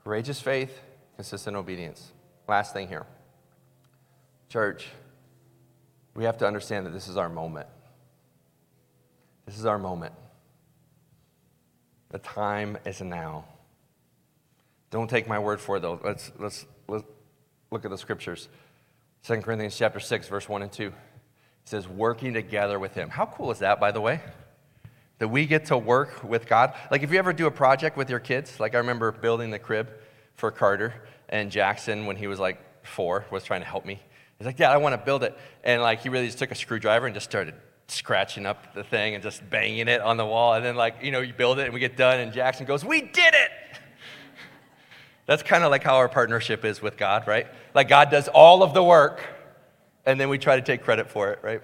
Courageous 0.02 0.40
faith, 0.40 0.80
consistent 1.16 1.56
obedience. 1.56 2.12
Last 2.48 2.72
thing 2.72 2.88
here. 2.88 3.04
Church, 4.48 4.86
we 6.14 6.24
have 6.24 6.38
to 6.38 6.46
understand 6.46 6.86
that 6.86 6.90
this 6.90 7.08
is 7.08 7.18
our 7.18 7.28
moment. 7.28 7.66
This 9.44 9.58
is 9.58 9.66
our 9.66 9.78
moment. 9.78 10.14
The 12.14 12.20
time 12.20 12.78
is 12.84 13.00
now. 13.00 13.44
Don't 14.92 15.10
take 15.10 15.26
my 15.26 15.40
word 15.40 15.60
for 15.60 15.78
it, 15.78 15.80
though. 15.80 15.98
Let's, 16.04 16.30
let's, 16.38 16.64
let's 16.86 17.02
look 17.72 17.84
at 17.84 17.90
the 17.90 17.98
scriptures. 17.98 18.48
2 19.24 19.40
Corinthians 19.40 19.76
chapter 19.76 19.98
6, 19.98 20.28
verse 20.28 20.48
1 20.48 20.62
and 20.62 20.70
2. 20.70 20.86
It 20.86 20.92
says, 21.64 21.88
working 21.88 22.32
together 22.32 22.78
with 22.78 22.94
him. 22.94 23.10
How 23.10 23.26
cool 23.26 23.50
is 23.50 23.58
that, 23.58 23.80
by 23.80 23.90
the 23.90 24.00
way? 24.00 24.20
That 25.18 25.26
we 25.26 25.44
get 25.44 25.64
to 25.66 25.76
work 25.76 26.22
with 26.22 26.46
God. 26.46 26.74
Like, 26.88 27.02
if 27.02 27.10
you 27.10 27.18
ever 27.18 27.32
do 27.32 27.46
a 27.46 27.50
project 27.50 27.96
with 27.96 28.08
your 28.08 28.20
kids, 28.20 28.60
like 28.60 28.76
I 28.76 28.78
remember 28.78 29.10
building 29.10 29.50
the 29.50 29.58
crib 29.58 29.90
for 30.34 30.52
Carter, 30.52 30.94
and 31.28 31.50
Jackson, 31.50 32.06
when 32.06 32.14
he 32.14 32.28
was 32.28 32.38
like 32.38 32.60
four, 32.86 33.26
was 33.32 33.42
trying 33.42 33.62
to 33.62 33.66
help 33.66 33.84
me. 33.84 34.00
He's 34.38 34.46
like, 34.46 34.56
Dad, 34.56 34.70
I 34.70 34.76
want 34.76 34.92
to 34.92 35.04
build 35.04 35.24
it. 35.24 35.36
And 35.64 35.82
like, 35.82 36.02
he 36.02 36.10
really 36.10 36.26
just 36.26 36.38
took 36.38 36.52
a 36.52 36.54
screwdriver 36.54 37.06
and 37.06 37.14
just 37.14 37.28
started 37.28 37.54
scratching 37.88 38.46
up 38.46 38.74
the 38.74 38.84
thing 38.84 39.14
and 39.14 39.22
just 39.22 39.48
banging 39.50 39.88
it 39.88 40.00
on 40.00 40.16
the 40.16 40.24
wall. 40.24 40.54
And 40.54 40.64
then, 40.64 40.76
like, 40.76 40.96
you 41.02 41.10
know, 41.10 41.20
you 41.20 41.32
build 41.32 41.58
it 41.58 41.64
and 41.64 41.74
we 41.74 41.80
get 41.80 41.96
done, 41.96 42.20
and 42.20 42.32
Jackson 42.32 42.66
goes, 42.66 42.84
We 42.84 43.00
did 43.00 43.34
it! 43.34 43.50
That's 45.26 45.42
kind 45.42 45.64
of 45.64 45.70
like 45.70 45.82
how 45.82 45.96
our 45.96 46.08
partnership 46.08 46.64
is 46.64 46.82
with 46.82 46.96
God, 46.96 47.26
right? 47.26 47.46
Like, 47.74 47.88
God 47.88 48.10
does 48.10 48.28
all 48.28 48.62
of 48.62 48.74
the 48.74 48.82
work, 48.82 49.22
and 50.06 50.20
then 50.20 50.28
we 50.28 50.38
try 50.38 50.56
to 50.56 50.62
take 50.62 50.82
credit 50.82 51.10
for 51.10 51.30
it, 51.30 51.40
right? 51.42 51.60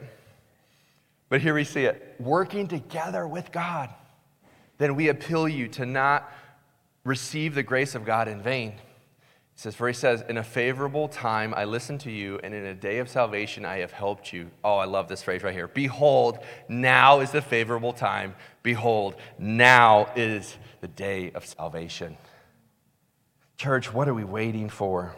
But 1.29 1.41
here 1.41 1.55
we 1.55 1.65
see 1.65 1.85
it 1.85 2.17
working 2.19 2.67
together 2.67 3.27
with 3.27 3.53
God. 3.53 3.91
Then 4.79 4.97
we 4.97 5.09
appeal 5.09 5.49
you 5.49 5.69
to 5.69 5.87
not 5.87 6.33
receive 7.05 7.55
the 7.55 7.63
grace 7.63 7.95
of 7.95 8.05
God 8.05 8.29
in 8.29 8.43
vain 8.43 8.75
says, 9.61 9.75
For 9.75 9.89
he 9.89 9.93
says, 9.93 10.25
In 10.27 10.39
a 10.39 10.43
favorable 10.43 11.07
time 11.07 11.53
I 11.55 11.65
listened 11.65 12.01
to 12.01 12.11
you, 12.11 12.41
and 12.43 12.55
in 12.55 12.65
a 12.65 12.75
day 12.75 12.97
of 12.97 13.11
salvation 13.11 13.67
I 13.67 13.81
have 13.81 13.93
helped 13.93 14.33
you. 14.33 14.51
Oh, 14.65 14.77
I 14.77 14.87
love 14.87 15.07
this 15.07 15.23
phrase 15.23 15.43
right 15.43 15.53
here. 15.53 15.69
Behold, 15.69 16.39
now 16.67 17.21
is 17.21 17.31
the 17.31 17.43
favorable 17.43 17.93
time. 17.93 18.35
Behold, 18.63 19.17
now 19.39 20.09
is 20.17 20.57
the 20.81 20.89
day 20.89 21.31
of 21.33 21.45
salvation. 21.45 22.17
Church, 23.59 23.93
what 23.93 24.09
are 24.09 24.15
we 24.15 24.25
waiting 24.25 24.71
for? 24.71 25.15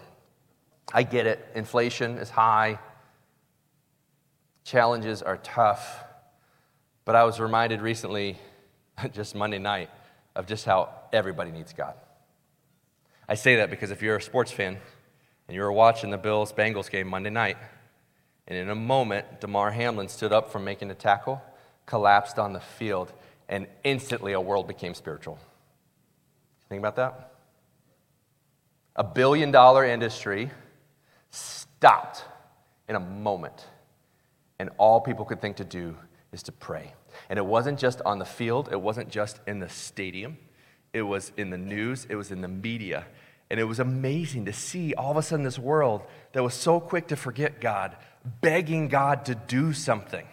I 0.93 1.05
get 1.05 1.28
it. 1.28 1.47
Inflation 1.55 2.18
is 2.18 2.28
high, 2.28 2.80
challenges 4.64 5.22
are 5.22 5.36
tough. 5.36 6.03
But 7.05 7.14
I 7.14 7.22
was 7.22 7.38
reminded 7.38 7.80
recently, 7.80 8.38
just 9.12 9.36
Monday 9.36 9.59
night, 9.61 9.88
of 10.34 10.47
just 10.47 10.64
how 10.64 10.88
everybody 11.12 11.53
needs 11.53 11.72
God. 11.72 11.95
I 13.29 13.35
say 13.35 13.57
that 13.57 13.70
because 13.70 13.91
if 13.91 14.03
you're 14.03 14.16
a 14.16 14.23
sports 14.23 14.51
fan 14.51 14.79
and 15.49 15.55
you 15.55 15.62
were 15.62 15.73
watching 15.73 16.11
the 16.11 16.18
Bills 16.18 16.53
Bengals 16.53 16.91
game 16.91 17.09
Monday 17.09 17.31
night, 17.31 17.57
and 18.49 18.59
in 18.59 18.70
a 18.70 18.75
moment, 18.75 19.41
Damar 19.41 19.70
Hamlin 19.70 20.09
stood 20.09 20.33
up 20.33 20.51
from 20.51 20.64
making 20.64 20.91
a 20.91 20.95
tackle, 20.95 21.41
collapsed 21.87 22.39
on 22.39 22.53
the 22.53 22.61
field, 22.61 23.12
and 23.49 23.66
instantly 23.85 24.33
a 24.33 24.41
world 24.41 24.66
became 24.66 24.95
spiritual. 24.95 25.39
Think 26.68 26.81
about 26.81 26.97
that? 26.97 27.33
A 28.97 29.05
billion 29.05 29.51
dollar 29.51 29.85
industry 29.85 30.51
stopped 31.31 32.25
in 32.89 32.97
a 32.97 33.01
moment, 33.01 33.66
and 34.59 34.70
all 34.79 35.01
people 35.01 35.25
could 35.25 35.41
think 35.41 35.57
to 35.57 35.64
do 35.64 35.97
is 36.33 36.43
to 36.45 36.53
pray. 36.53 36.95
And 37.29 37.39
it 37.39 37.47
wasn't 37.47 37.79
just 37.79 38.01
on 38.03 38.18
the 38.18 38.25
field, 38.25 38.68
it 38.73 38.81
wasn't 38.81 39.09
just 39.09 39.41
in 39.47 39.61
the 39.61 39.68
stadium, 39.68 40.37
it 40.93 41.03
was 41.03 41.32
in 41.36 41.51
the 41.51 41.59
news, 41.59 42.07
it 42.09 42.16
was 42.16 42.30
in 42.30 42.40
the 42.40 42.49
media. 42.49 43.07
And 43.51 43.61
it 43.61 43.64
was 43.64 43.80
amazing 43.80 44.47
to 44.47 44.53
see 44.53 44.95
all 44.95 45.11
of 45.11 45.16
a 45.16 45.22
sudden 45.22 45.45
this 45.45 45.59
world 45.59 46.03
that 46.32 46.43
was 46.43 46.55
so 46.55 46.80
quick 46.80 47.09
to 47.09 47.16
forget 47.16 47.61
God, 47.61 47.97
begging 48.40 48.88
God 48.88 49.26
to 49.26 49.34
do 49.34 49.72
something. 49.72 50.26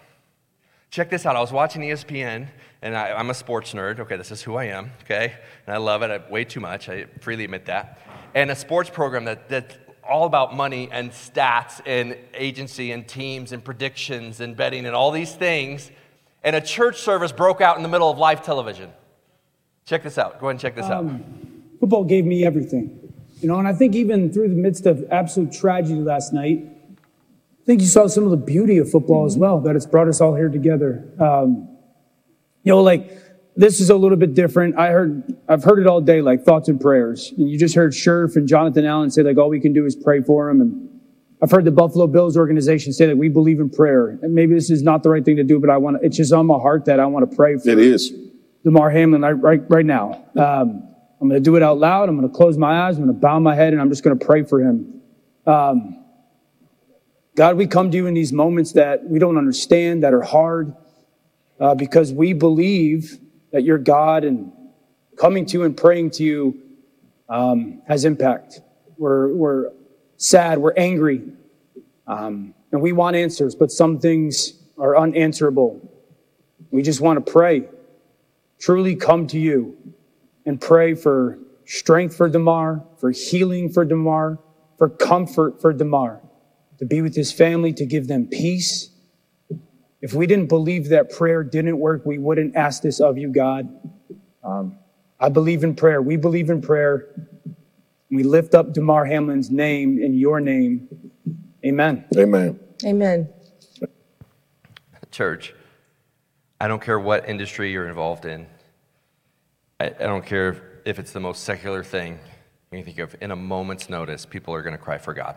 Check 0.89 1.09
this 1.09 1.25
out. 1.25 1.35
I 1.35 1.41
was 1.41 1.51
watching 1.51 1.81
ESPN, 1.81 2.47
and 2.81 2.97
I, 2.97 3.19
am 3.19 3.29
a 3.29 3.33
sports 3.33 3.73
nerd. 3.73 3.99
Okay, 3.99 4.17
this 4.17 4.31
is 4.31 4.41
who 4.41 4.55
I 4.55 4.65
am, 4.65 4.91
okay? 5.03 5.33
And 5.67 5.75
I 5.75 5.77
love 5.77 6.01
it 6.01 6.09
I, 6.09 6.31
way 6.31 6.45
too 6.45 6.59
much. 6.59 6.89
I 6.89 7.05
freely 7.21 7.43
admit 7.43 7.65
that. 7.65 7.99
And 8.33 8.49
a 8.49 8.55
sports 8.55 8.89
program 8.89 9.25
that, 9.25 9.49
that's 9.49 9.77
all 10.07 10.25
about 10.25 10.55
money 10.55 10.89
and 10.91 11.11
stats 11.11 11.81
and 11.85 12.17
agency 12.33 12.91
and 12.91 13.07
teams 13.07 13.51
and 13.51 13.63
predictions 13.63 14.39
and 14.39 14.55
betting 14.55 14.85
and 14.85 14.95
all 14.95 15.11
these 15.11 15.33
things. 15.33 15.91
And 16.43 16.55
a 16.55 16.61
church 16.61 17.01
service 17.01 17.31
broke 17.31 17.61
out 17.61 17.77
in 17.77 17.83
the 17.83 17.89
middle 17.89 18.09
of 18.09 18.17
live 18.17 18.43
television. 18.43 18.91
Check 19.89 20.03
this 20.03 20.19
out. 20.19 20.39
Go 20.39 20.45
ahead 20.45 20.51
and 20.51 20.59
check 20.59 20.75
this 20.75 20.85
um, 20.85 21.09
out. 21.09 21.79
Football 21.79 22.03
gave 22.03 22.23
me 22.23 22.45
everything. 22.45 23.11
You 23.41 23.47
know, 23.47 23.57
and 23.57 23.67
I 23.67 23.73
think 23.73 23.95
even 23.95 24.31
through 24.31 24.49
the 24.49 24.55
midst 24.55 24.85
of 24.85 25.03
absolute 25.09 25.51
tragedy 25.51 25.99
last 25.99 26.31
night, 26.31 26.63
I 26.63 27.65
think 27.65 27.81
you 27.81 27.87
saw 27.87 28.05
some 28.05 28.23
of 28.23 28.29
the 28.29 28.37
beauty 28.37 28.77
of 28.77 28.91
football 28.91 29.25
as 29.25 29.35
well, 29.35 29.59
that 29.61 29.75
it's 29.75 29.87
brought 29.87 30.07
us 30.07 30.21
all 30.21 30.35
here 30.35 30.49
together. 30.49 31.11
Um, 31.19 31.75
you 32.63 32.71
know, 32.71 32.83
like 32.83 33.09
this 33.55 33.79
is 33.79 33.89
a 33.89 33.95
little 33.95 34.15
bit 34.15 34.35
different. 34.35 34.77
I 34.77 34.89
heard, 34.89 35.35
I've 35.47 35.63
heard 35.63 35.79
it 35.79 35.87
all 35.87 36.01
day, 36.01 36.21
like 36.21 36.43
thoughts 36.43 36.69
and 36.69 36.79
prayers. 36.79 37.33
And 37.35 37.49
you 37.49 37.57
just 37.57 37.73
heard 37.73 37.93
Scherf 37.93 38.35
and 38.35 38.47
Jonathan 38.47 38.85
Allen 38.85 39.09
say 39.09 39.23
like 39.23 39.39
all 39.39 39.49
we 39.49 39.59
can 39.59 39.73
do 39.73 39.87
is 39.87 39.95
pray 39.95 40.21
for 40.21 40.51
him. 40.51 40.61
And 40.61 41.01
I've 41.41 41.49
heard 41.49 41.65
the 41.65 41.71
Buffalo 41.71 42.05
Bills 42.05 42.37
organization 42.37 42.93
say 42.93 43.07
that 43.07 43.17
we 43.17 43.27
believe 43.27 43.59
in 43.59 43.71
prayer. 43.71 44.19
And 44.21 44.35
maybe 44.35 44.53
this 44.53 44.69
is 44.69 44.83
not 44.83 45.01
the 45.01 45.09
right 45.09 45.25
thing 45.25 45.37
to 45.37 45.43
do, 45.43 45.59
but 45.59 45.71
I 45.71 45.77
want 45.77 45.99
to, 45.99 46.05
it's 46.05 46.17
just 46.17 46.31
on 46.31 46.45
my 46.45 46.59
heart 46.59 46.85
that 46.85 46.99
I 46.99 47.07
want 47.07 47.27
to 47.27 47.35
pray 47.35 47.57
for. 47.57 47.71
him. 47.71 47.79
It 47.79 47.85
is. 47.85 48.28
Damar 48.63 48.89
Hamlin 48.89 49.21
right, 49.21 49.61
right 49.69 49.85
now. 49.85 50.25
Um, 50.35 50.89
I'm 51.21 51.27
going 51.27 51.41
to 51.41 51.43
do 51.43 51.55
it 51.55 51.63
out 51.63 51.77
loud. 51.77 52.09
I'm 52.09 52.17
going 52.17 52.29
to 52.29 52.35
close 52.35 52.57
my 52.57 52.87
eyes. 52.87 52.97
I'm 52.97 53.03
going 53.03 53.15
to 53.15 53.19
bow 53.19 53.39
my 53.39 53.55
head 53.55 53.73
and 53.73 53.81
I'm 53.81 53.89
just 53.89 54.03
going 54.03 54.17
to 54.17 54.25
pray 54.25 54.43
for 54.43 54.59
him. 54.59 55.01
Um, 55.45 56.03
God, 57.35 57.57
we 57.57 57.67
come 57.67 57.91
to 57.91 57.97
you 57.97 58.07
in 58.07 58.13
these 58.13 58.33
moments 58.33 58.73
that 58.73 59.03
we 59.05 59.19
don't 59.19 59.37
understand, 59.37 60.03
that 60.03 60.13
are 60.13 60.21
hard, 60.21 60.75
uh, 61.59 61.75
because 61.75 62.11
we 62.11 62.33
believe 62.33 63.17
that 63.51 63.63
you're 63.63 63.77
God 63.77 64.23
and 64.23 64.51
coming 65.17 65.45
to 65.45 65.53
you 65.53 65.63
and 65.63 65.75
praying 65.75 66.11
to 66.11 66.23
you 66.23 66.61
um, 67.29 67.81
has 67.87 68.05
impact. 68.05 68.61
We're, 68.97 69.33
we're 69.33 69.71
sad, 70.17 70.57
we're 70.57 70.73
angry, 70.75 71.23
um, 72.07 72.53
and 72.71 72.81
we 72.81 72.91
want 72.91 73.15
answers, 73.15 73.55
but 73.55 73.71
some 73.71 73.99
things 73.99 74.53
are 74.77 74.97
unanswerable. 74.97 75.79
We 76.71 76.81
just 76.81 77.01
want 77.01 77.25
to 77.25 77.31
pray 77.31 77.67
truly 78.59 78.95
come 78.95 79.27
to 79.27 79.39
you 79.39 79.77
and 80.45 80.59
pray 80.59 80.93
for 80.93 81.39
strength 81.65 82.15
for 82.15 82.29
Damar, 82.29 82.83
for 82.97 83.11
healing 83.11 83.71
for 83.71 83.85
Damar, 83.85 84.39
for 84.77 84.89
comfort 84.89 85.61
for 85.61 85.73
Damar, 85.73 86.21
to 86.79 86.85
be 86.85 87.01
with 87.01 87.15
his 87.15 87.31
family, 87.31 87.73
to 87.73 87.85
give 87.85 88.07
them 88.07 88.27
peace. 88.27 88.89
If 90.01 90.13
we 90.13 90.27
didn't 90.27 90.47
believe 90.47 90.89
that 90.89 91.11
prayer 91.11 91.43
didn't 91.43 91.77
work, 91.77 92.05
we 92.05 92.17
wouldn't 92.17 92.55
ask 92.55 92.81
this 92.81 92.99
of 92.99 93.17
you, 93.17 93.31
God. 93.31 93.67
Um, 94.43 94.77
I 95.19 95.29
believe 95.29 95.63
in 95.63 95.75
prayer. 95.75 96.01
We 96.01 96.15
believe 96.15 96.49
in 96.49 96.61
prayer. 96.61 97.07
We 98.09 98.23
lift 98.23 98.55
up 98.55 98.73
Damar 98.73 99.05
Hamlin's 99.05 99.51
name 99.51 99.99
in 100.01 100.13
your 100.15 100.39
name. 100.39 100.87
Amen. 101.65 102.05
Amen. 102.17 102.59
Amen. 102.85 103.29
Church. 105.11 105.53
I 106.61 106.67
don't 106.67 106.81
care 106.81 106.99
what 106.99 107.29
industry 107.29 107.71
you're 107.71 107.87
involved 107.87 108.25
in. 108.25 108.45
I, 109.79 109.85
I 109.87 110.03
don't 110.03 110.25
care 110.25 110.81
if 110.85 110.99
it's 110.99 111.13
the 111.13 111.19
most 111.19 111.43
secular 111.43 111.83
thing 111.83 112.19
you 112.71 112.83
think 112.83 112.99
of. 112.99 113.15
In 113.21 113.31
a 113.31 113.35
moment's 113.35 113.89
notice, 113.89 114.25
people 114.25 114.53
are 114.53 114.61
going 114.61 114.75
to 114.75 114.81
cry 114.81 114.97
for 114.97 115.13
God. 115.13 115.35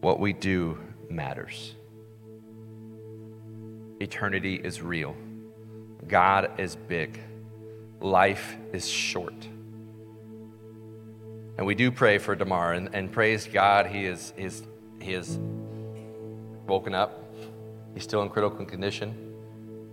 What 0.00 0.20
we 0.20 0.32
do 0.32 0.78
matters. 1.08 1.74
Eternity 4.00 4.56
is 4.56 4.82
real. 4.82 5.16
God 6.06 6.58
is 6.58 6.76
big. 6.76 7.20
Life 8.00 8.56
is 8.72 8.88
short. 8.88 9.34
And 11.56 11.66
we 11.66 11.74
do 11.74 11.90
pray 11.90 12.18
for 12.18 12.34
Damar 12.34 12.72
and, 12.72 12.94
and 12.94 13.12
praise 13.12 13.46
God, 13.46 13.86
he 13.86 14.06
is, 14.06 14.32
he, 14.36 14.44
is, 14.44 14.62
he 15.00 15.12
is 15.12 15.38
woken 16.66 16.94
up. 16.94 17.29
He's 17.94 18.04
still 18.04 18.22
in 18.22 18.28
critical 18.28 18.64
condition, 18.64 19.34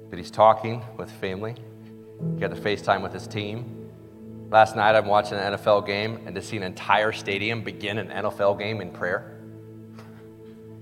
but 0.10 0.18
he's 0.18 0.32
talking 0.32 0.84
with 0.98 1.12
family. 1.12 1.56
He 2.36 2.39
got 2.39 2.54
to 2.54 2.62
FaceTime 2.62 3.02
with 3.02 3.14
his 3.14 3.28
team. 3.28 3.89
Last 4.50 4.76
night 4.76 4.95
I'm 4.95 5.08
watching 5.08 5.38
an 5.38 5.54
NFL 5.54 5.86
game 5.86 6.22
and 6.26 6.34
to 6.36 6.41
see 6.41 6.58
an 6.58 6.64
entire 6.64 7.12
stadium 7.12 7.62
begin 7.64 7.98
an 7.98 8.08
NFL 8.08 8.58
game 8.60 8.82
in 8.82 8.91
prayer. 8.91 9.34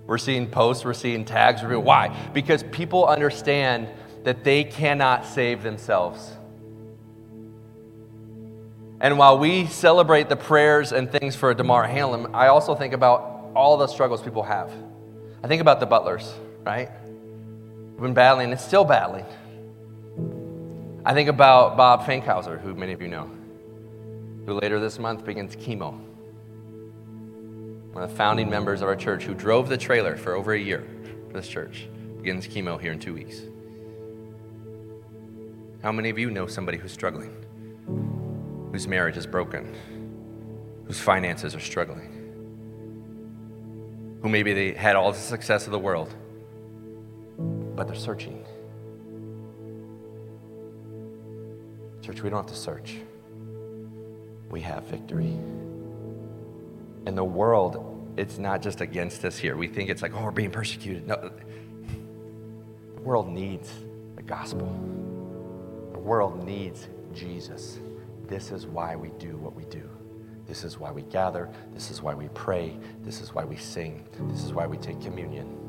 We're 0.06 0.20
seeing 0.20 0.48
posts, 0.48 0.86
we're 0.86 0.94
seeing 0.94 1.26
tags. 1.26 1.62
Why? 1.64 2.16
Because 2.34 2.64
people 2.64 3.08
understand 3.08 3.90
that 4.24 4.44
they 4.44 4.64
cannot 4.64 5.26
save 5.26 5.64
themselves. 5.64 6.32
And 9.02 9.18
while 9.18 9.38
we 9.40 9.66
celebrate 9.66 10.30
the 10.30 10.36
prayers 10.36 10.92
and 10.92 11.12
things 11.12 11.36
for 11.36 11.54
Damar 11.54 11.86
Hamlin, 11.86 12.34
I 12.34 12.48
also 12.48 12.76
think 12.76 12.94
about 12.94 13.52
all 13.56 13.78
the 13.78 13.88
struggles 13.88 14.22
people 14.22 14.44
have. 14.44 14.72
I 15.44 15.48
think 15.48 15.62
about 15.62 15.80
the 15.80 15.86
butlers, 15.86 16.34
right? 16.64 16.90
Been 18.00 18.14
battling 18.14 18.52
and 18.52 18.60
still 18.60 18.84
battling. 18.84 19.26
I 21.06 21.14
think 21.14 21.30
about 21.30 21.78
Bob 21.78 22.04
Fankhauser, 22.04 22.60
who 22.60 22.76
many 22.76 22.92
of 22.92 23.02
you 23.02 23.08
know, 23.08 23.30
who 24.46 24.60
later 24.60 24.80
this 24.80 25.00
month 25.00 25.24
begins 25.24 25.56
chemo. 25.56 25.98
One 27.94 28.04
of 28.04 28.10
the 28.10 28.16
founding 28.16 28.50
members 28.50 28.82
of 28.82 28.90
our 28.90 28.96
church 28.96 29.24
who 29.24 29.34
drove 29.34 29.70
the 29.70 29.78
trailer 29.78 30.18
for 30.18 30.34
over 30.34 30.54
a 30.54 30.60
year 30.60 30.84
for 31.28 31.34
this 31.34 31.48
church 31.48 31.88
begins 32.18 32.48
chemo 32.48 32.80
here 32.80 32.92
in 32.92 33.00
two 33.00 33.14
weeks. 33.14 33.42
How 35.82 35.92
many 35.92 36.10
of 36.10 36.20
you 36.20 36.30
know 36.32 36.48
somebody 36.48 36.78
who's 36.78 36.92
struggling, 36.92 37.34
whose 38.72 38.88
marriage 38.88 39.16
is 39.16 39.26
broken, 39.26 39.74
whose 40.86 41.00
finances 41.00 41.56
are 41.56 41.60
struggling, 41.62 42.12
who 44.22 44.28
maybe 44.28 44.54
they 44.54 44.74
had 44.74 44.96
all 44.96 45.14
the 45.14 45.18
success 45.18 45.66
of 45.66 45.72
the 45.72 45.80
world, 45.80 46.14
but 47.76 47.88
they're 47.88 47.96
searching? 47.96 48.46
Church, 52.02 52.22
we 52.22 52.30
don't 52.30 52.40
have 52.40 52.54
to 52.54 52.56
search. 52.56 52.98
We 54.50 54.62
have 54.62 54.84
victory. 54.84 55.38
And 57.06 57.18
the 57.18 57.24
world, 57.24 58.14
it's 58.18 58.38
not 58.38 58.62
just 58.62 58.82
against 58.82 59.26
us 59.26 59.38
here. 59.38 59.58
We 59.58 59.68
think 59.68 59.90
it's 59.90 60.02
like, 60.02 60.14
oh, 60.16 60.24
we're 60.24 60.32
being 60.32 60.52
persecuted. 60.52 61.08
No, 61.08 61.32
the 62.96 63.02
world 63.02 63.28
needs 63.28 63.72
the 64.16 64.22
gospel. 64.24 64.68
The 65.94 66.00
world 66.00 66.44
needs 66.44 66.88
Jesus. 67.14 67.80
This 68.28 68.52
is 68.52 68.66
why 68.66 68.96
we 68.96 69.10
do 69.20 69.38
what 69.38 69.56
we 69.56 69.66
do. 69.66 69.90
This 70.48 70.64
is 70.64 70.80
why 70.80 70.92
we 70.92 71.02
gather. 71.04 71.50
This 71.74 71.90
is 71.90 72.02
why 72.02 72.14
we 72.14 72.28
pray. 72.30 72.78
This 73.02 73.20
is 73.22 73.34
why 73.34 73.46
we 73.46 73.56
sing. 73.56 74.06
This 74.30 74.44
is 74.44 74.54
why 74.54 74.68
we 74.68 74.78
take 74.78 75.02
communion. 75.02 75.65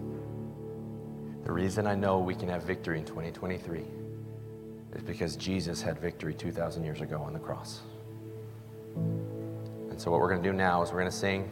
The 1.46 1.52
reason 1.52 1.86
I 1.86 1.94
know 1.94 2.18
we 2.18 2.34
can 2.34 2.48
have 2.48 2.64
victory 2.64 2.98
in 2.98 3.04
2023 3.04 3.84
is 4.96 5.02
because 5.04 5.36
Jesus 5.36 5.80
had 5.80 5.96
victory 5.96 6.34
2,000 6.34 6.82
years 6.82 7.00
ago 7.00 7.22
on 7.22 7.32
the 7.32 7.38
cross. 7.38 7.82
And 8.96 9.94
so, 9.96 10.10
what 10.10 10.18
we're 10.18 10.28
going 10.28 10.42
to 10.42 10.48
do 10.48 10.52
now 10.52 10.82
is 10.82 10.90
we're 10.90 10.98
going 10.98 11.12
to 11.12 11.16
sing. 11.16 11.48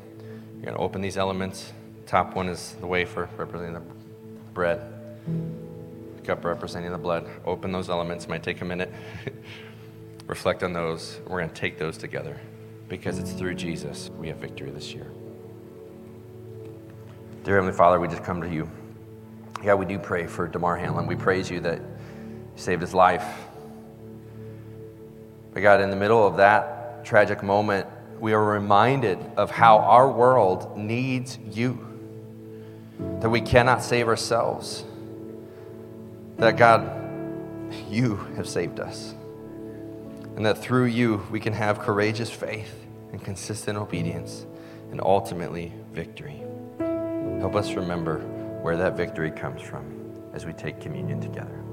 You're 0.57 0.65
going 0.65 0.77
to 0.77 0.83
open 0.83 1.01
these 1.01 1.17
elements. 1.17 1.73
Top 2.07 2.35
one 2.35 2.49
is 2.49 2.75
the 2.81 2.89
wafer 2.89 3.29
representing 3.37 3.75
the 3.75 3.83
bread, 4.53 4.81
the 6.17 6.23
cup 6.23 6.45
representing 6.45 6.91
the 6.91 6.99
blood. 6.99 7.31
Open 7.45 7.71
those 7.71 7.89
elements. 7.89 8.25
It 8.25 8.31
might 8.31 8.43
take 8.43 8.63
a 8.63 8.65
minute. 8.65 8.93
Reflect 10.27 10.65
on 10.65 10.73
those. 10.73 11.21
We're 11.29 11.39
going 11.39 11.51
to 11.51 11.55
take 11.55 11.79
those 11.79 11.97
together 11.97 12.41
because 12.89 13.21
it's 13.21 13.31
through 13.31 13.55
Jesus 13.55 14.11
we 14.19 14.27
have 14.27 14.39
victory 14.39 14.73
this 14.73 14.93
year. 14.93 15.07
Dear 17.45 17.55
Heavenly 17.55 17.77
Father, 17.77 18.01
we 18.01 18.09
just 18.09 18.25
come 18.25 18.43
to 18.43 18.53
you. 18.53 18.69
Yeah, 19.65 19.73
we 19.73 19.87
do 19.87 19.99
pray 19.99 20.27
for 20.27 20.47
Damar 20.47 20.77
Hamlin. 20.77 21.07
We 21.07 21.17
praise 21.17 21.51
you 21.51 21.59
that 21.61 21.81
saved 22.55 22.83
his 22.83 22.93
life. 22.93 23.25
But 25.55 25.62
God, 25.62 25.81
in 25.81 25.89
the 25.89 25.97
middle 25.97 26.27
of 26.27 26.37
that 26.37 27.03
tragic 27.03 27.43
moment, 27.43 27.87
we 28.21 28.35
are 28.35 28.45
reminded 28.45 29.19
of 29.39 29.51
how 29.51 29.79
our 29.79 30.11
world 30.11 30.77
needs 30.77 31.39
you, 31.51 31.79
that 33.21 33.31
we 33.31 33.41
cannot 33.41 33.83
save 33.83 34.07
ourselves, 34.07 34.85
that 36.37 36.59
God, 36.59 36.91
you 37.89 38.17
have 38.37 38.47
saved 38.47 38.81
us, 38.81 39.15
and 40.37 40.45
that 40.45 40.59
through 40.59 40.85
you 40.85 41.27
we 41.31 41.41
can 41.41 41.55
have 41.55 41.79
courageous 41.79 42.29
faith 42.29 42.85
and 43.12 43.25
consistent 43.25 43.79
obedience 43.79 44.45
and 44.91 45.01
ultimately 45.01 45.73
victory. 45.95 46.43
Help 47.41 47.55
us 47.55 47.73
remember 47.73 48.34
where 48.65 48.79
that 48.79 48.97
victory 48.97 49.31
comes 49.31 49.61
from 49.61 49.85
as 50.33 50.47
we 50.47 50.53
take 50.55 50.81
communion 50.81 51.21
together. 51.21 51.64